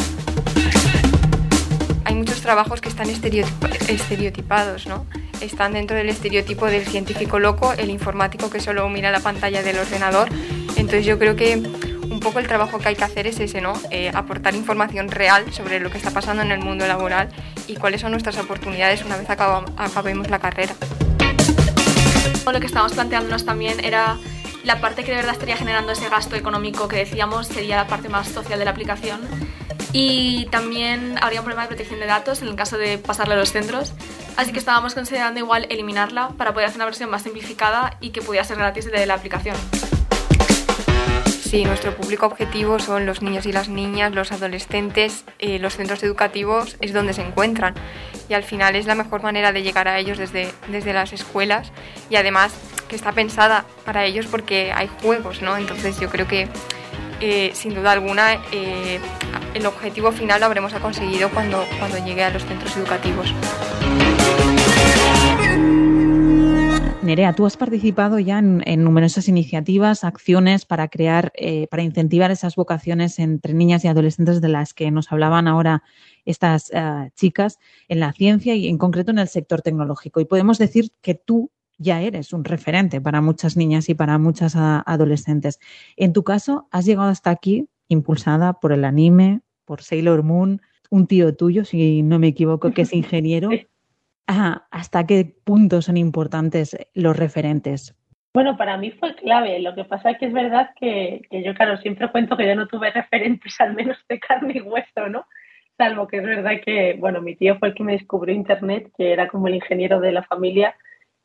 Hay 2.06 2.14
muchos 2.14 2.42
trabajos 2.42 2.80
que 2.80 2.90
están 2.90 3.10
estereotipados, 3.10 4.86
¿no? 4.86 5.08
Están 5.42 5.74
dentro 5.74 5.98
del 5.98 6.10
estereotipo 6.10 6.68
del 6.68 6.86
científico 6.86 7.40
loco, 7.40 7.74
el 7.74 7.90
informático 7.90 8.52
que 8.52 8.60
solo 8.60 8.88
mira 8.88 9.10
la 9.10 9.20
pantalla 9.20 9.64
del 9.64 9.80
ordenador. 9.80 10.30
Entonces 10.76 11.08
yo 11.08 11.18
creo 11.18 11.36
que 11.36 11.56
un 11.56 12.20
poco 12.20 12.38
el 12.38 12.46
trabajo 12.46 12.78
que 12.78 12.90
hay 12.90 12.96
que 12.96 13.04
hacer 13.04 13.26
es 13.26 13.40
ese, 13.40 13.62
¿no? 13.62 13.74
Eh, 13.90 14.12
aportar 14.14 14.54
información 14.54 15.10
real 15.10 15.52
sobre 15.52 15.80
lo 15.80 15.90
que 15.90 15.98
está 15.98 16.12
pasando 16.12 16.44
en 16.44 16.52
el 16.52 16.60
mundo 16.60 16.86
laboral 16.86 17.30
y 17.66 17.78
cuáles 17.78 18.02
son 18.02 18.12
nuestras 18.12 18.38
oportunidades 18.38 19.04
una 19.04 19.18
vez 19.18 19.28
acabemos 19.28 20.30
la 20.30 20.38
carrera. 20.38 20.76
Lo 22.46 22.60
que 22.60 22.66
estábamos 22.66 22.94
planteándonos 22.94 23.46
también 23.46 23.84
era 23.86 24.18
la 24.64 24.82
parte 24.82 25.04
que 25.04 25.12
de 25.12 25.18
verdad 25.18 25.34
estaría 25.34 25.56
generando 25.56 25.92
ese 25.92 26.10
gasto 26.10 26.36
económico 26.36 26.88
que 26.88 26.98
decíamos 26.98 27.48
sería 27.48 27.76
la 27.76 27.88
parte 27.88 28.10
más 28.10 28.28
social 28.28 28.58
de 28.58 28.66
la 28.66 28.72
aplicación. 28.72 29.22
Y 29.94 30.48
también 30.48 31.18
habría 31.22 31.42
un 31.42 31.46
problema 31.46 31.64
de 31.64 31.68
protección 31.70 32.00
de 32.00 32.08
datos 32.08 32.42
en 32.42 32.48
el 32.48 32.56
caso 32.56 32.78
de 32.78 32.98
pasarle 32.98 33.36
a 33.36 33.38
los 33.38 33.52
centros. 33.52 33.94
Así 34.36 34.52
que 34.52 34.60
estábamos 34.60 34.96
considerando 34.96 35.40
igual 35.40 35.68
eliminarla 35.70 36.30
para 36.38 36.54
poder 36.54 36.68
hacer 36.68 36.78
una 36.78 36.86
versión 36.86 37.10
más 37.12 37.22
simplificada 37.22 37.98
y 38.02 38.10
que 38.10 38.22
pudiera 38.22 38.44
ser 38.44 38.58
gratis 38.58 38.92
de 38.92 39.06
la 39.06 39.14
aplicación. 39.14 39.56
Sí, 41.50 41.66
nuestro 41.66 41.96
público 41.96 42.28
objetivo 42.28 42.78
son 42.78 43.08
los 43.08 43.24
niños 43.24 43.48
y 43.48 43.52
las 43.52 43.70
niñas, 43.70 44.14
los 44.14 44.32
adolescentes, 44.32 45.26
eh, 45.40 45.58
los 45.58 45.78
centros 45.78 46.04
educativos 46.04 46.78
es 46.80 46.94
donde 46.94 47.12
se 47.14 47.24
encuentran 47.24 47.74
y 48.30 48.36
al 48.36 48.44
final 48.44 48.76
es 48.76 48.86
la 48.86 48.94
mejor 48.94 49.24
manera 49.24 49.52
de 49.52 49.64
llegar 49.64 49.88
a 49.88 49.98
ellos 49.98 50.20
desde, 50.20 50.52
desde 50.68 50.94
las 50.94 51.12
escuelas 51.12 51.72
y 52.08 52.18
además 52.18 52.54
que 52.88 52.96
está 52.96 53.14
pensada 53.14 53.66
para 53.84 54.06
ellos 54.06 54.28
porque 54.28 54.72
hay 54.72 54.92
juegos, 55.02 55.42
¿no? 55.42 55.58
Entonces 55.58 56.00
yo 56.00 56.08
creo 56.10 56.28
que 56.28 56.48
eh, 57.20 57.50
sin 57.56 57.74
duda 57.74 57.94
alguna 57.94 58.36
eh, 58.52 59.00
el 59.56 59.66
objetivo 59.66 60.12
final 60.12 60.42
lo 60.42 60.46
habremos 60.46 60.72
conseguido 60.74 61.30
cuando, 61.32 61.66
cuando 61.80 61.98
llegue 62.06 62.26
a 62.26 62.30
los 62.30 62.46
centros 62.46 62.78
educativos. 62.78 63.34
Nerea, 67.02 67.34
tú 67.34 67.46
has 67.46 67.56
participado 67.56 68.20
ya 68.20 68.40
en, 68.40 68.84
numerosas 68.84 69.30
iniciativas, 69.30 70.04
acciones 70.04 70.66
para 70.66 70.90
crear, 70.90 71.32
eh, 71.36 71.68
para 71.68 71.82
incentivar 71.82 72.30
esas 72.30 72.58
vocaciones 72.58 73.20
entre 73.20 73.54
niñas 73.54 73.86
y 73.86 73.88
adolescentes 73.88 74.42
de 74.42 74.50
las 74.50 74.74
que 74.74 74.92
nos 74.92 75.10
hablaban 75.12 75.48
ahora 75.48 75.82
estas 76.26 76.70
eh, 76.74 77.10
chicas 77.16 77.58
en 77.88 78.02
la 78.02 78.12
ciencia 78.12 78.54
y 78.54 78.68
en 78.68 78.78
concreto 78.78 79.12
en 79.12 79.20
el 79.20 79.30
sector 79.30 79.62
tecnológico. 79.62 80.20
Y 80.20 80.26
podemos 80.26 80.58
decir 80.58 80.92
que 81.02 81.16
tú 81.16 81.52
ya 81.78 82.02
eres 82.02 82.34
un 82.34 82.44
referente 82.44 83.00
para 83.00 83.22
muchas 83.22 83.56
niñas 83.56 83.88
y 83.88 83.96
para 83.96 84.18
muchas 84.18 84.58
adolescentes. 84.58 85.60
En 85.96 86.12
tu 86.12 86.24
caso, 86.24 86.68
has 86.70 86.86
llegado 86.86 87.10
hasta 87.10 87.30
aquí 87.30 87.70
impulsada 87.88 88.60
por 88.60 88.74
el 88.74 88.84
anime, 88.84 89.40
por 89.64 89.82
Sailor 89.82 90.24
Moon, 90.24 90.62
un 90.90 91.08
tío 91.08 91.34
tuyo, 91.34 91.64
si 91.64 92.04
no 92.04 92.20
me 92.20 92.28
equivoco, 92.28 92.72
que 92.72 92.82
es 92.82 92.94
ingeniero. 92.94 93.50
¿Hasta 94.30 95.08
qué 95.08 95.26
punto 95.44 95.82
son 95.82 95.98
importantes 95.98 96.78
los 96.94 97.18
referentes? 97.18 97.96
Bueno, 98.32 98.58
para 98.58 98.78
mí 98.78 98.92
fue 98.92 99.16
clave. 99.16 99.60
Lo 99.60 99.74
que 99.74 99.86
pasa 99.86 100.12
es 100.12 100.20
que 100.20 100.28
es 100.28 100.34
verdad 100.34 100.70
que, 100.80 101.22
yo, 101.32 101.56
claro, 101.56 101.78
siempre 101.78 102.12
cuento 102.12 102.38
que 102.38 102.48
yo 102.48 102.56
no 102.56 102.68
tuve 102.68 102.92
referentes, 102.92 103.60
al 103.60 103.74
menos 103.74 103.98
de 104.08 104.20
carne 104.20 104.54
y 104.56 104.62
hueso, 104.62 105.10
¿no? 105.10 105.26
Salvo 105.78 106.08
que 106.08 106.18
es 106.18 106.24
verdad 106.24 106.62
que, 106.64 106.96
bueno, 107.00 107.22
mi 107.22 107.36
tío 107.36 107.58
fue 107.58 107.70
el 107.70 107.74
que 107.74 107.84
me 107.84 107.94
descubrió 107.94 108.36
Internet, 108.36 108.92
que 108.96 109.14
era 109.14 109.28
como 109.28 109.48
el 109.48 109.56
ingeniero 109.56 110.00
de 110.00 110.12
la 110.12 110.24
familia, 110.24 110.76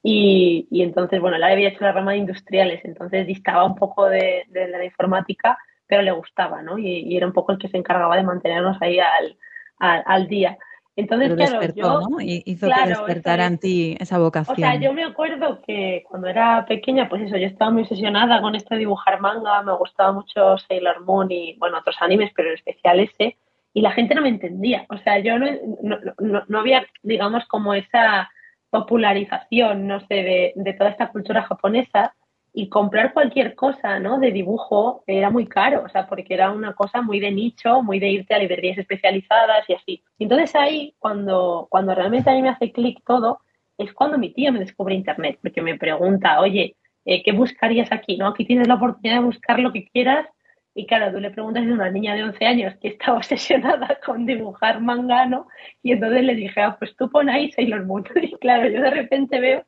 y, 0.02 0.66
entonces, 0.70 1.20
bueno, 1.20 1.36
él 1.36 1.44
había 1.44 1.68
hecho 1.68 1.84
la 1.84 1.92
rama 1.92 2.12
de 2.12 2.18
industriales, 2.18 2.82
entonces 2.84 3.26
distaba 3.26 3.64
un 3.64 3.74
poco 3.74 4.08
de, 4.08 4.44
la 4.50 4.84
informática, 4.84 5.58
pero 5.86 6.02
le 6.02 6.10
gustaba, 6.12 6.62
¿no? 6.62 6.78
Y, 6.78 7.16
era 7.16 7.26
un 7.26 7.32
poco 7.34 7.52
el 7.52 7.58
que 7.58 7.68
se 7.68 7.76
encargaba 7.76 8.16
de 8.16 8.22
mantenernos 8.22 8.78
ahí 8.80 8.98
al, 8.98 9.36
al 9.78 10.26
día. 10.26 10.56
Entonces, 10.96 11.34
claro, 11.34 11.60
yo, 11.74 12.00
¿no? 12.08 12.20
Hizo 12.20 12.68
que 12.68 12.88
despertara 12.88 13.46
en 13.46 13.58
ti 13.58 13.96
esa 13.98 14.18
vocación. 14.18 14.54
O 14.56 14.60
sea, 14.60 14.76
yo 14.80 14.92
me 14.92 15.04
acuerdo 15.04 15.60
que 15.66 16.04
cuando 16.08 16.28
era 16.28 16.64
pequeña, 16.66 17.08
pues 17.08 17.22
eso, 17.22 17.36
yo 17.36 17.46
estaba 17.46 17.72
muy 17.72 17.82
obsesionada 17.82 18.40
con 18.40 18.54
esto 18.54 18.74
de 18.74 18.80
dibujar 18.80 19.20
manga, 19.20 19.62
me 19.62 19.76
gustaba 19.76 20.12
mucho 20.12 20.56
Sailor 20.58 21.04
Moon 21.04 21.30
y, 21.32 21.56
bueno, 21.58 21.78
otros 21.78 21.96
animes, 22.00 22.30
pero 22.36 22.48
en 22.48 22.54
especial 22.54 23.00
ese, 23.00 23.36
y 23.72 23.80
la 23.80 23.90
gente 23.90 24.14
no 24.14 24.22
me 24.22 24.28
entendía. 24.28 24.86
O 24.88 24.96
sea, 24.98 25.18
yo 25.18 25.36
no, 25.36 25.46
no, 25.82 25.98
no, 26.20 26.42
no 26.46 26.60
había, 26.60 26.86
digamos, 27.02 27.44
como 27.46 27.74
esa 27.74 28.30
popularización, 28.74 29.86
no 29.86 30.00
sé, 30.00 30.52
de, 30.56 30.74
toda 30.76 30.90
esta 30.90 31.08
cultura 31.08 31.42
japonesa 31.42 32.14
y 32.56 32.68
comprar 32.68 33.12
cualquier 33.12 33.56
cosa, 33.56 33.98
¿no? 33.98 34.18
De 34.20 34.30
dibujo 34.30 35.02
era 35.08 35.28
muy 35.28 35.46
caro, 35.46 35.82
o 35.84 35.88
sea, 35.88 36.06
porque 36.06 36.34
era 36.34 36.52
una 36.52 36.72
cosa 36.74 37.02
muy 37.02 37.18
de 37.18 37.32
nicho, 37.32 37.82
muy 37.82 37.98
de 37.98 38.08
irte 38.10 38.32
a 38.32 38.38
librerías 38.38 38.78
especializadas 38.78 39.68
y 39.68 39.74
así. 39.74 40.04
entonces 40.20 40.54
ahí, 40.54 40.94
cuando, 41.00 41.66
cuando 41.68 41.94
realmente 41.96 42.30
a 42.30 42.34
mí 42.34 42.42
me 42.42 42.50
hace 42.50 42.70
clic 42.70 43.00
todo, 43.04 43.40
es 43.76 43.92
cuando 43.92 44.18
mi 44.18 44.32
tío 44.32 44.52
me 44.52 44.60
descubre 44.60 44.94
Internet, 44.94 45.40
porque 45.42 45.62
me 45.62 45.76
pregunta, 45.76 46.40
oye, 46.40 46.76
eh, 47.04 47.24
¿qué 47.24 47.32
buscarías 47.32 47.90
aquí? 47.90 48.16
¿no? 48.16 48.28
Aquí 48.28 48.44
tienes 48.44 48.68
la 48.68 48.74
oportunidad 48.74 49.16
de 49.16 49.24
buscar 49.26 49.58
lo 49.58 49.72
que 49.72 49.88
quieras. 49.88 50.28
Y 50.76 50.86
claro, 50.86 51.12
tú 51.12 51.20
le 51.20 51.30
preguntas 51.30 51.64
a 51.64 51.66
una 51.66 51.90
niña 51.90 52.14
de 52.14 52.22
11 52.24 52.46
años 52.46 52.74
que 52.80 52.88
está 52.88 53.12
obsesionada 53.14 53.98
con 54.06 54.26
dibujar 54.26 54.80
manga, 54.80 55.26
¿no? 55.26 55.48
Y 55.82 55.92
entonces 55.92 56.22
le 56.22 56.36
dije, 56.36 56.60
ah, 56.60 56.76
pues 56.78 56.94
tú 56.96 57.10
pon 57.10 57.28
ahí 57.28 57.50
Sailor 57.50 57.84
Moon. 57.84 58.04
Y 58.22 58.32
claro, 58.36 58.68
yo 58.68 58.80
de 58.80 58.90
repente 58.90 59.40
veo 59.40 59.64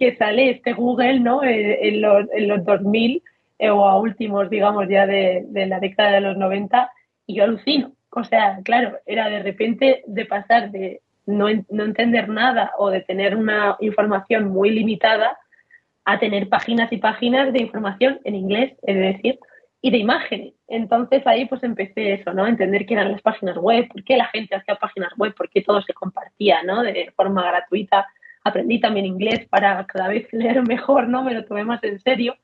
que 0.00 0.16
sale 0.16 0.50
este 0.50 0.72
Google, 0.72 1.20
¿no? 1.20 1.44
Eh, 1.44 1.88
en, 1.88 2.00
los, 2.00 2.26
en 2.32 2.48
los 2.48 2.64
2000 2.64 3.22
eh, 3.58 3.70
o 3.70 3.84
a 3.84 4.00
últimos, 4.00 4.48
digamos, 4.48 4.88
ya 4.88 5.06
de, 5.06 5.46
la 5.52 5.78
década 5.78 6.12
de 6.12 6.22
los 6.22 6.38
90 6.38 6.90
y 7.26 7.34
yo 7.34 7.44
alucino. 7.44 7.92
O 8.08 8.24
sea, 8.24 8.58
claro, 8.64 8.98
era 9.04 9.28
de 9.28 9.42
repente 9.42 10.02
de 10.06 10.24
pasar 10.24 10.70
de 10.70 11.02
no, 11.26 11.48
no 11.68 11.84
entender 11.84 12.30
nada 12.30 12.72
o 12.78 12.88
de 12.88 13.02
tener 13.02 13.36
una 13.36 13.76
información 13.80 14.48
muy 14.48 14.70
limitada 14.70 15.38
a 16.06 16.18
tener 16.18 16.48
páginas 16.48 16.90
y 16.92 16.96
páginas 16.96 17.52
de 17.52 17.60
información 17.60 18.20
en 18.24 18.34
inglés, 18.34 18.72
es 18.82 18.96
decir, 18.96 19.38
y 19.82 19.90
de 19.90 19.98
imágenes. 19.98 20.54
Entonces 20.66 21.26
ahí 21.26 21.44
pues 21.44 21.62
empecé 21.62 22.14
eso, 22.14 22.32
¿no? 22.32 22.46
Entender 22.46 22.86
qué 22.86 22.94
eran 22.94 23.12
las 23.12 23.20
páginas 23.20 23.58
web, 23.58 23.86
por 23.88 24.02
qué 24.02 24.16
la 24.16 24.28
gente 24.28 24.56
hacía 24.56 24.76
páginas 24.76 25.12
web, 25.18 25.34
por 25.34 25.50
qué 25.50 25.60
todo 25.60 25.82
se 25.82 25.92
compartía, 25.92 26.62
¿no? 26.62 26.82
De 26.82 27.12
forma 27.14 27.42
gratuita. 27.44 28.06
Aprendí 28.44 28.80
también 28.80 29.06
inglés 29.06 29.46
para 29.48 29.86
cada 29.86 30.08
vez 30.08 30.26
leer 30.32 30.62
mejor, 30.66 31.08
¿no? 31.08 31.22
Me 31.22 31.34
lo 31.34 31.44
tomé 31.44 31.64
más 31.64 31.82
en 31.84 32.00
serio. 32.00 32.36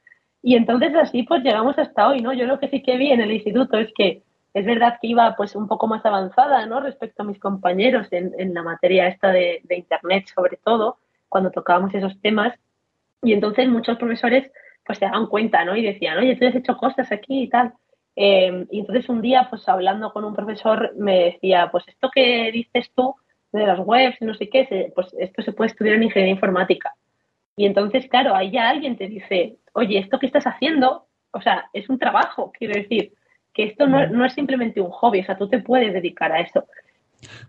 Y 0.42 0.54
entonces 0.54 0.94
así 0.94 1.22
pues 1.24 1.42
llegamos 1.42 1.78
hasta 1.78 2.08
hoy, 2.08 2.20
¿no? 2.20 2.32
Yo 2.32 2.46
lo 2.46 2.60
que 2.60 2.68
sí 2.68 2.82
que 2.82 2.96
vi 2.96 3.10
en 3.10 3.20
el 3.20 3.32
instituto 3.32 3.78
es 3.78 3.92
que 3.94 4.22
es 4.54 4.64
verdad 4.64 4.98
que 5.00 5.08
iba 5.08 5.34
pues 5.36 5.54
un 5.54 5.68
poco 5.68 5.86
más 5.86 6.06
avanzada, 6.06 6.64
¿no? 6.66 6.80
Respecto 6.80 7.22
a 7.22 7.26
mis 7.26 7.38
compañeros 7.38 8.06
en, 8.10 8.54
la 8.54 8.62
materia 8.62 9.08
esta 9.08 9.30
de, 9.30 9.60
Internet 9.68 10.28
sobre 10.34 10.56
todo, 10.56 10.98
cuando 11.28 11.50
tocábamos 11.50 11.94
esos 11.94 12.18
temas, 12.22 12.54
y 13.22 13.34
entonces 13.34 13.68
muchos 13.68 13.98
profesores 13.98 14.50
pues 14.86 14.98
se 14.98 15.04
daban 15.04 15.26
cuenta, 15.26 15.64
¿no? 15.64 15.76
Y 15.76 15.82
decían, 15.82 16.16
oye, 16.16 16.36
tú 16.36 16.46
has 16.46 16.54
hecho 16.54 16.76
cosas 16.76 17.10
aquí 17.12 17.42
y 17.42 17.48
tal. 17.48 17.74
Em, 18.14 18.66
y 18.70 18.80
entonces 18.80 19.08
un 19.10 19.20
día, 19.20 19.46
pues 19.50 19.68
hablando 19.68 20.10
con 20.12 20.24
un 20.24 20.34
profesor, 20.34 20.94
me 20.96 21.24
decía, 21.24 21.68
pues 21.70 21.86
esto 21.88 22.08
que 22.14 22.50
dices 22.52 22.90
tú 22.94 23.14
de 23.52 23.66
las 23.66 23.78
webs 23.78 24.16
y 24.20 24.24
no 24.24 24.34
sé 24.34 24.48
qué, 24.48 24.92
pues 24.94 25.08
esto 25.18 25.42
se 25.42 25.52
puede 25.52 25.70
estudiar 25.70 25.96
en 25.96 26.04
ingeniería 26.04 26.34
informática. 26.34 26.94
Y 27.56 27.64
entonces, 27.66 28.06
claro, 28.08 28.34
ahí 28.34 28.50
ya 28.50 28.68
alguien 28.68 28.96
te 28.96 29.08
dice, 29.08 29.56
oye, 29.72 29.98
esto 29.98 30.18
que 30.18 30.26
estás 30.26 30.44
haciendo, 30.44 31.06
o 31.30 31.40
sea, 31.40 31.70
es 31.72 31.88
un 31.88 31.98
trabajo, 31.98 32.52
quiero 32.56 32.74
decir, 32.74 33.12
que 33.54 33.64
esto 33.64 33.86
no, 33.86 34.06
no 34.08 34.24
es 34.26 34.34
simplemente 34.34 34.80
un 34.80 34.90
hobby, 34.90 35.20
o 35.20 35.24
sea, 35.24 35.38
tú 35.38 35.48
te 35.48 35.60
puedes 35.60 35.92
dedicar 35.92 36.32
a 36.32 36.40
eso. 36.40 36.66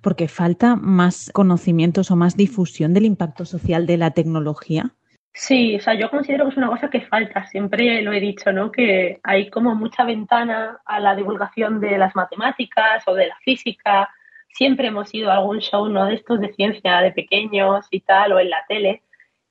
Porque 0.02 0.28
falta 0.30 0.76
más 0.76 1.30
conocimientos 1.34 2.10
o 2.10 2.16
más 2.16 2.38
difusión 2.38 2.94
del 2.94 3.06
impacto 3.06 3.44
social 3.44 3.86
de 3.86 3.98
la 3.98 4.12
tecnología. 4.12 4.94
Sí, 5.34 5.76
o 5.76 5.80
sea, 5.80 5.94
yo 5.94 6.10
considero 6.10 6.46
que 6.46 6.52
es 6.52 6.58
una 6.58 6.70
cosa 6.70 6.90
que 6.90 7.02
falta, 7.02 7.46
siempre 7.46 8.02
lo 8.02 8.12
he 8.12 8.20
dicho, 8.20 8.52
¿no? 8.52 8.72
Que 8.72 9.20
hay 9.22 9.52
como 9.52 9.76
mucha 9.76 10.04
ventana 10.04 10.80
a 10.84 11.00
la 11.00 11.16
divulgación 11.16 11.80
de 11.80 11.96
las 11.98 12.16
matemáticas 12.16 13.04
o 13.06 13.14
de 13.14 13.28
la 13.28 13.36
física. 13.44 14.10
Siempre 14.58 14.88
hemos 14.88 15.13
ido 15.13 15.30
a 15.30 15.36
algún 15.36 15.60
show, 15.60 15.88
¿no? 15.88 16.06
De 16.06 16.15
estos 16.15 16.39
de 16.39 16.54
ciencia 16.54 17.02
de 17.02 17.12
pequeños 17.12 17.86
y 17.91 18.00
tal, 18.02 18.34
o 18.34 18.39
en 18.39 18.50
la 18.50 18.65
tele, 18.67 19.04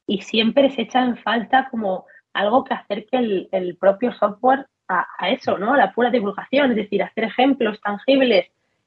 y 0.07 0.23
siempre 0.23 0.71
se 0.71 0.83
echa 0.83 1.05
en 1.05 1.17
falta 1.17 1.69
como 1.71 2.07
algo 2.33 2.65
que 2.65 2.75
acerque 2.75 3.17
el, 3.17 3.49
el 3.53 3.77
propio 3.77 4.13
software 4.13 4.67
a, 4.89 5.07
a, 5.19 5.31
eso, 5.31 5.59
¿no? 5.59 5.75
A 5.75 5.77
la 5.77 5.93
pura 5.93 6.11
divulgación, 6.11 6.71
es 6.71 6.77
decir, 6.77 7.03
hacer 7.03 7.25
ejemplos 7.25 7.81
tangibles, 7.81 8.47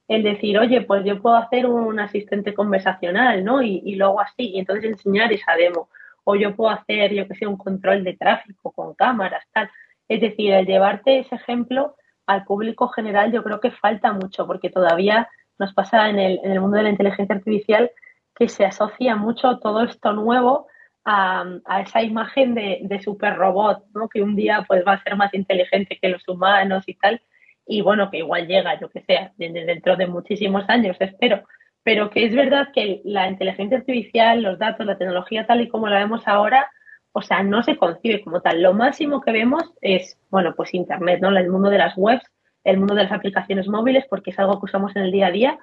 el 0.09 0.23
decir, 0.23 0.57
oye, 0.59 0.81
pues 0.81 1.05
yo 1.05 1.21
puedo 1.21 1.35
hacer 1.37 1.65
un 1.65 1.99
asistente 1.99 2.53
conversacional, 2.53 3.43
¿no? 3.45 3.61
Y, 3.61 3.81
y 3.85 3.95
luego 3.95 4.19
así, 4.19 4.51
y 4.51 4.59
entonces 4.59 4.85
enseñar 4.91 5.31
esa 5.31 5.55
demo 5.55 5.89
o 6.23 6.35
yo 6.35 6.55
puedo 6.55 6.69
hacer, 6.71 7.13
yo 7.13 7.27
que 7.27 7.35
sé, 7.35 7.47
un 7.47 7.57
control 7.57 8.03
de 8.03 8.13
tráfico 8.13 8.71
con 8.71 8.93
cámaras, 8.93 9.43
tal. 9.51 9.69
Es 10.07 10.21
decir, 10.21 10.51
el 10.51 10.65
llevarte 10.65 11.19
ese 11.19 11.35
ejemplo 11.35 11.95
al 12.27 12.43
público 12.43 12.87
general 12.89 13.31
yo 13.31 13.43
creo 13.43 13.59
que 13.59 13.71
falta 13.71 14.13
mucho, 14.13 14.45
porque 14.45 14.69
todavía 14.69 15.27
nos 15.59 15.73
pasa 15.73 16.09
en 16.09 16.19
el, 16.19 16.59
mundo 16.59 16.77
de 16.77 16.83
la 16.83 16.89
inteligencia 16.89 17.35
artificial 17.35 17.91
que 18.35 18.49
se 18.49 18.65
asocia 18.65 19.15
mucho 19.15 19.59
todo 19.59 19.83
esto 19.83 20.13
nuevo 20.13 20.67
a, 21.05 21.45
esa 21.85 22.01
imagen 22.01 22.55
de, 22.55 22.79
de, 22.83 23.01
super 23.01 23.35
robot, 23.35 23.83
¿no? 23.93 24.09
que 24.09 24.21
un 24.21 24.35
día 24.35 24.65
pues 24.67 24.83
va 24.87 24.93
a 24.93 25.03
ser 25.03 25.15
más 25.15 25.33
inteligente 25.33 25.97
que 26.01 26.09
los 26.09 26.27
humanos 26.27 26.83
y 26.87 26.93
tal, 26.95 27.21
y 27.65 27.81
bueno, 27.81 28.09
que 28.09 28.17
igual 28.17 28.47
llega, 28.47 28.79
yo 28.79 28.89
que 28.89 29.01
sé, 29.01 29.31
dentro 29.37 29.95
de 29.95 30.07
muchísimos 30.07 30.63
años, 30.67 30.97
espero, 30.99 31.43
pero 31.83 32.09
que 32.09 32.25
es 32.25 32.35
verdad 32.35 32.69
que 32.73 33.01
la 33.05 33.27
inteligencia 33.27 33.77
artificial, 33.77 34.41
los 34.41 34.59
datos, 34.59 34.85
la 34.85 34.97
tecnología 34.97 35.45
tal 35.45 35.61
y 35.61 35.69
como 35.69 35.87
la 35.87 35.99
vemos 35.99 36.27
ahora, 36.27 36.69
o 37.11 37.21
sea, 37.21 37.43
no 37.43 37.63
se 37.63 37.77
concibe 37.77 38.23
como 38.23 38.41
tal. 38.41 38.61
Lo 38.61 38.73
máximo 38.73 39.21
que 39.21 39.31
vemos 39.31 39.63
es, 39.81 40.17
bueno, 40.29 40.53
pues 40.55 40.73
Internet, 40.73 41.19
¿no? 41.21 41.35
El 41.35 41.49
mundo 41.49 41.69
de 41.69 41.77
las 41.77 41.93
webs, 41.97 42.23
el 42.63 42.77
mundo 42.77 42.95
de 42.95 43.03
las 43.03 43.11
aplicaciones 43.11 43.67
móviles, 43.67 44.05
porque 44.09 44.31
es 44.31 44.39
algo 44.39 44.59
que 44.59 44.65
usamos 44.65 44.95
en 44.95 45.03
el 45.03 45.11
día 45.11 45.27
a 45.27 45.31
día, 45.31 45.59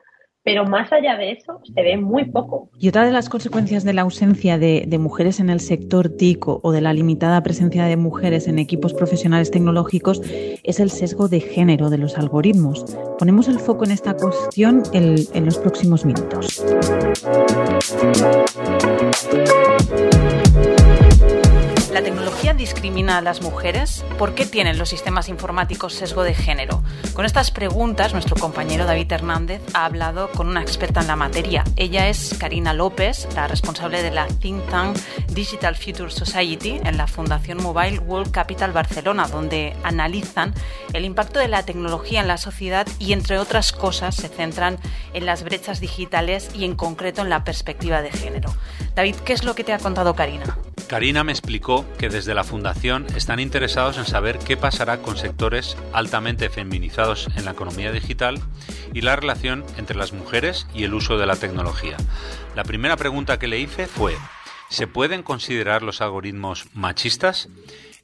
pero 0.46 0.64
más 0.64 0.92
allá 0.92 1.16
de 1.16 1.32
eso 1.32 1.60
se 1.74 1.82
ve 1.82 1.96
muy 1.96 2.24
poco. 2.26 2.70
Y 2.78 2.88
otra 2.88 3.04
de 3.04 3.10
las 3.10 3.28
consecuencias 3.28 3.82
de 3.82 3.92
la 3.92 4.02
ausencia 4.02 4.58
de, 4.58 4.86
mujeres 4.96 5.40
en 5.40 5.50
el 5.50 5.58
sector 5.58 6.08
TIC 6.08 6.46
o 6.46 6.70
de 6.70 6.80
la 6.80 6.92
limitada 6.92 7.42
presencia 7.42 7.86
de 7.86 7.96
mujeres 7.96 8.46
en 8.46 8.60
equipos 8.60 8.94
profesionales 8.94 9.50
tecnológicos 9.50 10.22
es 10.62 10.78
el 10.78 10.90
sesgo 10.90 11.26
de 11.26 11.40
género 11.40 11.90
de 11.90 11.98
los 11.98 12.16
algoritmos. 12.16 12.84
Ponemos 13.18 13.48
el 13.48 13.58
foco 13.58 13.86
en 13.86 13.90
esta 13.90 14.14
cuestión 14.14 14.84
en 14.92 15.44
los 15.44 15.58
próximos 15.58 16.04
minutos. 16.04 16.64
Discrimina 22.86 23.18
a 23.18 23.20
las 23.20 23.42
mujeres? 23.42 24.04
¿Por 24.16 24.36
qué 24.36 24.46
tienen 24.46 24.78
los 24.78 24.90
sistemas 24.90 25.28
informáticos 25.28 25.92
sesgo 25.92 26.22
de 26.22 26.34
género? 26.34 26.84
Con 27.14 27.24
estas 27.26 27.50
preguntas, 27.50 28.12
nuestro 28.12 28.36
compañero 28.36 28.86
David 28.86 29.10
Hernández 29.10 29.60
ha 29.74 29.86
hablado 29.86 30.30
con 30.30 30.46
una 30.46 30.62
experta 30.62 31.00
en 31.00 31.08
la 31.08 31.16
materia. 31.16 31.64
Ella 31.74 32.08
es 32.08 32.36
Karina 32.38 32.74
López, 32.74 33.26
la 33.34 33.48
responsable 33.48 34.04
de 34.04 34.12
la 34.12 34.28
think 34.28 34.64
tank 34.70 34.96
Digital 35.30 35.74
Future 35.74 36.12
Society 36.12 36.80
en 36.84 36.96
la 36.96 37.08
Fundación 37.08 37.60
Mobile 37.60 37.98
World 37.98 38.30
Capital 38.30 38.70
Barcelona, 38.70 39.26
donde 39.26 39.74
analizan 39.82 40.54
el 40.92 41.04
impacto 41.04 41.40
de 41.40 41.48
la 41.48 41.64
tecnología 41.64 42.20
en 42.20 42.28
la 42.28 42.38
sociedad 42.38 42.86
y, 43.00 43.14
entre 43.14 43.40
otras 43.40 43.72
cosas, 43.72 44.14
se 44.14 44.28
centran 44.28 44.78
en 45.12 45.26
las 45.26 45.42
brechas 45.42 45.80
digitales 45.80 46.50
y, 46.54 46.64
en 46.64 46.76
concreto, 46.76 47.22
en 47.22 47.30
la 47.30 47.42
perspectiva 47.42 48.00
de 48.00 48.12
género. 48.12 48.54
David, 48.94 49.16
¿qué 49.24 49.32
es 49.32 49.42
lo 49.42 49.56
que 49.56 49.64
te 49.64 49.72
ha 49.72 49.80
contado 49.80 50.14
Karina? 50.14 50.56
Karina 50.86 51.24
me 51.24 51.32
explicó 51.32 51.84
que 51.98 52.08
desde 52.08 52.34
la 52.34 52.44
Fundación 52.44 53.06
están 53.16 53.40
interesados 53.40 53.98
en 53.98 54.06
saber 54.06 54.38
qué 54.38 54.56
pasará 54.56 55.02
con 55.02 55.16
sectores 55.16 55.76
altamente 55.92 56.48
feminizados 56.48 57.28
en 57.36 57.44
la 57.44 57.50
economía 57.50 57.90
digital 57.90 58.40
y 58.94 59.00
la 59.00 59.16
relación 59.16 59.64
entre 59.78 59.96
las 59.96 60.12
mujeres 60.12 60.68
y 60.74 60.84
el 60.84 60.94
uso 60.94 61.18
de 61.18 61.26
la 61.26 61.34
tecnología. 61.34 61.96
La 62.54 62.62
primera 62.62 62.96
pregunta 62.96 63.38
que 63.38 63.48
le 63.48 63.58
hice 63.58 63.88
fue, 63.88 64.16
¿se 64.70 64.86
pueden 64.86 65.24
considerar 65.24 65.82
los 65.82 66.00
algoritmos 66.00 66.66
machistas? 66.72 67.48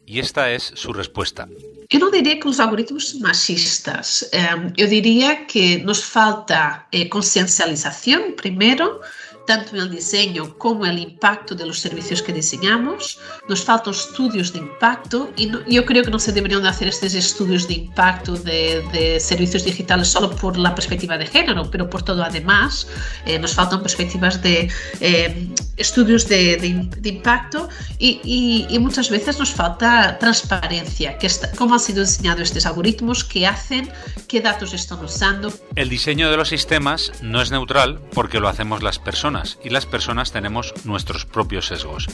Y 0.05 0.18
esta 0.18 0.51
es 0.51 0.73
su 0.75 0.92
respuesta. 0.92 1.49
Yo 1.88 2.01
no 2.01 2.11
diría 2.11 2.40
que 2.40 2.49
los 2.49 2.59
algoritmos 2.59 3.14
machistas. 3.21 4.29
Eh, 4.33 4.73
yo 4.75 4.88
diría 4.88 5.47
que 5.47 5.79
nos 5.85 6.05
falta 6.05 6.88
eh, 6.90 7.09
conciencialización 7.09 8.35
primero 8.37 9.01
tanto 9.47 9.77
en 9.77 9.83
el 9.83 9.91
diseño 9.91 10.57
como 10.59 10.87
el 10.87 10.99
impacto 10.99 11.55
de 11.55 11.67
los 11.67 11.79
servicios 11.79 12.23
que 12.23 12.33
diseñamos. 12.33 13.19
Nos 13.49 13.65
faltan 13.65 13.95
estudios 13.95 14.53
de 14.53 14.61
impacto 14.61 15.33
y 15.37 15.51
yo 15.67 15.85
creo 15.85 16.03
que 16.05 16.11
no 16.11 16.19
se 16.19 16.33
deberían 16.33 16.67
hacer 16.67 16.89
estos 16.89 17.15
estudios 17.15 17.67
de 17.69 17.75
impacto 17.75 18.35
de, 18.35 18.85
de 18.93 19.21
servicios 19.21 19.65
digitales 19.65 20.09
solo 20.09 20.35
por 20.37 20.57
la 20.57 20.75
perspectiva 20.75 21.19
de 21.19 21.27
género, 21.27 21.71
pero 21.71 21.89
por 21.89 22.03
todo 22.03 22.23
además 22.23 22.87
eh, 23.27 23.39
nos 23.39 23.55
faltan 23.55 23.83
perspectivas 23.83 24.43
de 24.43 24.71
eh, 25.01 25.49
estudios 25.77 26.29
de, 26.29 26.57
de, 26.57 27.09
impacto 27.09 27.69
y, 27.99 28.21
y, 28.25 28.67
y, 28.69 28.79
muchas 28.79 29.11
veces 29.11 29.39
nos 29.39 29.51
falta 29.51 30.19
transparencia, 30.19 31.19
que 31.19 31.27
está, 31.27 31.51
cómo 31.53 31.75
han 31.75 31.81
sido 31.81 32.01
diseñados 32.03 32.43
estos 32.43 32.67
algoritmos, 32.67 33.25
qué 33.25 33.47
hacen, 33.47 33.91
qué 34.29 34.41
datos 34.41 34.75
están 34.75 35.05
usando. 35.05 35.53
El 35.75 35.89
diseño 35.89 36.31
de 36.31 36.37
los 36.37 36.49
sistemas 36.49 37.13
no 37.23 37.43
es 37.43 37.51
neutral 37.51 38.01
porque 38.13 38.41
lo 38.41 38.49
hacemos 38.49 38.83
las 38.83 38.99
personas 38.99 39.32
y 39.64 39.71
las 39.71 39.87
personas 39.87 40.33
tenemos 40.33 40.75
nuestros 40.85 41.25
propios 41.25 41.66
sesgos. 41.66 42.07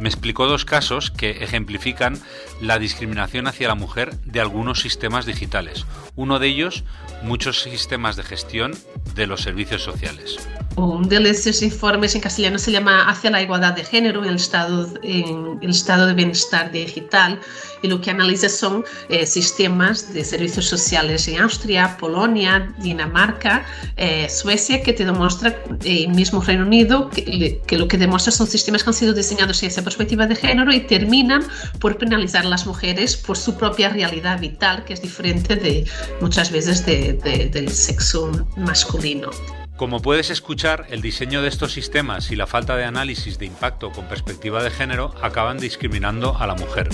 Me 0.00 0.08
explicó 0.08 0.46
dos 0.46 0.64
casos 0.64 1.10
que 1.10 1.42
ejemplifican 1.44 2.18
la 2.60 2.78
discriminación 2.78 3.46
hacia 3.46 3.68
la 3.68 3.74
mujer 3.74 4.18
de 4.20 4.40
algunos 4.40 4.80
sistemas 4.80 5.26
digitales. 5.26 5.86
Uno 6.16 6.38
de 6.38 6.48
ellos, 6.48 6.84
muchos 7.22 7.62
sistemas 7.62 8.16
de 8.16 8.24
gestión 8.24 8.72
de 9.14 9.26
los 9.26 9.42
servicios 9.42 9.82
sociales. 9.82 10.38
Un 10.76 11.08
de 11.08 11.30
esos 11.30 11.62
informes 11.62 12.16
en 12.16 12.20
castellano 12.20 12.58
se 12.58 12.72
llama 12.72 13.08
Hacia 13.08 13.30
la 13.30 13.40
igualdad 13.40 13.74
de 13.74 13.84
género 13.84 14.24
en 14.24 14.30
el 14.30 14.36
estado, 14.36 14.88
en 15.04 15.60
de 15.60 16.14
bienestar 16.14 16.72
digital 16.72 17.38
y 17.82 17.88
lo 17.88 18.00
que 18.00 18.10
analiza 18.10 18.48
son 18.48 18.84
eh, 19.08 19.24
sistemas 19.24 20.12
de 20.12 20.24
servicios 20.24 20.66
sociales 20.66 21.28
en 21.28 21.40
Austria, 21.40 21.96
Polonia, 22.00 22.74
Dinamarca, 22.78 23.64
eh, 23.96 24.26
Suecia, 24.28 24.82
que 24.82 24.92
te 24.92 25.04
demuestra, 25.04 25.56
el 25.84 26.08
mismo 26.08 26.40
Reino 26.40 26.64
Unido, 26.64 27.08
que, 27.10 27.60
lo 27.76 27.86
que 27.86 27.96
demuestra 27.96 28.32
son 28.32 28.48
sistemas 28.48 28.82
que 28.82 28.90
han 28.90 28.94
sido 28.94 29.12
diseñados 29.12 29.58
sin 29.58 29.68
esa 29.68 29.82
perspectiva 29.82 30.26
de 30.26 30.34
género 30.34 30.72
y 30.72 30.80
terminan 30.80 31.44
por 31.78 31.98
penalizar 31.98 32.46
a 32.46 32.48
las 32.48 32.66
mujeres 32.66 33.16
por 33.16 33.36
su 33.36 33.56
propia 33.56 33.90
realidad 33.90 34.40
vital, 34.40 34.84
que 34.84 34.94
es 34.94 35.02
diferente 35.02 35.54
de 35.54 35.84
muchas 36.20 36.50
veces 36.50 36.84
de, 36.84 37.12
de, 37.12 37.48
del 37.48 37.70
sexo 37.70 38.30
masculino. 38.56 39.30
Como 39.76 40.00
puedes 40.00 40.30
escuchar, 40.30 40.86
el 40.90 41.02
diseño 41.02 41.42
de 41.42 41.48
estos 41.48 41.72
sistemas 41.72 42.30
y 42.30 42.36
la 42.36 42.46
falta 42.46 42.76
de 42.76 42.84
análisis 42.84 43.38
de 43.40 43.46
impacto 43.46 43.90
con 43.90 44.06
perspectiva 44.06 44.62
de 44.62 44.70
género 44.70 45.12
acaban 45.20 45.58
discriminando 45.58 46.36
a 46.38 46.46
la 46.46 46.54
mujer. 46.54 46.90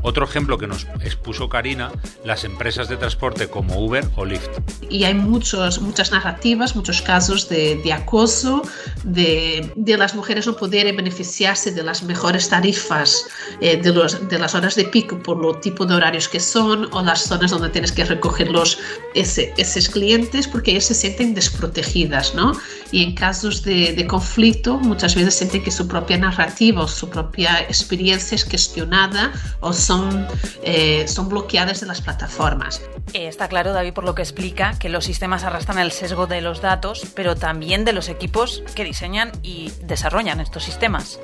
Otro 0.00 0.24
ejemplo 0.24 0.56
que 0.56 0.66
nos 0.66 0.86
expuso 1.02 1.50
Karina, 1.50 1.92
las 2.24 2.44
empresas 2.44 2.88
de 2.88 2.96
transporte 2.96 3.48
como 3.48 3.78
Uber 3.78 4.04
o 4.16 4.24
Lyft. 4.24 4.48
Y 4.88 5.04
hay 5.04 5.14
muchos, 5.14 5.80
muchas 5.80 6.12
narrativas, 6.12 6.76
muchos 6.76 7.02
casos 7.02 7.48
de, 7.48 7.76
de 7.76 7.92
acoso, 7.92 8.62
de, 9.02 9.70
de, 9.76 9.96
las 9.96 10.14
mujeres 10.14 10.46
no 10.46 10.56
poder 10.56 10.94
beneficiarse 10.94 11.72
de 11.72 11.82
las 11.82 12.02
mejores 12.02 12.48
tarifas 12.48 13.26
eh, 13.60 13.76
de, 13.76 13.92
los, 13.92 14.28
de 14.28 14.38
las 14.38 14.54
horas 14.54 14.74
de 14.76 14.84
pico 14.84 15.22
por 15.22 15.38
lo 15.38 15.58
tipo 15.58 15.86
de 15.86 15.94
horarios 15.94 16.28
que 16.28 16.40
son 16.40 16.88
o 16.92 17.02
las 17.02 17.22
zonas 17.22 17.50
donde 17.50 17.70
tienes 17.70 17.92
que 17.92 18.04
recogerlos 18.04 18.78
ese, 19.14 19.54
esos 19.56 19.88
clientes 19.88 20.48
porque 20.48 20.72
ellos 20.72 20.84
se 20.84 20.94
sienten 20.94 21.34
desprotegidas. 21.34 22.13
¿No? 22.34 22.52
Y 22.92 23.02
en 23.02 23.14
casos 23.14 23.62
de, 23.62 23.92
de, 23.92 24.06
conflicto 24.06 24.78
muchas 24.78 25.14
veces 25.14 25.34
sienten 25.34 25.64
que 25.64 25.70
su 25.70 25.88
propia 25.88 26.16
narrativa 26.16 26.82
o 26.82 26.88
su 26.88 27.10
propia 27.10 27.60
experiencia 27.60 28.36
es 28.36 28.44
cuestionada 28.44 29.32
o 29.60 29.72
son, 29.72 30.26
eh, 30.62 31.06
son 31.08 31.28
bloqueadas 31.28 31.80
de 31.80 31.86
las 31.86 32.00
plataformas. 32.00 32.82
Eh, 33.12 33.26
está 33.26 33.48
claro, 33.48 33.72
David, 33.72 33.92
por 33.92 34.04
lo 34.04 34.14
que 34.14 34.22
explica, 34.22 34.78
que 34.78 34.88
los 34.88 35.04
sistemas 35.04 35.44
arrastran 35.44 35.78
el 35.78 35.92
sesgo 35.92 36.26
de 36.26 36.40
los 36.40 36.60
datos, 36.60 37.02
pero 37.14 37.34
también 37.34 37.84
de 37.84 37.92
los 37.92 38.08
equipos 38.08 38.62
que 38.74 38.84
diseñan 38.84 39.32
y 39.42 39.72
desarrollan 39.82 40.40
estos 40.40 40.64
sistemas. 40.64 41.18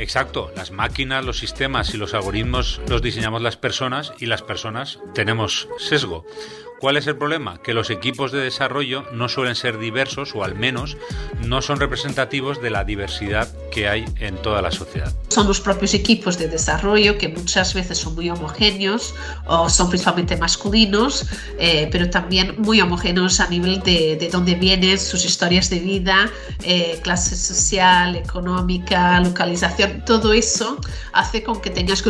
Exacto, 0.00 0.50
las 0.56 0.70
máquinas, 0.70 1.22
los 1.26 1.38
sistemas 1.38 1.92
y 1.92 1.98
los 1.98 2.14
algoritmos 2.14 2.80
los 2.88 3.02
diseñamos 3.02 3.42
las 3.42 3.58
personas 3.58 4.14
y 4.18 4.26
las 4.26 4.40
personas 4.40 4.98
tenemos 5.12 5.68
sesgo. 5.78 6.24
¿Cuál 6.80 6.96
es 6.96 7.06
el 7.06 7.16
problema? 7.16 7.60
Que 7.62 7.74
los 7.74 7.90
equipos 7.90 8.32
de 8.32 8.38
desarrollo 8.38 9.04
no 9.12 9.28
suelen 9.28 9.54
ser 9.54 9.78
diversos 9.78 10.34
o 10.34 10.44
al 10.44 10.54
menos 10.54 10.96
no 11.44 11.60
son 11.60 11.78
representativos 11.78 12.62
de 12.62 12.70
la 12.70 12.84
diversidad 12.84 13.48
que 13.70 13.86
hay 13.86 14.06
en 14.18 14.36
toda 14.38 14.62
la 14.62 14.70
sociedad. 14.70 15.12
Son 15.28 15.46
los 15.46 15.60
propios 15.60 15.92
equipos 15.92 16.38
de 16.38 16.48
desarrollo 16.48 17.18
que 17.18 17.28
muchas 17.28 17.74
veces 17.74 17.98
son 17.98 18.14
muy 18.14 18.30
homogéneos 18.30 19.14
o 19.46 19.68
son 19.68 19.90
principalmente 19.90 20.38
masculinos, 20.38 21.26
eh, 21.58 21.90
pero 21.92 22.08
también 22.08 22.54
muy 22.56 22.80
homogéneos 22.80 23.40
a 23.40 23.48
nivel 23.48 23.80
de, 23.80 24.16
de 24.16 24.28
dónde 24.30 24.54
vienen 24.54 24.98
sus 24.98 25.26
historias 25.26 25.68
de 25.68 25.80
vida, 25.80 26.30
eh, 26.62 26.98
clase 27.02 27.36
social, 27.36 28.16
económica, 28.16 29.20
localización. 29.20 30.02
Todo 30.06 30.32
eso 30.32 30.80
hace 31.12 31.42
con 31.42 31.60
que 31.60 31.68
tengas 31.68 32.02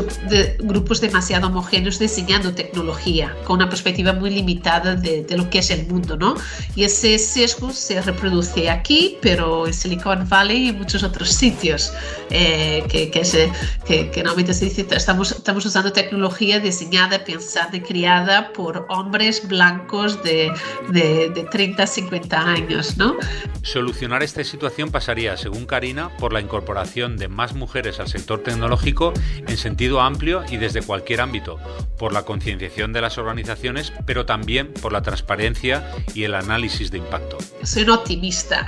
grupos 0.61 1.01
demasiado 1.01 1.49
homogéneos 1.49 1.99
diseñando 1.99 2.55
tecnología 2.55 3.35
con 3.45 3.57
una 3.57 3.69
perspectiva 3.69 4.13
muy 4.13 4.31
limitada 4.31 4.60
de, 4.61 5.25
de, 5.25 5.37
lo 5.37 5.49
que 5.49 5.59
es 5.59 5.71
el 5.71 5.87
mundo, 5.87 6.17
¿no? 6.17 6.35
Y 6.75 6.85
ese 6.85 7.19
sesgo 7.19 7.73
se 7.73 8.01
reproduce 8.03 8.69
aquí, 8.69 9.17
pero 9.21 9.67
en 9.67 9.73
Silicon 9.73 10.29
Valley 10.29 10.67
y 10.67 10.69
en 10.69 10.79
muchos 10.79 11.03
otros 11.03 11.31
sitios, 11.31 11.93
eh, 12.31 12.85
que, 12.89 13.11
que, 13.11 13.25
se, 13.25 13.51
que, 13.87 14.11
que, 14.11 14.23
normalmente 14.23 14.55
se 14.55 14.67
dice, 14.67 14.87
estamos, 14.91 15.33
estamos 15.33 15.65
usando 15.65 15.93
tecnología 15.93 16.61
diseñada, 16.61 17.25
pensada 17.25 17.77
y 17.77 17.81
criada 17.81 18.53
por 18.53 18.87
hombres 18.89 19.47
blancos 19.49 20.23
de, 20.23 20.53
de, 20.91 21.31
de 21.31 21.45
30, 21.45 21.87
50 21.87 22.41
años, 22.41 22.97
¿no? 22.97 23.17
Solucionar 23.63 24.23
esta 24.23 24.45
situación 24.45 24.91
pasaría, 24.91 25.37
según 25.37 25.67
Karina, 25.67 26.11
por 26.19 26.33
la 26.33 26.41
incorporación 26.41 27.17
de 27.17 27.29
más 27.29 27.55
mujeres 27.55 27.99
al 28.01 28.09
sector 28.09 28.43
tecnológico 28.43 29.13
en 29.47 29.57
sentido 29.57 30.01
amplio 30.01 30.45
y 30.49 30.57
desde 30.57 30.83
cualquier 30.83 31.21
ámbito, 31.21 31.59
por 31.99 32.13
la 32.13 32.25
concienciación 32.25 32.93
de 32.93 33.01
las 33.01 33.19
organizaciones, 33.19 33.93
pero 34.07 34.27
también 34.27 34.50
por 34.59 34.93
la 34.93 35.01
transparencia 35.01 35.93
y 36.15 36.25
el 36.25 36.35
análisis 36.35 36.91
de 36.91 36.99
impacto. 36.99 37.39
Soy 37.63 37.85
un 37.85 37.91
optimista 37.91 38.67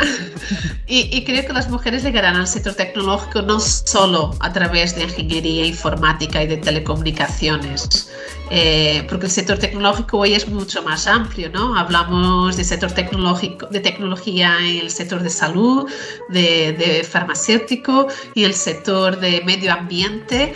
y, 0.86 1.08
y, 1.16 1.24
creo 1.24 1.44
que 1.44 1.52
las 1.52 1.68
mujeres 1.68 2.04
llegarán 2.04 2.36
al 2.36 2.46
sector 2.46 2.74
tecnológico 2.74 3.42
no 3.42 3.58
solo 3.58 4.36
a 4.40 4.52
través 4.52 4.94
de 4.94 5.02
ingeniería 5.04 5.66
informática 5.66 6.42
y 6.42 6.46
de 6.46 6.58
telecomunicaciones, 6.58 8.12
eh, 8.50 9.04
porque 9.08 9.26
el 9.26 9.32
sector 9.32 9.58
tecnológico 9.58 10.18
hoy 10.18 10.34
es 10.34 10.48
mucho 10.48 10.82
más 10.82 11.06
amplio, 11.06 11.50
¿no? 11.50 11.76
Hablamos 11.76 12.56
de 12.56 12.64
sector 12.64 12.92
tecnológico, 12.92 13.66
de 13.66 13.80
tecnología 13.80 14.58
en 14.60 14.78
el 14.78 14.90
sector 14.90 15.22
de 15.22 15.30
salud, 15.30 15.90
de, 16.28 16.72
de 16.74 17.02
farmacéutico 17.02 18.06
y 18.34 18.44
el 18.44 18.54
sector 18.54 19.18
de 19.18 19.42
medio 19.44 19.72
ambiente. 19.72 20.54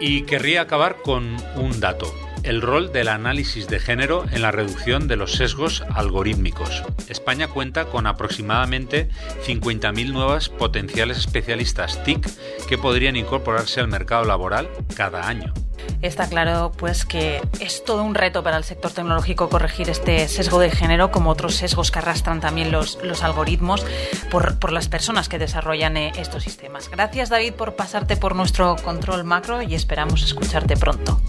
Y 0.00 0.22
querría 0.22 0.62
acabar 0.62 0.96
con 1.02 1.36
un 1.56 1.78
dato 1.80 2.12
el 2.42 2.62
rol 2.62 2.92
del 2.92 3.08
análisis 3.08 3.68
de 3.68 3.78
género 3.78 4.24
en 4.30 4.42
la 4.42 4.50
reducción 4.50 5.08
de 5.08 5.16
los 5.16 5.32
sesgos 5.32 5.84
algorítmicos. 5.94 6.82
España 7.08 7.48
cuenta 7.48 7.86
con 7.86 8.06
aproximadamente 8.06 9.08
50.000 9.46 10.12
nuevas 10.12 10.48
potenciales 10.48 11.18
especialistas 11.18 12.02
TIC 12.04 12.28
que 12.68 12.78
podrían 12.78 13.16
incorporarse 13.16 13.80
al 13.80 13.88
mercado 13.88 14.24
laboral 14.24 14.68
cada 14.96 15.28
año. 15.28 15.52
Está 16.02 16.28
claro 16.28 16.72
pues 16.76 17.04
que 17.04 17.40
es 17.60 17.84
todo 17.84 18.04
un 18.04 18.14
reto 18.14 18.42
para 18.42 18.56
el 18.56 18.64
sector 18.64 18.92
tecnológico 18.92 19.48
corregir 19.48 19.90
este 19.90 20.28
sesgo 20.28 20.60
de 20.60 20.70
género 20.70 21.10
como 21.10 21.30
otros 21.30 21.56
sesgos 21.56 21.90
que 21.90 21.98
arrastran 21.98 22.40
también 22.40 22.70
los, 22.70 22.98
los 23.02 23.22
algoritmos 23.24 23.84
por, 24.30 24.58
por, 24.58 24.72
las 24.72 24.88
personas 24.88 25.28
que 25.28 25.38
desarrollan 25.38 25.96
eh, 25.96 26.12
estos 26.16 26.44
sistemas. 26.44 26.88
Gracias 26.90 27.30
David 27.30 27.54
por 27.54 27.74
pasarte 27.74 28.16
por 28.16 28.36
nuestro 28.36 28.76
control 28.76 29.24
macro 29.24 29.62
y 29.62 29.74
esperamos 29.74 30.22
escucharte 30.22 30.76
pronto. 30.76 31.20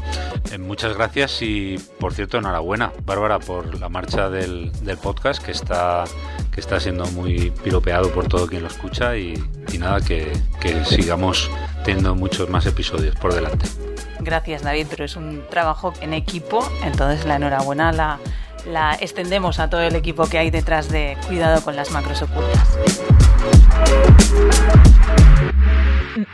Eh, 0.51 0.57
muchas 0.57 0.95
gracias 0.95 1.41
y 1.41 1.77
por 1.99 2.13
cierto 2.13 2.37
enhorabuena 2.37 2.91
Bárbara 3.05 3.39
por 3.39 3.79
la 3.79 3.89
marcha 3.89 4.29
del, 4.29 4.71
del 4.83 4.97
podcast 4.97 5.43
que 5.43 5.51
está, 5.51 6.03
que 6.51 6.59
está 6.59 6.79
siendo 6.79 7.05
muy 7.07 7.51
piropeado 7.63 8.11
por 8.11 8.27
todo 8.27 8.47
quien 8.47 8.61
lo 8.61 8.67
escucha 8.67 9.17
y, 9.17 9.33
y 9.71 9.77
nada 9.77 9.99
que, 10.01 10.31
que 10.59 10.85
sigamos 10.85 11.49
teniendo 11.83 12.15
muchos 12.15 12.49
más 12.49 12.65
episodios 12.65 13.15
por 13.15 13.33
delante. 13.33 13.65
Gracias 14.21 14.63
David, 14.63 14.87
pero 14.89 15.05
es 15.05 15.15
un 15.15 15.43
trabajo 15.49 15.93
en 16.01 16.13
equipo, 16.13 16.67
entonces 16.83 17.25
la 17.25 17.37
enhorabuena 17.37 17.91
la, 17.91 18.95
extendemos 18.99 19.59
a 19.59 19.69
todo 19.69 19.81
el 19.81 19.95
equipo 19.95 20.27
que 20.27 20.37
hay 20.37 20.51
detrás 20.51 20.89
de 20.89 21.17
Cuidado 21.27 21.63
con 21.63 21.75
las 21.75 21.91
macros 21.91 22.21
ocultas. 22.21 22.77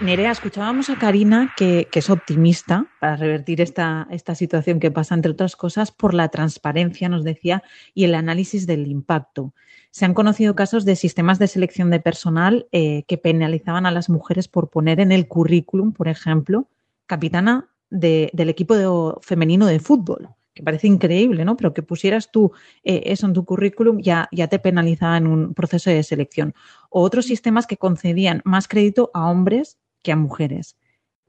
Nerea, 0.02 0.32
escuchábamos 0.32 0.89
a 0.89 0.98
Karina 0.98 1.54
que, 1.56 1.88
que, 1.91 2.00
es 2.00 2.10
optimista 2.10 2.88
para 3.00 3.17
revertir 3.17 3.62
esta, 3.62 4.08
esta 4.10 4.34
situación 4.34 4.80
que 4.80 4.89
pasa, 4.89 5.13
entre 5.13 5.32
otras 5.32 5.56
cosas, 5.56 5.91
por 5.91 6.15
la 6.15 6.30
transparencia, 6.30 7.08
nos 7.08 7.24
decía, 7.24 7.62
y 7.93 8.04
el 8.06 8.15
análisis 8.15 8.65
del 8.65 8.88
impacto. 8.88 9.54
Se 9.91 10.06
han 10.06 10.15
conocido 10.15 10.56
casos 10.56 10.86
de 10.86 10.95
sistemas 10.95 11.38
de 11.38 11.48
selección 11.48 11.91
de 11.91 12.00
personal 12.00 12.67
eh, 12.71 13.04
que 13.08 13.17
penalizaban 13.17 13.86
a 13.86 13.91
las 13.91 14.10
mujeres 14.10 14.48
por 14.48 14.69
poner 14.69 15.00
en 15.00 15.12
el 15.12 15.28
currículum, 15.28 15.93
por 15.93 16.08
ejemplo, 16.08 16.67
capitana 17.06 17.69
de, 17.89 18.30
del 18.34 18.50
equipo 18.50 18.76
de, 18.76 19.13
femenino 19.21 19.65
de 19.65 19.80
fútbol, 19.80 20.30
que 20.54 20.63
parece 20.63 20.88
increíble, 20.88 21.45
¿no? 21.45 21.58
Pero 21.58 21.74
que 21.74 21.84
pusieras 21.84 22.32
tú 22.32 22.52
eh, 22.84 23.04
eso 23.06 23.28
en 23.28 23.34
tu 23.34 23.45
currículum 23.45 24.00
ya, 24.00 24.28
ya 24.32 24.48
te 24.48 24.60
penalizaba 24.60 25.17
en 25.17 25.28
un 25.28 25.54
proceso 25.54 25.89
de 25.89 26.04
selección. 26.04 26.54
O 26.89 27.02
otros 27.02 27.26
sistemas 27.26 27.67
que 27.67 27.78
concedían 27.78 28.41
más 28.45 28.67
crédito 28.67 29.12
a 29.13 29.30
hombres 29.30 29.78
que 30.02 30.12
a 30.12 30.15
mujeres. 30.15 30.78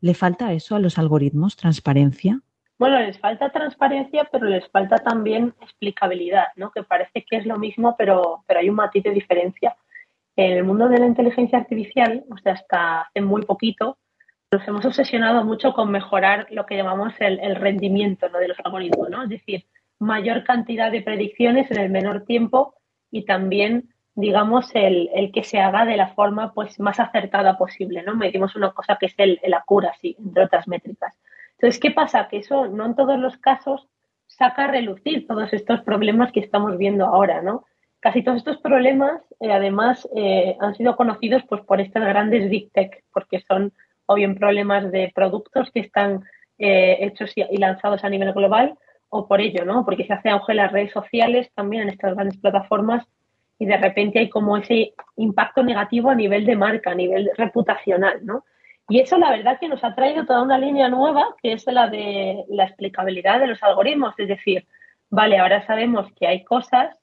¿Le 0.00 0.14
falta 0.14 0.52
eso 0.52 0.76
a 0.76 0.78
los 0.78 0.98
algoritmos, 0.98 1.56
transparencia? 1.56 2.40
Bueno, 2.78 3.00
les 3.00 3.18
falta 3.18 3.50
transparencia, 3.50 4.28
pero 4.30 4.46
les 4.46 4.68
falta 4.68 4.98
también 4.98 5.54
explicabilidad, 5.62 6.48
¿no? 6.56 6.70
Que 6.70 6.82
parece 6.82 7.24
que 7.28 7.38
es 7.38 7.46
lo 7.46 7.58
mismo, 7.58 7.96
pero, 7.96 8.44
pero 8.46 8.60
hay 8.60 8.68
un 8.68 8.76
matiz 8.76 9.02
de 9.02 9.10
diferencia. 9.12 9.76
En 10.36 10.52
el 10.52 10.64
mundo 10.64 10.88
de 10.88 10.98
la 10.98 11.06
inteligencia 11.06 11.58
artificial, 11.58 12.24
o 12.30 12.36
sea, 12.36 12.52
hasta 12.52 13.00
hace 13.02 13.22
muy 13.22 13.42
poquito, 13.46 13.96
nos 14.52 14.66
hemos 14.68 14.84
obsesionado 14.84 15.44
mucho 15.44 15.72
con 15.72 15.90
mejorar 15.90 16.46
lo 16.50 16.66
que 16.66 16.76
llamamos 16.76 17.14
el, 17.18 17.56
rendimiento 17.56 18.28
de 18.28 18.48
los 18.48 18.58
algoritmos, 18.62 19.10
¿no? 19.10 19.24
Es 19.24 19.28
decir, 19.28 19.66
mayor 19.98 20.44
cantidad 20.44 20.90
de 20.90 21.02
predicciones 21.02 21.70
en 21.70 21.78
el 21.78 21.90
menor 21.90 22.24
tiempo 22.24 22.74
y 23.10 23.24
también, 23.24 23.90
digamos, 24.14 24.70
el, 24.74 25.10
el, 25.14 25.32
que 25.32 25.42
se 25.42 25.58
haga 25.58 25.84
de 25.84 25.96
la 25.96 26.08
forma 26.08 26.52
pues, 26.52 26.78
más 26.78 27.00
acertada 27.00 27.58
posible, 27.58 28.02
¿no? 28.02 28.14
Medimos 28.14 28.54
una 28.54 28.70
cosa 28.72 28.96
que 29.00 29.06
es 29.06 29.14
el, 29.18 29.40
el 29.42 29.54
accuracy, 29.54 30.16
entre 30.18 30.44
otras 30.44 30.68
métricas. 30.68 31.18
Entonces, 31.52 31.80
¿qué 31.80 31.90
pasa? 31.90 32.28
Que 32.28 32.38
eso 32.38 32.68
no 32.68 32.86
en 32.86 32.94
todos 32.94 33.18
los 33.18 33.36
casos 33.38 33.88
saca 34.26 34.64
a 34.64 34.68
relucir 34.68 35.26
todos 35.26 35.52
estos 35.52 35.80
problemas 35.80 36.30
que 36.32 36.40
estamos 36.40 36.76
viendo 36.78 37.06
ahora, 37.06 37.42
¿no? 37.42 37.64
casi 38.06 38.22
todos 38.22 38.38
estos 38.38 38.58
problemas, 38.58 39.20
eh, 39.40 39.50
además, 39.50 40.08
eh, 40.14 40.56
han 40.60 40.76
sido 40.76 40.94
conocidos 40.94 41.42
pues, 41.48 41.62
por 41.62 41.80
estas 41.80 42.04
grandes 42.04 42.48
big 42.48 42.70
tech, 42.70 43.02
porque 43.12 43.40
son 43.40 43.72
o 44.06 44.14
bien 44.14 44.34
problemas 44.36 44.90
de 44.90 45.12
productos 45.14 45.70
que 45.72 45.80
están 45.80 46.24
eh, 46.58 46.98
hechos 47.00 47.32
y, 47.36 47.58
lanzados 47.58 48.02
a 48.04 48.08
nivel 48.08 48.32
global, 48.32 48.78
o 49.08 49.28
por 49.28 49.40
ello, 49.40 49.64
¿no? 49.64 49.84
Porque 49.84 50.06
se 50.06 50.12
hace 50.12 50.30
auge 50.30 50.52
en 50.52 50.58
las 50.58 50.72
redes 50.72 50.92
sociales 50.92 51.50
también 51.54 51.82
en 51.84 51.90
estas 51.90 52.14
grandes 52.14 52.38
plataformas 52.38 53.06
y 53.58 53.66
de 53.66 53.76
repente 53.76 54.18
hay 54.18 54.28
como 54.28 54.56
ese 54.56 54.92
impacto 55.16 55.62
negativo 55.62 56.10
a 56.10 56.14
nivel 56.14 56.44
de 56.44 56.56
marca, 56.56 56.90
a 56.90 56.94
nivel 56.94 57.30
reputacional, 57.36 58.24
¿no? 58.24 58.44
Y 58.88 59.00
eso 59.00 59.18
la 59.18 59.30
verdad 59.30 59.58
que 59.58 59.68
nos 59.68 59.82
ha 59.82 59.94
traído 59.94 60.26
toda 60.26 60.42
una 60.42 60.58
línea 60.58 60.88
nueva, 60.88 61.34
que 61.42 61.52
es 61.52 61.66
la 61.66 61.88
de 61.88 62.44
la 62.48 62.64
explicabilidad 62.64 63.40
de 63.40 63.48
los 63.48 63.62
algoritmos, 63.62 64.14
es 64.18 64.28
decir, 64.28 64.66
vale, 65.10 65.38
ahora 65.38 65.66
sabemos 65.66 66.06
que 66.18 66.26
hay 66.26 66.44
cosas 66.44 66.96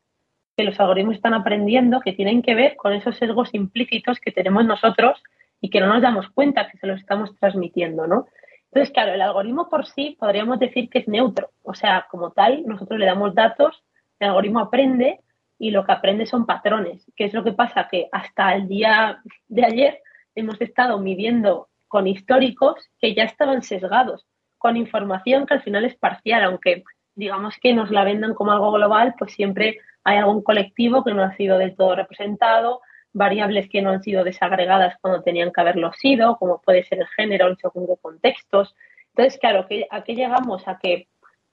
que 0.55 0.63
los 0.63 0.79
algoritmos 0.79 1.15
están 1.15 1.33
aprendiendo 1.33 1.99
que 1.99 2.13
tienen 2.13 2.41
que 2.41 2.55
ver 2.55 2.75
con 2.75 2.93
esos 2.93 3.17
sesgos 3.17 3.53
implícitos 3.53 4.19
que 4.19 4.31
tenemos 4.31 4.65
nosotros 4.65 5.21
y 5.63 5.69
que 5.69 5.79
no 5.79 5.87
nos 5.87 6.01
damos 6.01 6.29
cuenta 6.31 6.67
que 6.67 6.77
se 6.77 6.87
los 6.87 6.99
estamos 6.99 7.33
transmitiendo, 7.39 8.05
¿no? 8.05 8.27
Entonces, 8.65 8.93
claro, 8.93 9.13
el 9.13 9.21
algoritmo 9.21 9.69
por 9.69 9.85
sí 9.85 10.17
podríamos 10.19 10.59
decir 10.59 10.89
que 10.89 10.99
es 10.99 11.07
neutro, 11.07 11.51
o 11.61 11.73
sea, 11.73 12.05
como 12.11 12.31
tal, 12.31 12.65
nosotros 12.65 12.99
le 12.99 13.05
damos 13.05 13.33
datos, 13.33 13.81
el 14.19 14.27
algoritmo 14.27 14.59
aprende 14.59 15.21
y 15.57 15.71
lo 15.71 15.85
que 15.85 15.93
aprende 15.93 16.25
son 16.25 16.45
patrones. 16.45 17.09
¿Qué 17.15 17.23
es 17.23 17.33
lo 17.33 17.45
que 17.45 17.53
pasa? 17.53 17.87
Que 17.89 18.09
hasta 18.11 18.53
el 18.55 18.67
día 18.67 19.21
de 19.47 19.65
ayer 19.65 20.01
hemos 20.35 20.59
estado 20.59 20.99
midiendo 20.99 21.69
con 21.87 22.07
históricos 22.07 22.75
que 22.99 23.15
ya 23.15 23.23
estaban 23.23 23.61
sesgados, 23.61 24.27
con 24.57 24.75
información 24.75 25.45
que 25.45 25.53
al 25.53 25.63
final 25.63 25.85
es 25.85 25.95
parcial, 25.95 26.43
aunque 26.43 26.83
digamos 27.15 27.55
que 27.61 27.73
nos 27.73 27.89
la 27.89 28.03
vendan 28.03 28.33
como 28.33 28.51
algo 28.51 28.73
global, 28.73 29.15
pues 29.17 29.31
siempre 29.31 29.77
hay 30.03 30.17
algún 30.17 30.43
colectivo 30.43 31.05
que 31.05 31.13
no 31.13 31.23
ha 31.23 31.37
sido 31.37 31.57
del 31.57 31.77
todo 31.77 31.95
representado, 31.95 32.81
variables 33.13 33.69
que 33.69 33.81
no 33.81 33.91
han 33.91 34.03
sido 34.03 34.23
desagregadas 34.23 34.97
cuando 34.99 35.21
tenían 35.21 35.51
que 35.51 35.61
haberlo 35.61 35.93
sido, 35.93 36.37
como 36.37 36.61
puede 36.61 36.83
ser 36.83 36.99
el 36.99 37.07
género 37.07 37.47
en 37.47 37.57
segundo 37.57 37.95
contextos. 37.97 38.75
Entonces, 39.09 39.39
claro, 39.39 39.67
¿a 39.91 40.03
qué 40.03 40.15
llegamos? 40.15 40.67
A 40.67 40.79
que 40.79 41.07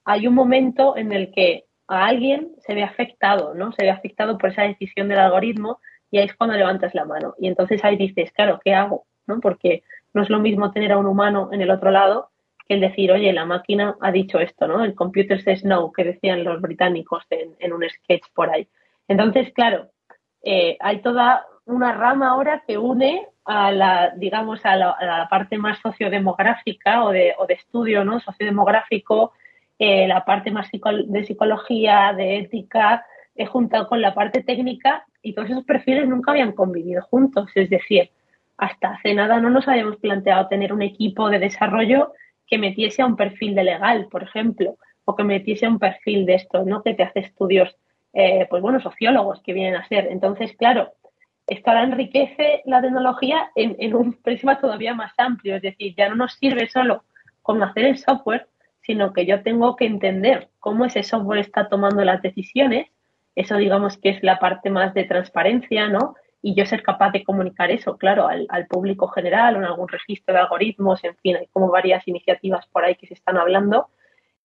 hay 0.05 0.27
un 0.27 0.35
momento 0.35 0.97
en 0.97 1.13
el 1.13 1.31
que 1.33 1.67
a 1.87 2.07
alguien 2.07 2.53
se 2.67 2.75
ve 2.75 2.83
afectado, 2.83 3.55
¿no? 3.55 3.73
Se 3.73 3.85
ve 3.85 3.91
afectado 3.91 4.39
por 4.39 4.51
esa 4.51 4.63
decisión 4.63 5.09
del 5.09 5.19
algoritmo 5.19 5.81
y 6.11 6.19
ahí 6.19 6.25
es 6.25 6.35
cuando 6.35 6.57
levantas 6.57 6.95
la 6.95 7.05
mano. 7.05 7.35
Y 7.39 7.49
entonces 7.49 7.85
ahí 7.85 7.97
dices, 7.97 8.33
claro, 8.33 8.61
¿qué 8.65 8.75
hago? 8.75 9.07
¿No? 9.27 9.41
Porque 9.41 9.83
no 10.15 10.23
es 10.23 10.31
lo 10.31 10.39
mismo 10.41 10.73
tener 10.73 10.93
a 10.93 10.99
un 10.99 11.07
humano 11.07 11.51
en 11.53 11.61
el 11.61 11.71
otro 11.71 11.91
lado 11.91 12.31
que 12.67 12.75
el 12.75 12.81
decir, 12.81 13.11
oye, 13.13 13.33
la 13.33 13.45
máquina 13.45 13.97
ha 14.01 14.13
dicho 14.13 14.39
esto, 14.39 14.67
¿no? 14.67 14.85
El 14.85 14.95
computer 14.95 15.43
says 15.43 15.65
no, 15.65 15.93
que 15.93 16.05
decían 16.05 16.45
los 16.45 16.61
británicos 16.61 17.25
en, 17.31 17.73
un 17.73 17.85
sketch 17.89 18.25
por 18.33 18.51
ahí. 18.51 18.69
Entonces, 19.09 19.53
claro, 19.53 19.91
eh, 20.43 20.77
hay 20.81 21.01
toda 21.03 21.47
una 21.67 21.93
rama 21.93 22.31
ahora 22.31 22.63
que 22.67 22.79
une 22.79 23.27
a 23.45 23.73
la, 23.73 24.13
digamos, 24.17 24.65
a 24.65 24.77
la, 24.77 25.27
parte 25.31 25.59
más 25.59 25.79
sociodemográfica 25.79 27.05
o 27.05 27.11
de, 27.11 27.35
o 27.39 27.47
de, 27.47 27.55
estudio, 27.55 28.05
¿no? 28.05 28.21
Sociodemográfico, 28.21 29.33
eh, 29.79 30.07
la 30.07 30.25
parte 30.25 30.51
más 30.51 30.69
de 30.71 31.25
psicología, 31.25 32.13
de 32.17 32.39
ética, 32.39 33.05
he 33.35 33.47
juntado 33.47 33.89
con 33.89 34.03
la 34.03 34.15
parte 34.15 34.43
técnica 34.43 35.05
y 35.23 35.33
todos 35.33 35.51
esos 35.51 35.65
perfiles 35.65 36.09
nunca 36.09 36.33
habían 36.33 36.53
convivido 36.53 37.03
juntos. 37.03 37.51
Es 37.55 37.71
decir, 37.71 38.11
hasta 38.57 38.91
hace 38.91 39.15
nada 39.15 39.41
no 39.41 39.51
nos 39.51 39.67
habíamos 39.69 39.97
planteado 39.97 40.49
tener 40.49 40.73
un 40.73 40.83
equipo 40.83 41.31
de 41.31 41.39
desarrollo 41.39 42.13
que 42.47 42.59
metiese 42.59 43.03
a 43.03 43.07
un 43.07 43.17
perfil 43.17 43.55
de 43.55 43.65
legal, 43.65 44.09
por 44.11 44.23
ejemplo, 44.23 44.77
o 45.05 45.17
que 45.17 45.25
metiese 45.25 45.67
a 45.67 45.71
un 45.71 45.79
perfil 45.79 46.27
de 46.27 46.35
esto, 46.35 46.65
¿no? 46.65 46.83
Que 46.83 46.95
te 46.95 47.03
hace 47.03 47.21
estudios, 47.21 47.77
eh, 48.13 48.47
pues 48.49 48.63
bueno, 48.63 48.81
sociólogos 48.81 49.41
que 49.43 49.53
vienen 49.53 49.77
a 49.77 49.87
ser. 49.89 50.09
Entonces, 50.11 50.57
claro, 50.57 50.93
esto 51.47 51.71
ahora 51.71 51.85
enriquece 51.85 52.63
la 52.65 52.81
tecnología 52.81 53.51
en, 53.55 53.95
un 53.95 54.13
prisma 54.23 54.61
todavía 54.61 54.95
más 54.95 55.13
amplio. 55.19 55.57
Es 55.57 55.63
decir, 55.63 55.95
ya 55.97 56.09
no 56.09 56.17
nos 56.17 56.35
sirve 56.35 56.69
solo 56.69 57.05
con 57.43 57.63
hacer 57.63 57.85
el 57.85 57.99
software, 57.99 58.49
sino 58.83 59.13
que 59.13 59.27
yo 59.27 59.43
tengo 59.43 59.77
que 59.77 59.87
entender 59.87 60.49
cómo 60.59 60.85
ese 60.85 61.03
software 61.03 61.41
está 61.41 61.69
tomando 61.69 62.05
las 62.05 62.23
decisiones. 62.23 62.89
Eso 63.35 63.57
digamos 63.57 63.99
que 63.99 64.11
es 64.11 64.23
la 64.23 64.39
parte 64.39 64.71
más 64.71 64.95
de 64.95 65.05
transparencia, 65.05 65.89
¿no? 65.89 66.15
y 66.43 66.55
yo 66.55 66.65
ser 66.65 66.83
capaz 66.83 67.11
de 67.11 67.23
comunicar 67.23 67.71
eso, 67.71 67.99
claro, 67.99 68.27
al, 68.27 68.67
público 68.67 69.09
general 69.09 69.57
o 69.57 69.59
en 69.59 69.65
algún 69.65 69.89
registro 69.89 70.35
de 70.35 70.41
algoritmos, 70.41 71.05
en 71.05 71.17
fin, 71.17 71.37
hay 71.37 71.47
como 71.49 71.69
varias 71.69 72.07
iniciativas 72.09 72.67
por 72.69 72.85
ahí 72.85 72.95
que 72.95 73.07
se 73.07 73.15
están 73.15 73.37
hablando, 73.37 73.89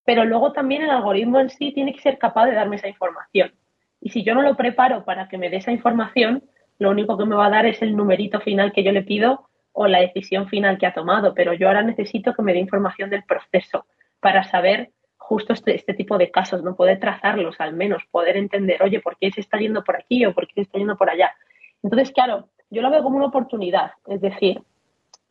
pero 0.06 0.24
luego 0.24 0.52
también 0.54 0.84
el 0.84 0.92
algoritmo 0.92 1.40
en 1.40 1.50
sí 1.50 1.72
tiene 1.72 1.94
que 1.94 2.02
ser 2.02 2.18
capaz 2.18 2.46
de 2.46 2.54
darme 2.54 2.78
esa 2.78 2.88
información. 2.88 3.52
Y 4.00 4.10
si 4.10 4.24
yo 4.24 4.36
no 4.36 4.44
lo 4.44 4.56
preparo 4.56 5.04
para 5.04 5.28
que 5.28 5.38
me 5.38 5.50
dé 5.50 5.58
esa 5.58 5.72
información, 5.72 6.44
lo 6.78 6.92
único 6.92 7.18
que 7.18 7.26
me 7.26 7.36
va 7.36 7.48
a 7.48 7.50
dar 7.50 7.66
es 7.66 7.82
el 7.82 7.96
numerito 7.96 8.40
final 8.40 8.72
que 8.72 8.84
yo 8.84 8.92
le 8.92 9.02
pido 9.02 9.50
o 9.74 9.88
la 9.88 10.00
decisión 10.00 10.48
final 10.48 10.78
que 10.78 10.86
ha 10.86 10.94
tomado, 10.94 11.34
pero 11.34 11.54
yo 11.54 11.68
ahora 11.68 11.82
necesito 11.82 12.34
que 12.34 12.42
me 12.42 12.54
dé 12.54 12.60
información 12.60 13.10
del 13.10 13.24
proceso 13.24 13.86
para 14.20 14.44
saber 14.44 14.92
justo 15.18 15.54
este, 15.54 15.76
este 15.76 15.94
tipo 15.96 16.18
de 16.18 16.30
casos, 16.30 16.62
no 16.64 16.76
poder 16.76 17.00
trazarlos 17.00 17.60
al 17.60 17.74
menos, 17.74 18.04
poder 18.12 18.38
entender, 18.38 18.82
oye, 18.84 19.00
¿por 19.00 19.18
qué 19.18 19.32
se 19.32 19.42
está 19.42 19.58
yendo 19.58 19.84
por 19.84 19.98
aquí 19.98 20.26
o 20.26 20.34
por 20.34 20.48
qué 20.48 20.54
se 20.54 20.62
está 20.62 20.78
yendo 20.78 20.96
por 20.96 21.10
allá? 21.10 21.34
Entonces, 21.82 22.12
claro, 22.12 22.50
yo 22.70 22.82
lo 22.82 22.92
veo 22.92 23.04
como 23.04 23.18
una 23.18 23.26
oportunidad, 23.26 23.92
es 24.08 24.22
decir, 24.22 24.62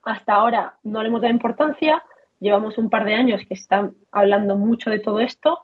hasta 0.02 0.34
ahora 0.34 0.74
no 0.82 1.02
le 1.02 1.08
hemos 1.08 1.22
dado 1.22 1.32
importancia, 1.32 2.02
llevamos 2.44 2.76
un 2.76 2.90
par 2.90 3.06
de 3.06 3.14
años 3.14 3.40
que 3.48 3.54
están 3.54 3.94
hablando 4.12 4.56
mucho 4.56 4.90
de 4.90 4.98
todo 4.98 5.20
esto 5.20 5.60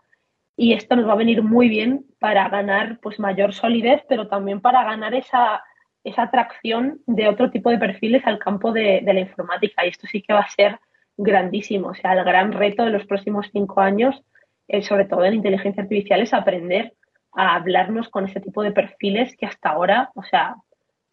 y 0.57 0.72
esto 0.72 0.97
nos 0.97 1.07
va 1.07 1.12
a 1.12 1.16
venir 1.24 1.43
muy 1.43 1.68
bien 1.68 2.07
para 2.18 2.49
ganar 2.49 2.99
pues 3.01 3.20
mayor 3.20 3.53
solidez, 3.53 4.03
pero 4.09 4.28
también 4.28 4.61
para 4.62 4.83
ganar 4.85 5.14
esa, 5.14 5.62
esa 6.05 6.22
atracción 6.22 7.01
de 7.07 7.28
otro 7.28 7.51
tipo 7.51 7.70
de 7.70 7.78
perfiles 7.78 8.26
al 8.26 8.39
campo 8.39 8.72
de, 8.72 9.03
la 9.03 9.20
informática. 9.20 9.85
Y 9.85 9.91
esto 9.91 10.07
sí 10.07 10.22
que 10.22 10.33
va 10.33 10.41
a 10.41 10.51
ser 10.51 10.78
grandísimo. 11.16 11.89
O 11.89 11.95
sea, 11.95 12.14
el 12.14 12.24
gran 12.24 12.53
reto 12.53 12.85
de 12.85 12.91
los 12.91 13.07
próximos 13.07 13.47
cinco 13.53 13.81
años, 13.81 14.22
sobre 14.83 15.05
todo 15.05 15.24
en 15.24 15.35
inteligencia 15.35 15.83
artificial, 15.83 16.22
es 16.22 16.33
aprender 16.33 16.95
a 17.33 17.57
hablarnos 17.57 18.09
con 18.09 18.24
ese 18.24 18.41
tipo 18.41 18.62
de 18.62 18.72
perfiles 18.72 19.37
que 19.37 19.47
hasta 19.47 19.70
ahora, 19.70 20.11
o 20.14 20.22
sea, 20.22 20.57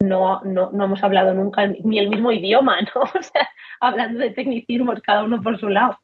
no, 0.00 0.40
no, 0.44 0.70
no 0.70 0.84
hemos 0.84 1.02
hablado 1.02 1.34
nunca 1.34 1.66
ni 1.66 1.98
el 1.98 2.08
mismo 2.08 2.30
idioma, 2.32 2.80
¿no? 2.82 3.02
O 3.18 3.22
sea, 3.22 3.48
hablando 3.80 4.20
de 4.20 4.30
tecnicismos 4.30 5.00
cada 5.00 5.24
uno 5.24 5.42
por 5.42 5.58
su 5.58 5.68
lado. 5.68 5.98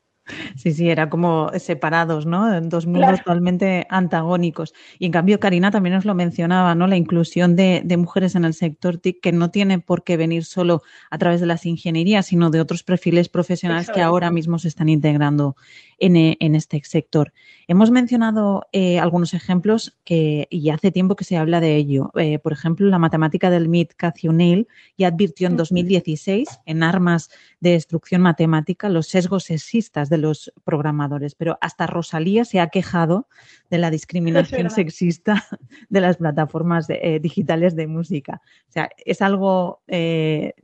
Sí, 0.57 0.73
sí, 0.73 0.89
era 0.89 1.11
como 1.11 1.51
separados, 1.59 2.25
¿no? 2.25 2.61
Dos 2.63 2.87
mundos 2.87 3.19
totalmente 3.19 3.87
antagónicos. 3.91 4.73
Y 4.99 5.07
en 5.07 5.13
cambio, 5.13 5.39
Karina 5.39 5.71
también 5.71 5.95
nos 5.95 6.05
lo 6.05 6.15
mencionaba, 6.15 6.75
¿no? 6.75 6.87
La 6.87 6.97
inclusión 6.97 7.57
de, 7.57 7.83
mujeres 7.99 8.35
en 8.35 8.45
el 8.45 8.55
sector 8.55 8.99
TIC, 8.99 9.21
que 9.21 9.33
no 9.33 9.51
tiene 9.51 9.79
por 9.81 10.03
qué 10.03 10.17
venir 10.17 10.45
solo 10.45 10.83
a 11.11 11.19
través 11.19 11.41
de 11.41 11.47
las 11.47 11.67
ingenierías, 11.67 12.27
sino 12.27 12.51
de 12.51 12.61
otros 12.61 12.83
perfiles 12.83 13.29
profesionales 13.29 13.91
que 13.91 14.01
ahora 14.01 14.31
mismo 14.31 14.59
se 14.59 14.69
están 14.69 14.89
integrando 14.89 15.57
en, 15.99 16.17
en 16.17 16.55
este 16.55 16.81
sector. 16.85 17.33
Hemos 17.67 17.91
mencionado 17.91 18.67
eh, 18.73 18.99
algunos 18.99 19.33
ejemplos 19.33 19.97
que, 20.05 20.47
y 20.51 20.69
hace 20.71 20.91
tiempo 20.91 21.17
que 21.17 21.25
se 21.25 21.37
habla 21.37 21.61
de 21.61 21.77
ello. 21.77 22.11
Eh, 22.15 22.39
por 22.39 22.53
ejemplo, 22.53 22.89
la 22.89 22.99
matemática 22.99 23.49
del 23.51 23.69
MIT, 23.69 23.95
Cathy 23.97 24.29
O'Neill, 24.29 24.69
ya 24.99 25.09
advirtió 25.09 25.49
en 25.49 25.57
2016 25.57 26.61
en 26.67 26.83
Armas 26.83 27.31
de 27.61 27.71
Destrucción 27.71 28.21
Matemática 28.21 28.89
los 28.89 29.07
sesgos 29.07 29.45
sexistas 29.45 30.11
de 30.15 30.19
los 30.19 30.53
programadores, 30.65 31.35
pero 31.35 31.59
hasta 31.61 31.87
Rosalía 31.87 32.45
se 32.45 32.61
ha 32.61 32.69
quejado 32.69 33.27
de 33.71 33.79
la 33.79 33.91
discriminación 33.91 34.71
sexista 34.71 35.45
de 35.89 36.01
las 36.01 36.19
plataformas 36.19 36.87
eh, 36.89 37.19
digitales 37.21 37.75
de 37.75 37.87
música. 37.87 38.41
O 38.69 38.73
sea, 38.73 38.91
es 39.05 39.23
algo 39.23 39.81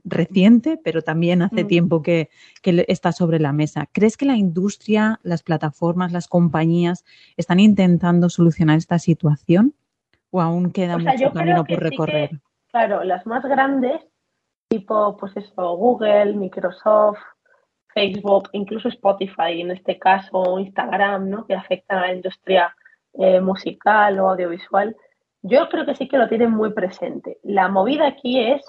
reciente, 0.03 0.79
pero 0.83 1.01
también 1.01 1.41
hace 1.41 1.63
mm. 1.63 1.67
tiempo 1.67 2.01
que, 2.01 2.29
que 2.61 2.85
está 2.87 3.11
sobre 3.11 3.39
la 3.39 3.53
mesa. 3.53 3.87
¿Crees 3.91 4.17
que 4.17 4.25
la 4.25 4.35
industria, 4.35 5.19
las 5.23 5.43
plataformas, 5.43 6.11
las 6.11 6.27
compañías 6.27 7.03
están 7.37 7.59
intentando 7.59 8.29
solucionar 8.29 8.77
esta 8.77 8.99
situación 8.99 9.73
o 10.31 10.41
aún 10.41 10.71
queda 10.71 10.97
mucho 10.97 11.31
camino 11.31 11.63
por 11.63 11.79
recorrer? 11.79 12.31
claro, 12.71 13.03
las 13.03 13.25
más 13.25 13.43
grandes, 13.43 14.01
tipo 14.69 15.17
pues 15.17 15.35
eso, 15.35 15.75
Google, 15.75 16.33
Microsoft, 16.33 17.19
Facebook, 17.93 18.49
incluso 18.53 18.89
Spotify 18.89 19.61
en 19.61 19.71
este 19.71 19.97
caso, 19.99 20.59
Instagram, 20.59 21.29
¿no? 21.29 21.45
que 21.45 21.53
afectan 21.53 21.99
a 21.99 22.07
la 22.07 22.13
industria 22.13 22.75
eh, 23.13 23.39
musical 23.41 24.19
o 24.19 24.29
audiovisual, 24.29 24.95
yo 25.41 25.69
creo 25.69 25.85
que 25.85 25.95
sí 25.95 26.07
que 26.07 26.17
lo 26.17 26.29
tienen 26.29 26.51
muy 26.51 26.73
presente. 26.73 27.37
La 27.43 27.67
movida 27.67 28.07
aquí 28.07 28.39
es 28.39 28.61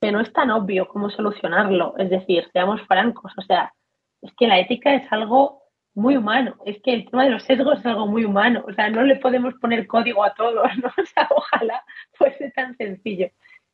que 0.00 0.12
no 0.12 0.20
es 0.20 0.32
tan 0.32 0.50
obvio 0.50 0.88
cómo 0.88 1.10
solucionarlo. 1.10 1.94
Es 1.98 2.10
decir, 2.10 2.48
seamos 2.52 2.80
francos, 2.82 3.32
o 3.36 3.42
sea, 3.42 3.72
es 4.22 4.32
que 4.36 4.46
la 4.46 4.58
ética 4.58 4.94
es 4.94 5.10
algo 5.12 5.60
muy 5.94 6.16
humano. 6.16 6.56
Es 6.64 6.80
que 6.82 6.92
el 6.92 7.08
tema 7.08 7.24
de 7.24 7.30
los 7.30 7.44
sesgos 7.44 7.78
es 7.78 7.86
algo 7.86 8.06
muy 8.06 8.24
humano. 8.24 8.64
O 8.66 8.72
sea, 8.72 8.90
no 8.90 9.02
le 9.02 9.16
podemos 9.16 9.54
poner 9.54 9.86
código 9.86 10.24
a 10.24 10.34
todos, 10.34 10.66
¿no? 10.78 10.88
O 11.02 11.06
sea, 11.06 11.28
ojalá 11.30 11.82
fuese 12.12 12.50
tan 12.52 12.76
sencillo. 12.76 13.30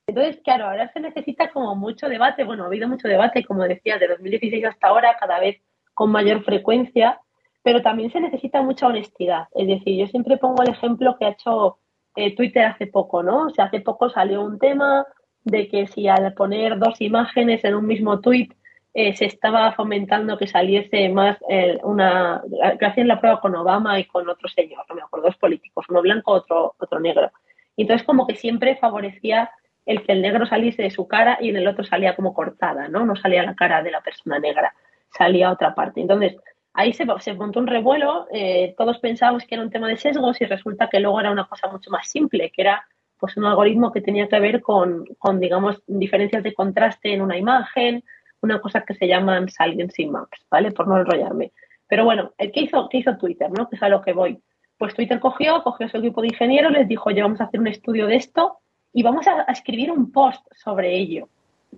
Entonces, 0.09 0.41
claro, 0.45 0.67
ahora 0.67 0.91
se 0.93 1.01
necesita 1.01 1.51
como 1.51 1.75
mucho 1.75 2.09
debate. 2.09 2.45
Bueno, 2.45 2.63
ha 2.63 2.67
habido 2.67 2.89
mucho 2.89 3.09
debate, 3.09 3.45
como 3.45 3.65
decía, 3.65 3.99
de 3.99 4.07
2016 4.07 4.65
hasta 4.65 4.87
ahora, 4.87 5.17
cada 5.19 5.41
vez 5.41 5.61
con 5.95 6.13
mayor 6.13 6.45
frecuencia, 6.45 7.21
pero 7.63 7.83
también 7.83 8.13
se 8.13 8.21
necesita 8.21 8.63
mucha 8.63 8.87
honestidad. 8.87 9.49
Es 9.55 9.67
decir, 9.67 9.99
yo 9.99 10.07
siempre 10.07 10.37
pongo 10.37 10.63
el 10.63 10.71
ejemplo 10.71 11.17
que 11.19 11.25
ha 11.25 11.31
hecho 11.31 11.79
eh, 12.15 12.37
Twitter 12.37 12.65
hace 12.67 12.87
poco, 12.87 13.25
¿no? 13.25 13.47
O 13.47 13.51
sea, 13.51 13.65
hace 13.65 13.81
poco 13.81 14.09
salió 14.09 14.43
un 14.43 14.61
tema 14.61 15.05
de 15.43 15.69
que 15.69 15.89
si 15.89 16.07
al 16.07 16.35
poner 16.35 16.79
dos 16.79 17.01
imágenes 17.01 17.65
en 17.65 17.75
un 17.75 17.87
mismo 17.87 18.21
tweet 18.21 18.51
eh, 18.95 19.17
se 19.17 19.25
estaba 19.25 19.73
fomentando 19.73 20.39
que 20.39 20.47
saliese 20.47 21.09
más 21.09 21.37
eh, 21.49 21.79
una 21.83 22.43
que 22.79 22.87
hacían 22.87 23.09
la 23.09 23.21
prueba 23.21 23.41
con 23.41 23.55
Obama 23.57 23.99
y 23.99 24.05
con 24.05 24.29
otro 24.29 24.49
señor, 24.49 24.85
no 24.89 24.95
me 24.95 25.03
acuerdo, 25.03 25.27
dos 25.27 25.37
políticos, 25.37 25.85
uno 25.89 26.01
blanco, 26.01 26.33
otro, 26.33 26.75
otro 26.79 27.01
negro. 27.01 27.31
Entonces 27.77 28.07
como 28.07 28.27
que 28.27 28.37
siempre 28.37 28.77
favorecía 28.77 29.51
el 29.87 30.03
que 30.03 30.13
el 30.13 30.21
negro 30.21 30.45
saliese 30.47 30.83
de 30.83 30.91
su 30.91 31.07
cara 31.07 31.39
y 31.41 31.51
en 31.51 31.57
el 31.57 31.69
otro 31.69 31.85
salía 31.85 32.17
como 32.17 32.35
cortada, 32.35 32.89
¿no? 32.89 33.07
No 33.07 33.15
salía 33.15 33.45
la 33.45 33.55
cara 33.55 33.83
de 33.83 33.93
la 33.93 34.01
persona 34.01 34.39
negra, 34.41 34.75
salía 35.17 35.51
otra 35.51 35.75
parte. 35.75 36.01
Entonces, 36.01 36.37
ahí 36.75 36.93
se, 36.93 37.07
se 37.21 37.35
montó 37.35 37.61
un 37.61 37.69
revuelo, 37.69 38.27
eh, 38.33 38.75
todos 38.77 38.99
pensábamos 38.99 39.45
que 39.45 39.55
era 39.55 39.63
un 39.63 39.71
tema 39.71 39.89
de 39.89 39.97
sesgos 39.97 40.41
y 40.41 40.45
resulta 40.45 40.89
que 40.89 40.99
luego 40.99 41.21
era 41.21 41.31
una 41.31 41.47
cosa 41.47 41.69
mucho 41.69 41.91
más 41.91 42.09
simple, 42.09 42.51
que 42.51 42.63
era 42.63 42.85
pues 43.19 43.37
un 43.37 43.47
algoritmo 43.47 43.93
que 43.93 44.03
tenía 44.03 44.29
que 44.29 44.41
ver 44.41 44.61
con, 44.61 45.07
con 45.19 45.41
digamos, 45.41 45.83
diferencias 45.87 46.43
de 46.43 46.53
contraste 46.53 47.15
en 47.15 47.23
una 47.23 47.39
imagen, 47.39 48.03
una 48.43 48.61
cosa 48.61 48.83
que 48.83 48.95
se 48.95 49.07
llaman 49.07 49.49
saliency 49.49 50.07
maps, 50.07 50.45
¿vale? 50.51 50.73
Por 50.73 50.89
no 50.89 50.99
enrollarme. 50.99 51.53
Pero 51.89 52.05
bueno, 52.05 52.35
¿qué 52.37 52.61
hizo, 52.61 52.89
qué 52.91 52.99
hizo 52.99 53.17
Twitter, 53.17 53.49
no? 53.51 53.69
Que 53.69 53.77
es 53.77 53.83
a 53.83 53.89
lo 53.89 54.03
que 54.03 54.13
voy. 54.13 54.43
Pues 54.77 54.95
Twitter 54.95 55.21
cogió, 55.21 55.63
cogió 55.63 55.87
a 55.87 55.89
su 55.89 55.97
equipo 55.99 56.21
de 56.21 56.29
ingenieros, 56.29 56.73
les 56.73 56.89
dijo, 56.89 57.11
ya 57.11 57.23
vamos 57.23 57.41
a 57.41 57.45
hacer 57.45 57.61
un 57.61 57.69
estudio 57.69 58.07
de 58.07 58.17
esto 58.17 58.59
y 58.97 59.03
vamos 59.03 59.27
a, 59.29 59.43
escribir 59.53 59.91
un 59.91 60.11
post 60.11 60.43
sobre 60.55 60.97
ello, 60.97 61.29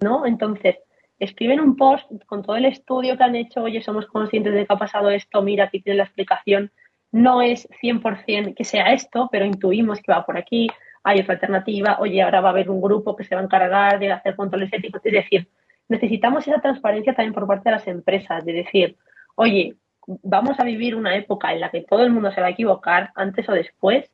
¿no? 0.01 0.25
Entonces, 0.25 0.77
escriben 1.19 1.59
un 1.59 1.75
post 1.75 2.09
con 2.27 2.45
todo 2.45 2.55
el 2.55 2.65
estudio 2.65 3.17
que 3.17 3.25
han 3.25 3.35
hecho, 3.35 3.65
oye, 3.65 3.83
somos 3.83 4.07
conscientes 4.07 4.55
de 4.55 4.65
que 4.65 4.73
ha 4.73 4.79
pasado 4.79 5.11
esto, 5.11 5.43
mira, 5.43 5.65
aquí 5.65 5.81
tiene 5.81 5.97
la 5.97 6.05
explicación. 6.05 6.71
No 7.11 7.43
es 7.43 7.69
100% 7.83 8.55
que 8.55 8.63
sea 8.63 8.93
esto, 8.93 9.29
pero 9.33 9.45
intuimos 9.45 10.01
que 10.01 10.13
va 10.13 10.25
por 10.25 10.39
aquí, 10.39 10.69
hay 11.03 11.19
otra 11.19 11.35
alternativa, 11.35 11.97
oye, 11.99 12.23
ahora 12.23 12.41
va 12.41 12.51
a 12.51 12.53
haber 12.53 12.71
un 12.71 12.81
grupo 12.81 13.17
que 13.17 13.25
se 13.25 13.35
va 13.35 13.41
a 13.41 13.45
encargar 13.45 13.99
de 13.99 14.13
hacer 14.13 14.37
controles 14.37 14.73
éticos. 14.73 15.01
Es 15.05 15.13
decir, 15.13 15.49
necesitamos 15.89 16.47
esa 16.47 16.61
transparencia 16.61 17.15
también 17.15 17.35
por 17.35 17.49
parte 17.49 17.69
de 17.69 17.75
las 17.75 17.89
empresas, 17.89 18.45
de 18.45 18.53
decir, 18.53 18.97
oye, 19.35 19.75
vamos 20.07 20.61
a 20.61 20.65
vivir 20.65 20.95
una 20.95 21.17
época 21.17 21.53
en 21.53 21.63
la 21.63 21.71
que 21.73 21.81
todo 21.81 22.05
el 22.05 22.13
mundo 22.13 22.31
se 22.31 22.41
va 22.41 22.47
a 22.47 22.51
equivocar 22.51 23.11
antes 23.17 23.49
o 23.49 23.53
después, 23.55 24.09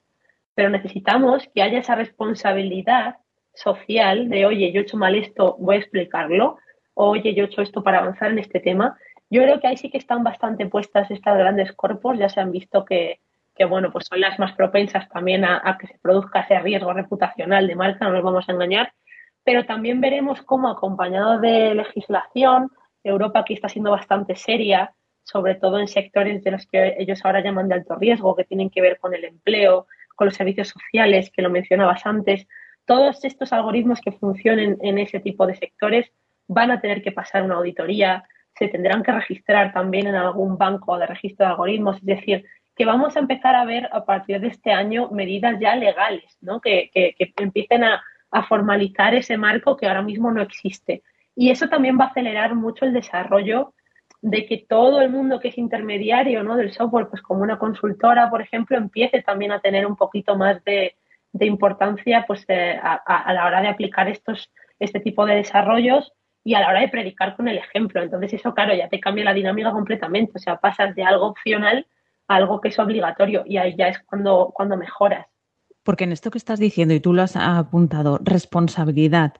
pero 0.54 0.70
necesitamos 0.70 1.48
que 1.54 1.62
haya 1.62 1.78
esa 1.78 1.94
responsabilidad 1.94 3.16
social 3.54 4.28
de, 4.28 4.46
oye, 4.46 4.72
yo 4.72 4.80
he 4.80 4.82
hecho 4.82 4.96
mal 4.96 5.14
esto, 5.14 5.56
voy 5.58 5.76
a 5.76 5.78
explicarlo, 5.78 6.58
oye, 6.94 7.34
yo 7.34 7.44
he 7.44 7.46
hecho 7.46 7.62
esto 7.62 7.82
para 7.82 7.98
avanzar 7.98 8.30
en 8.30 8.38
este 8.38 8.60
tema. 8.60 8.96
Yo 9.30 9.42
creo 9.42 9.60
que 9.60 9.66
ahí 9.66 9.76
sí 9.76 9.90
que 9.90 9.98
están 9.98 10.22
bastante 10.22 10.66
puestas 10.66 11.10
estas 11.10 11.36
grandes 11.36 11.72
corpos, 11.72 12.18
ya 12.18 12.28
se 12.28 12.40
han 12.40 12.52
visto 12.52 12.84
que, 12.84 13.20
que 13.54 13.64
bueno, 13.64 13.90
pues 13.92 14.06
son 14.06 14.20
las 14.20 14.38
más 14.38 14.52
propensas 14.52 15.08
también 15.08 15.44
a, 15.44 15.78
que 15.80 15.86
se 15.86 15.98
produzca 15.98 16.40
ese 16.40 16.58
riesgo 16.58 16.92
reputacional 16.92 17.66
de 17.66 17.76
marca, 17.76 18.06
no 18.06 18.12
nos 18.12 18.22
vamos 18.22 18.48
a 18.48 18.52
engañar, 18.52 18.92
pero 19.44 19.64
también 19.64 20.00
veremos 20.00 20.42
cómo 20.42 20.68
acompañado 20.68 21.38
de 21.40 21.74
legislación, 21.74 22.70
Europa 23.02 23.40
aquí 23.40 23.54
está 23.54 23.68
siendo 23.68 23.90
bastante 23.90 24.34
seria, 24.34 24.94
sobre 25.22 25.54
todo 25.54 25.78
en 25.78 25.88
sectores 25.88 26.42
de 26.42 26.50
los 26.50 26.66
que 26.66 26.96
ellos 26.98 27.24
ahora 27.24 27.42
llaman 27.42 27.68
de 27.68 27.74
alto 27.74 27.96
riesgo, 27.96 28.34
que 28.34 28.44
tienen 28.44 28.70
que 28.70 28.80
ver 28.80 28.98
con 28.98 29.14
el 29.14 29.24
empleo, 29.24 29.86
con 30.14 30.26
los 30.26 30.36
servicios 30.36 30.68
sociales, 30.68 31.30
que 31.30 31.42
lo 31.42 31.50
mencionabas 31.50 32.04
antes. 32.06 32.46
Todos 32.84 33.24
estos 33.24 33.52
algoritmos 33.52 34.00
que 34.00 34.12
funcionen 34.12 34.78
en 34.82 34.98
ese 34.98 35.20
tipo 35.20 35.46
de 35.46 35.56
sectores 35.56 36.10
van 36.46 36.70
a 36.70 36.80
tener 36.80 37.02
que 37.02 37.12
pasar 37.12 37.42
una 37.42 37.56
auditoría, 37.56 38.24
se 38.54 38.68
tendrán 38.68 39.02
que 39.02 39.12
registrar 39.12 39.72
también 39.72 40.06
en 40.06 40.14
algún 40.14 40.56
banco 40.58 40.98
de 40.98 41.06
registro 41.06 41.46
de 41.46 41.52
algoritmos, 41.52 41.96
es 41.96 42.04
decir, 42.04 42.44
que 42.76 42.84
vamos 42.84 43.16
a 43.16 43.20
empezar 43.20 43.54
a 43.54 43.64
ver 43.64 43.88
a 43.92 44.04
partir 44.04 44.40
de 44.40 44.48
este 44.48 44.72
año 44.72 45.08
medidas 45.10 45.58
ya 45.60 45.76
legales, 45.76 46.36
¿no? 46.40 46.60
que, 46.60 46.90
que, 46.92 47.14
empiecen 47.36 47.84
a, 47.84 48.02
a, 48.30 48.42
formalizar 48.44 49.14
ese 49.14 49.36
marco 49.36 49.76
que 49.76 49.86
ahora 49.86 50.02
mismo 50.02 50.30
no 50.30 50.42
existe. 50.42 51.02
Y 51.36 51.50
eso 51.50 51.68
también 51.68 51.98
va 51.98 52.04
a 52.04 52.08
acelerar 52.08 52.54
mucho 52.54 52.84
el 52.84 52.92
desarrollo 52.92 53.74
de 54.24 54.46
que 54.46 54.64
todo 54.66 55.02
el 55.02 55.10
mundo 55.10 55.38
que 55.38 55.48
es 55.48 55.58
intermediario 55.58 56.42
¿no? 56.42 56.56
del 56.56 56.72
software, 56.72 57.08
pues 57.08 57.20
como 57.20 57.42
una 57.42 57.58
consultora, 57.58 58.30
por 58.30 58.40
ejemplo, 58.40 58.78
empiece 58.78 59.22
también 59.22 59.52
a 59.52 59.60
tener 59.60 59.84
un 59.84 59.96
poquito 59.96 60.34
más 60.34 60.64
de, 60.64 60.96
de 61.32 61.44
importancia 61.44 62.24
pues, 62.26 62.42
eh, 62.48 62.80
a, 62.82 62.94
a, 62.94 63.34
la 63.34 63.44
hora 63.44 63.60
de 63.60 63.68
aplicar 63.68 64.08
estos, 64.08 64.50
este 64.78 64.98
tipo 65.00 65.26
de 65.26 65.34
desarrollos 65.34 66.10
y 66.42 66.54
a 66.54 66.60
la 66.60 66.70
hora 66.70 66.80
de 66.80 66.88
predicar 66.88 67.36
con 67.36 67.48
el 67.48 67.58
ejemplo. 67.58 68.02
Entonces 68.02 68.32
eso, 68.32 68.54
claro, 68.54 68.74
ya 68.74 68.88
te 68.88 68.98
cambia 68.98 69.24
la 69.24 69.34
dinámica 69.34 69.72
completamente. 69.72 70.32
O 70.36 70.38
sea, 70.38 70.56
pasas 70.56 70.94
de 70.94 71.04
algo 71.04 71.26
opcional 71.26 71.86
a 72.26 72.36
algo 72.36 72.62
que 72.62 72.68
es 72.68 72.78
obligatorio 72.78 73.42
y 73.44 73.58
ahí 73.58 73.74
ya 73.76 73.88
es 73.88 73.98
cuando, 74.06 74.52
cuando 74.54 74.78
mejoras. 74.78 75.26
Porque 75.82 76.04
en 76.04 76.12
esto 76.12 76.30
que 76.30 76.38
estás 76.38 76.58
diciendo, 76.58 76.94
y 76.94 77.00
tú 77.00 77.12
lo 77.12 77.20
has 77.20 77.36
apuntado, 77.36 78.18
responsabilidad, 78.24 79.34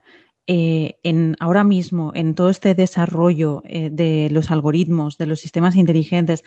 eh, 0.47 0.97
en, 1.03 1.35
ahora 1.39 1.63
mismo 1.63 2.11
en 2.13 2.35
todo 2.35 2.49
este 2.49 2.75
desarrollo 2.75 3.63
eh, 3.65 3.89
de 3.91 4.29
los 4.31 4.51
algoritmos, 4.51 5.17
de 5.17 5.25
los 5.25 5.39
sistemas 5.39 5.75
inteligentes, 5.75 6.43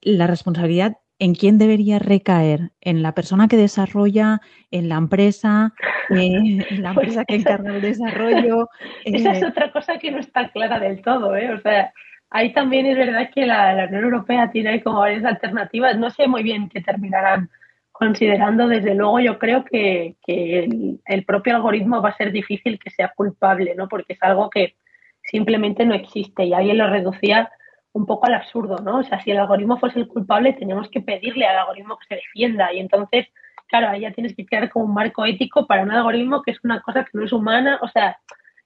la 0.00 0.26
responsabilidad 0.26 0.98
en 1.18 1.34
quién 1.34 1.58
debería 1.58 1.98
recaer, 1.98 2.72
en 2.80 3.02
la 3.02 3.14
persona 3.14 3.48
que 3.48 3.56
desarrolla, 3.56 4.40
en 4.70 4.88
la 4.88 4.96
empresa, 4.96 5.72
eh, 6.10 6.62
en 6.70 6.82
la 6.82 6.92
pues 6.94 7.08
empresa 7.08 7.24
que 7.24 7.34
encarga 7.36 7.74
el 7.74 7.80
desarrollo. 7.80 8.68
Esa 9.04 9.32
es 9.32 9.44
otra 9.44 9.72
cosa 9.72 9.98
que 9.98 10.10
no 10.10 10.18
está 10.18 10.50
clara 10.50 10.78
del 10.80 11.02
todo, 11.02 11.36
¿eh? 11.36 11.52
O 11.52 11.60
sea, 11.60 11.92
ahí 12.30 12.52
también 12.52 12.86
es 12.86 12.96
verdad 12.96 13.30
que 13.34 13.46
la, 13.46 13.86
Unión 13.88 14.04
Europea 14.04 14.50
tiene 14.50 14.82
como 14.82 15.00
varias 15.00 15.24
alternativas. 15.24 15.96
No 15.96 16.10
sé 16.10 16.26
muy 16.26 16.42
bien 16.42 16.68
qué 16.68 16.80
terminarán 16.80 17.48
considerando. 17.94 18.66
Desde 18.68 18.94
luego, 18.94 19.20
yo 19.20 19.38
creo 19.38 19.64
que, 19.64 20.16
el, 20.26 21.00
el, 21.06 21.24
propio 21.24 21.56
algoritmo 21.56 22.02
va 22.02 22.10
a 22.10 22.16
ser 22.16 22.32
difícil 22.32 22.78
que 22.78 22.90
sea 22.90 23.12
culpable, 23.16 23.74
¿no? 23.76 23.88
Porque 23.88 24.14
es 24.14 24.22
algo 24.22 24.50
que 24.50 24.74
simplemente 25.22 25.86
no 25.86 25.94
existe 25.94 26.44
y 26.44 26.52
alguien 26.52 26.78
lo 26.78 26.90
reducía 26.90 27.50
un 27.92 28.04
poco 28.04 28.26
al 28.26 28.34
absurdo, 28.34 28.78
¿no? 28.78 28.98
O 28.98 29.02
sea, 29.04 29.20
si 29.20 29.30
el 29.30 29.38
algoritmo 29.38 29.78
fuese 29.78 30.00
el 30.00 30.08
culpable, 30.08 30.52
teníamos 30.54 30.90
que 30.90 31.00
pedirle 31.00 31.46
al 31.46 31.58
algoritmo 31.58 31.96
que 31.96 32.06
se 32.08 32.16
defienda 32.16 32.72
y 32.72 32.80
entonces, 32.80 33.28
claro, 33.68 33.88
ahí 33.88 34.00
ya 34.00 34.12
tienes 34.12 34.34
que 34.34 34.44
crear 34.44 34.68
como 34.68 34.86
un 34.86 34.94
marco 34.94 35.24
ético 35.24 35.66
para 35.66 35.84
un 35.84 35.92
algoritmo 35.92 36.42
que 36.42 36.50
es 36.50 36.58
una 36.64 36.82
cosa 36.82 37.04
que 37.04 37.10
no 37.12 37.24
es 37.24 37.32
humana, 37.32 37.78
o 37.80 37.88
sea, 37.88 38.18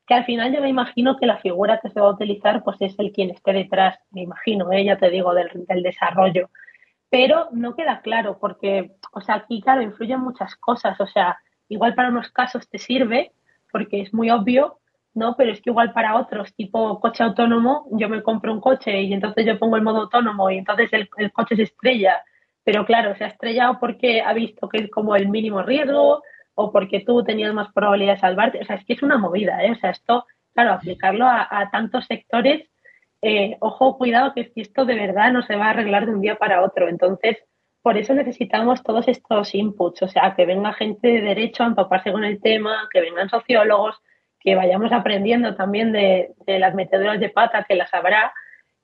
que 0.06 0.14
al 0.14 0.24
final 0.24 0.54
yo 0.54 0.62
me 0.62 0.70
imagino 0.70 1.18
que 1.18 1.26
la 1.26 1.36
figura 1.36 1.80
que 1.82 1.90
se 1.90 2.00
va 2.00 2.08
a 2.08 2.12
utilizar 2.12 2.64
pues 2.64 2.78
es 2.80 2.98
el 2.98 3.12
quien 3.12 3.30
esté 3.30 3.52
detrás, 3.52 3.98
me 4.10 4.22
imagino, 4.22 4.72
¿eh? 4.72 4.84
ya 4.84 4.96
te 4.96 5.10
digo, 5.10 5.34
del, 5.34 5.50
del 5.68 5.82
desarrollo. 5.82 6.48
Pero 7.10 7.48
no 7.52 7.74
queda 7.74 8.00
claro 8.02 8.38
porque, 8.38 8.92
o 9.12 9.20
sea, 9.20 9.36
aquí, 9.36 9.60
claro, 9.62 9.82
influyen 9.82 10.20
muchas 10.20 10.56
cosas, 10.56 11.00
o 11.00 11.06
sea, 11.06 11.38
igual 11.68 11.94
para 11.94 12.08
unos 12.08 12.30
casos 12.30 12.68
te 12.68 12.78
sirve 12.78 13.32
porque 13.70 14.00
es 14.02 14.12
muy 14.14 14.30
obvio, 14.30 14.78
¿no? 15.14 15.36
Pero 15.36 15.52
es 15.52 15.60
que 15.60 15.70
igual 15.70 15.92
para 15.92 16.16
otros, 16.16 16.54
tipo 16.54 17.00
coche 17.00 17.22
autónomo, 17.24 17.86
yo 17.92 18.08
me 18.08 18.22
compro 18.22 18.52
un 18.52 18.60
coche 18.60 19.02
y 19.02 19.12
entonces 19.12 19.46
yo 19.46 19.58
pongo 19.58 19.76
el 19.76 19.82
modo 19.82 20.02
autónomo 20.02 20.50
y 20.50 20.58
entonces 20.58 20.90
el, 20.92 21.32
coche 21.32 21.56
se 21.56 21.62
estrella. 21.64 22.22
Pero 22.64 22.84
claro, 22.84 23.16
se 23.16 23.24
ha 23.24 23.28
estrellado 23.28 23.78
porque 23.80 24.20
ha 24.20 24.32
visto 24.32 24.68
que 24.68 24.78
es 24.78 24.90
como 24.90 25.16
el 25.16 25.28
mínimo 25.28 25.62
riesgo 25.62 26.22
o 26.54 26.72
porque 26.72 27.00
tú 27.00 27.22
tenías 27.24 27.54
más 27.54 27.72
probabilidad 27.72 28.14
de 28.14 28.20
salvarte. 28.20 28.60
O 28.60 28.64
sea, 28.64 28.76
es 28.76 28.84
que 28.84 28.92
es 28.94 29.02
una 29.02 29.18
movida, 29.18 29.64
¿eh? 29.64 29.72
O 29.72 29.74
sea, 29.76 29.90
esto, 29.90 30.26
claro, 30.54 30.72
aplicarlo 30.72 31.26
a, 31.26 31.68
tantos 31.72 32.06
sectores, 32.06 32.68
eh, 33.22 33.56
ojo, 33.60 33.98
cuidado, 33.98 34.32
que 34.34 34.52
esto 34.54 34.84
de 34.84 34.94
verdad 34.94 35.32
no 35.32 35.42
se 35.42 35.56
va 35.56 35.66
a 35.66 35.70
arreglar 35.70 36.06
de 36.06 36.12
un 36.12 36.20
día 36.20 36.36
para 36.36 36.62
otro. 36.62 36.88
Entonces, 36.88 37.38
por 37.82 37.96
eso 37.96 38.14
necesitamos 38.14 38.82
todos 38.82 39.08
estos 39.08 39.54
inputs, 39.54 40.02
o 40.02 40.08
sea, 40.08 40.34
que 40.36 40.46
venga 40.46 40.72
gente 40.72 41.08
de 41.08 41.20
derecho 41.20 41.62
a 41.62 41.66
empaparse 41.68 42.12
con 42.12 42.24
el 42.24 42.40
tema, 42.40 42.88
que 42.92 43.00
vengan 43.00 43.28
sociólogos, 43.28 44.00
que 44.40 44.54
vayamos 44.54 44.92
aprendiendo 44.92 45.56
también 45.56 45.92
de, 45.92 46.34
las 46.46 46.74
meteduras 46.74 47.20
de 47.20 47.30
pata, 47.30 47.64
que 47.68 47.74
las 47.74 47.92
habrá. 47.94 48.32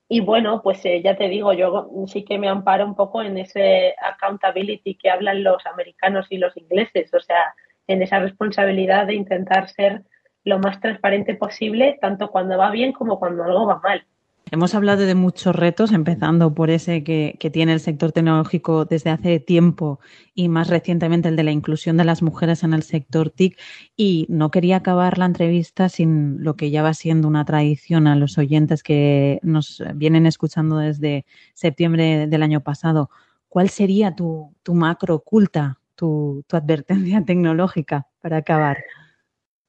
Y 0.09 0.21
bueno, 0.21 0.63
pues 0.63 0.85
eh, 0.85 1.01
ya 1.03 1.17
te 1.17 1.29
digo, 1.29 1.53
yo 1.53 1.91
sí 2.07 2.25
que 2.25 2.39
me 2.39 2.49
amparo 2.49 2.85
un 2.85 2.95
poco 2.95 3.23
en 3.23 3.39
ese 3.39 3.95
accountability 4.01 4.97
que 4.97 5.11
hablan 5.11 5.43
los 5.45 5.65
americanos 5.67 6.27
y 6.31 6.39
los 6.39 6.57
ingleses, 6.57 7.13
o 7.15 7.21
sea, 7.21 7.55
en 7.87 8.03
esa 8.03 8.19
responsabilidad 8.21 9.07
de 9.07 9.15
intentar 9.15 9.69
ser 9.69 10.03
lo 10.45 10.59
más 10.59 10.81
transparente 10.81 11.35
posible, 11.35 11.99
tanto 12.01 12.31
cuando 12.31 12.59
va 12.59 12.71
bien 12.71 12.93
como 12.93 13.19
cuando 13.19 13.45
algo 13.45 13.67
va 13.67 13.81
mal. 13.81 14.07
Hemos 14.51 14.75
hablado 14.75 15.03
de 15.05 15.15
muchos 15.15 15.57
retos, 15.57 15.91
empezando 15.93 16.55
por 16.55 16.71
ese 16.71 17.03
que, 17.03 17.37
tiene 17.53 17.73
el 17.73 17.81
sector 17.81 18.13
tecnológico 18.13 18.85
desde 18.85 19.11
hace 19.11 19.41
tiempo 19.41 20.01
y 20.35 20.49
más 20.49 20.69
recientemente 20.69 21.29
el 21.29 21.37
de 21.37 21.43
la 21.45 21.51
inclusión 21.51 21.97
de 21.97 22.05
las 22.05 22.23
mujeres 22.23 22.63
en 22.63 22.75
el 22.75 22.83
sector 22.83 23.31
TIC. 23.31 23.59
Y 23.97 24.27
no 24.29 24.51
quería 24.51 24.77
acabar 24.77 25.19
la 25.19 25.25
entrevista 25.25 25.89
sin 25.89 26.43
lo 26.43 26.57
que 26.57 26.71
ya 26.71 26.83
va 26.83 26.95
siendo 26.95 27.27
una 27.27 27.45
tradición 27.45 28.07
a 28.07 28.17
los 28.17 28.39
oyentes 28.39 28.83
que 28.83 29.41
nos 29.43 29.83
vienen 29.95 30.27
escuchando 30.27 30.79
desde 30.79 31.25
septiembre 31.55 32.27
del 32.27 32.43
año 32.43 32.61
pasado. 32.61 33.11
¿Cuál 33.49 33.71
sería 33.71 34.15
tu, 34.15 34.55
tu 34.63 34.75
macro 34.75 35.17
oculta, 35.17 35.81
tu, 35.95 36.45
tu 36.47 36.57
advertencia 36.57 37.25
tecnológica 37.25 38.07
para 38.21 38.39
acabar? 38.39 38.79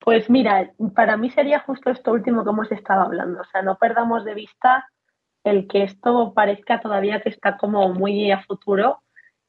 Pues 0.05 0.29
mira, 0.29 0.71
para 0.95 1.17
mí 1.17 1.29
sería 1.31 1.59
justo 1.59 1.89
esto 1.89 2.13
último 2.13 2.45
que 2.45 2.51
hemos 2.51 2.71
estado 2.71 3.01
hablando. 3.01 3.41
O 3.41 3.45
sea, 3.45 3.61
no 3.61 3.77
perdamos 3.77 4.23
de 4.23 4.35
vista 4.35 4.87
el 5.43 5.67
que 5.67 5.83
esto 5.83 6.33
parezca 6.33 6.79
todavía 6.79 7.21
que 7.21 7.29
está 7.29 7.57
como 7.57 7.89
muy 7.89 8.31
a 8.31 8.41
futuro 8.43 9.01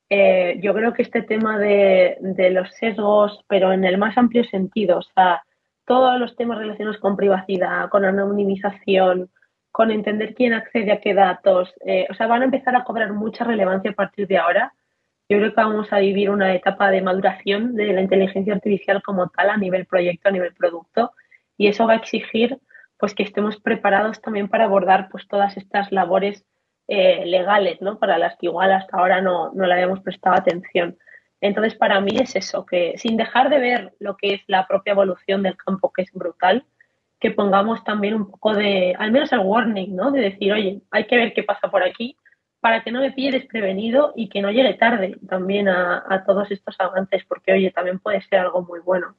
eh, 0.08 0.58
yo 0.62 0.72
creo 0.72 0.92
que 0.92 1.02
este 1.02 1.22
tema 1.22 1.58
de, 1.58 2.16
de, 2.20 2.50
los 2.50 2.70
sesgos, 2.74 3.44
pero 3.48 3.72
en 3.72 3.84
el 3.84 3.98
más 3.98 4.16
amplio 4.16 4.44
sentido, 4.44 4.98
o 4.98 5.02
sea, 5.02 5.42
todos 5.84 6.18
los 6.20 6.36
temas 6.36 6.58
relacionados 6.58 7.00
con 7.00 7.16
privacidad, 7.16 7.88
con 7.88 8.04
anonimización, 8.04 9.30
con 9.72 9.90
entender 9.90 10.34
quién 10.34 10.52
accede 10.52 10.92
a 10.92 11.00
qué 11.00 11.12
datos, 11.12 11.74
eh, 11.84 12.06
o 12.08 12.14
sea, 12.14 12.28
van 12.28 12.42
a 12.42 12.44
empezar 12.46 12.76
a 12.76 12.84
cobrar 12.84 13.12
mucha 13.12 13.44
relevancia 13.44 13.90
a 13.90 13.94
partir 13.94 14.28
de 14.28 14.38
ahora. 14.38 14.72
Yo 15.28 15.38
creo 15.38 15.50
que 15.50 15.60
vamos 15.60 15.92
a 15.92 15.98
vivir 15.98 16.30
una 16.30 16.54
etapa 16.54 16.90
de 16.90 17.02
maduración 17.02 17.74
de 17.74 17.92
la 17.92 18.00
inteligencia 18.00 18.54
artificial 18.54 19.02
como 19.02 19.28
tal 19.28 19.50
a 19.50 19.56
nivel 19.56 19.84
proyecto, 19.86 20.28
a 20.28 20.32
nivel 20.32 20.54
producto, 20.54 21.12
y 21.56 21.66
eso 21.66 21.86
va 21.86 21.94
a 21.94 21.96
exigir 21.96 22.60
pues 22.98 23.14
que 23.14 23.24
estemos 23.24 23.60
preparados 23.60 24.20
también 24.22 24.48
para 24.48 24.64
abordar 24.64 25.08
pues 25.10 25.26
todas 25.28 25.56
estas 25.56 25.90
labores 25.90 26.44
eh, 26.88 27.26
legales, 27.26 27.80
¿no? 27.80 27.98
Para 27.98 28.18
las 28.18 28.36
que 28.38 28.46
igual 28.46 28.72
hasta 28.72 28.96
ahora 28.96 29.20
no, 29.20 29.52
no 29.52 29.66
le 29.66 29.74
habíamos 29.74 30.00
prestado 30.00 30.36
atención. 30.36 30.96
Entonces, 31.40 31.74
para 31.74 32.00
mí 32.00 32.16
es 32.18 32.36
eso, 32.36 32.64
que 32.64 32.94
sin 32.96 33.16
dejar 33.16 33.50
de 33.50 33.58
ver 33.58 33.92
lo 33.98 34.16
que 34.16 34.34
es 34.34 34.42
la 34.46 34.66
propia 34.66 34.92
evolución 34.92 35.42
del 35.42 35.56
campo, 35.56 35.92
que 35.92 36.02
es 36.02 36.12
brutal, 36.12 36.64
que 37.20 37.32
pongamos 37.32 37.82
también 37.84 38.14
un 38.14 38.30
poco 38.30 38.54
de, 38.54 38.94
al 38.98 39.10
menos 39.10 39.32
el 39.32 39.40
warning, 39.40 39.94
¿no? 39.96 40.12
De 40.12 40.20
decir, 40.20 40.52
oye, 40.52 40.80
hay 40.90 41.04
que 41.04 41.16
ver 41.16 41.34
qué 41.34 41.42
pasa 41.42 41.68
por 41.68 41.82
aquí 41.82 42.16
para 42.66 42.82
que 42.82 42.90
no 42.90 43.00
me 43.00 43.12
pille 43.12 43.30
desprevenido 43.30 44.12
y 44.16 44.28
que 44.28 44.42
no 44.42 44.50
llegue 44.50 44.74
tarde 44.74 45.16
también 45.28 45.68
a, 45.68 46.02
a 46.08 46.24
todos 46.24 46.50
estos 46.50 46.74
avances, 46.80 47.22
porque, 47.28 47.52
oye, 47.52 47.70
también 47.70 48.00
puede 48.00 48.20
ser 48.22 48.40
algo 48.40 48.60
muy 48.62 48.80
bueno. 48.80 49.14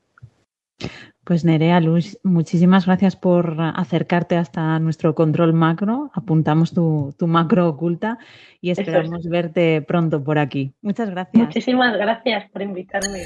Pues 1.24 1.45
Nerea 1.45 1.80
Luz, 1.80 2.20
muchísimas 2.24 2.86
gracias 2.86 3.16
por 3.16 3.56
acercarte 3.58 4.36
hasta 4.36 4.78
nuestro 4.80 5.16
control 5.16 5.54
macro. 5.54 6.12
Apuntamos 6.14 6.74
tu, 6.74 7.16
tu 7.18 7.28
macro 7.28 7.70
oculta 7.70 8.18
y 8.60 8.72
esperamos 8.72 9.24
es. 9.26 9.32
verte 9.32 9.82
pronto 9.82 10.22
por 10.22 10.39
aquí. 10.39 10.74
Muchas 10.82 11.10
gracias. 11.10 11.41
Muchísimas 11.41 11.95
gracias 11.98 12.52
por 12.52 12.62
invitarme. 12.62 13.24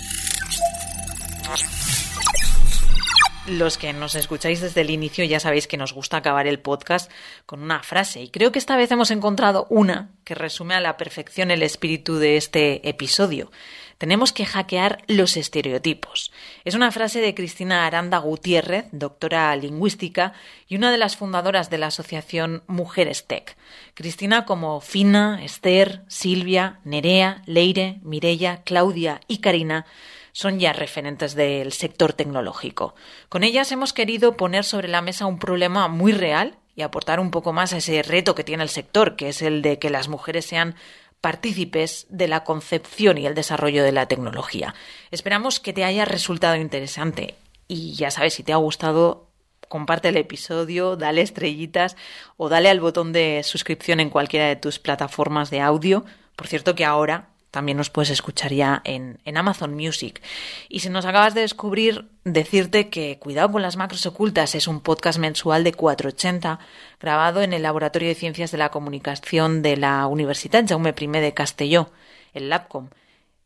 Los 3.52 3.78
que 3.78 3.92
nos 3.92 4.16
escucháis 4.16 4.62
desde 4.62 4.80
el 4.80 4.90
inicio 4.90 5.26
ya 5.26 5.42
sabéis 5.42 5.68
que 5.68 5.76
nos 5.76 5.92
gusta 5.92 6.16
acabar 6.16 6.48
el 6.48 6.62
podcast 6.62 7.12
con 7.46 7.62
una 7.62 7.84
frase 7.84 8.22
y 8.22 8.30
creo 8.30 8.54
que 8.54 8.60
esta 8.60 8.78
vez 8.78 8.90
hemos 8.92 9.12
encontrado 9.12 9.68
una 9.70 10.12
que 10.24 10.36
resume 10.36 10.74
a 10.74 10.80
la 10.80 10.96
perfección 10.96 11.52
el 11.52 11.62
espíritu 11.62 12.16
de 12.16 12.38
este 12.38 12.88
episodio. 12.88 13.52
Tenemos 13.98 14.32
que 14.32 14.46
hackear 14.46 15.04
los 15.08 15.36
estereotipos. 15.36 16.32
Es 16.64 16.76
una 16.76 16.94
frase 16.94 17.20
de 17.20 17.36
Cristina 17.36 17.86
Aranda 17.86 18.20
Gutiérrez, 18.20 18.86
doctora 18.94 19.54
lingüística 19.58 20.32
y 20.70 20.78
una 20.78 20.90
de 20.90 20.98
las 20.98 21.18
fundadoras 21.18 21.70
de 21.70 21.78
la 21.78 21.88
asociación 21.88 22.64
Mujeres 22.68 23.28
Tech. 23.28 23.58
Cristina 23.96 24.46
como 24.46 24.80
Fina, 24.80 25.44
Esther, 25.44 26.04
Silvia, 26.08 26.80
Nerea, 26.86 27.42
Leire, 27.48 28.00
Mirella, 28.02 28.62
Claudia 28.64 29.20
y 29.28 29.40
Karina 29.40 29.86
son 30.32 30.60
ya 30.60 30.74
referentes 30.74 31.36
del 31.36 31.72
sector 31.72 32.14
tecnológico. 32.14 32.96
Con 33.30 33.44
ellas 33.44 33.72
hemos 33.72 33.94
querido 33.94 34.38
poner 34.38 34.64
sobre 34.64 34.88
la 34.88 35.02
mesa 35.02 35.26
un 35.26 35.40
problema 35.40 35.88
muy 35.88 36.12
real 36.12 36.58
y 36.76 36.84
aportar 36.84 37.20
un 37.20 37.32
poco 37.32 37.54
más 37.54 37.74
a 37.74 37.78
ese 37.78 38.02
reto 38.04 38.36
que 38.36 38.44
tiene 38.44 38.64
el 38.64 38.70
sector, 38.70 39.16
que 39.16 39.30
es 39.30 39.42
el 39.42 39.62
de 39.62 39.80
que 39.80 39.90
las 39.90 40.08
mujeres 40.08 40.46
sean 40.46 40.76
partícipes 41.20 42.08
de 42.10 42.28
la 42.28 42.44
concepción 42.44 43.18
y 43.18 43.28
el 43.28 43.36
desarrollo 43.36 43.84
de 43.84 43.92
la 43.92 44.08
tecnología. 44.08 44.74
Esperamos 45.12 45.60
que 45.60 45.74
te 45.74 45.84
haya 45.84 46.06
resultado 46.06 46.56
interesante 46.56 47.36
y 47.68 47.94
ya 47.94 48.12
sabes, 48.12 48.34
si 48.34 48.44
te 48.44 48.54
ha 48.54 48.58
gustado, 48.58 49.30
comparte 49.70 50.10
el 50.10 50.18
episodio, 50.18 50.98
dale 50.98 51.22
estrellitas 51.22 51.96
o 52.38 52.50
dale 52.50 52.70
al 52.70 52.80
botón 52.80 53.14
de 53.14 53.42
suscripción 53.44 54.00
en 54.00 54.10
cualquiera 54.10 54.48
de 54.48 54.56
tus 54.56 54.80
plataformas 54.80 55.50
de 55.50 55.62
audio. 55.62 56.04
Por 56.36 56.48
cierto 56.48 56.76
que 56.76 56.86
ahora 56.86 57.31
también 57.52 57.78
nos 57.78 57.90
puedes 57.90 58.10
escuchar 58.10 58.54
ya 58.54 58.82
en, 58.86 59.20
en, 59.26 59.38
Amazon 59.38 59.76
Music. 59.76 60.22
Y 60.70 60.80
si 60.80 60.90
nos 60.90 61.06
acabas 61.06 61.34
de 61.36 61.42
descubrir, 61.42 62.08
decirte 62.24 62.90
que 62.90 63.20
Cuidado 63.20 63.52
con 63.52 63.62
las 63.62 63.76
Macros 63.76 64.06
Ocultas 64.06 64.56
es 64.56 64.68
un 64.68 64.80
podcast 64.80 65.20
mensual 65.20 65.66
de 65.66 65.74
480 65.74 66.60
grabado 67.00 67.42
en 67.42 67.52
el 67.52 67.64
Laboratorio 67.64 68.08
de 68.08 68.16
Ciencias 68.16 68.52
de 68.52 68.58
la 68.58 68.70
Comunicación 68.70 69.62
de 69.62 69.78
la 69.78 70.08
Universidad 70.08 70.66
Jaume 70.66 70.96
I 70.98 71.08
de 71.08 71.34
Castelló, 71.34 71.92
el 72.34 72.50
LabCom. 72.50 72.90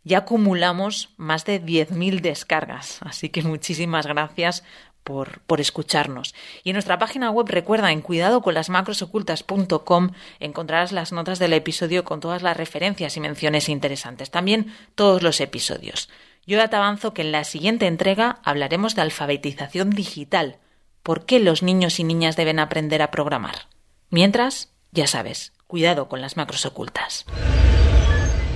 Ya 0.03 0.20
acumulamos 0.20 1.10
más 1.18 1.45
de 1.45 1.60
10.000 1.60 2.22
descargas, 2.22 2.99
así 3.01 3.30
que 3.30 3.41
muchísimas 3.41 4.06
gracias 4.06 4.64
por, 5.06 5.62
escucharnos. 5.62 6.36
Y 6.64 6.72
en 6.72 6.74
nuestra 6.74 6.99
página 6.99 7.32
web, 7.32 7.47
recuerda, 7.47 7.93
en 7.93 8.01
cuidadoconlasmacrosocultas.com 8.01 10.10
encontrarás 10.41 10.91
las 10.91 11.14
notas 11.14 11.39
del 11.39 11.53
episodio 11.53 12.03
con 12.03 12.20
todas 12.20 12.41
las 12.41 12.58
referencias 12.58 13.16
y 13.16 13.22
menciones 13.22 13.70
interesantes. 13.70 14.32
También 14.32 14.76
todos 14.95 15.24
los 15.24 15.39
episodios. 15.39 16.10
Yo 16.45 16.58
ya 16.58 16.68
te 16.68 16.76
avanzo 16.76 17.14
que 17.14 17.22
en 17.22 17.32
la 17.32 17.45
siguiente 17.45 17.88
entrega 17.88 18.39
hablaremos 18.43 18.95
de 18.95 19.03
alfabetización 19.03 19.91
digital. 19.91 20.58
¿Por 21.03 21.26
qué 21.26 21.39
los 21.39 21.64
niños 21.64 21.99
y 21.99 22.03
niñas 22.03 22.36
deben 22.36 22.60
aprender 22.60 23.01
a 23.01 23.12
programar? 23.12 23.70
Mientras, 24.10 24.74
ya 24.91 25.08
sabes, 25.08 25.53
cuidado 25.68 26.10
con 26.10 26.20
las 26.20 26.36
macros 26.36 26.66
ocultas. 26.66 27.26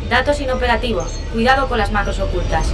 Datos 0.09 0.41
inoperativos. 0.41 1.11
Cuidado 1.31 1.69
con 1.69 1.77
las 1.77 1.91
macros 1.91 2.19
ocultas. 2.19 2.73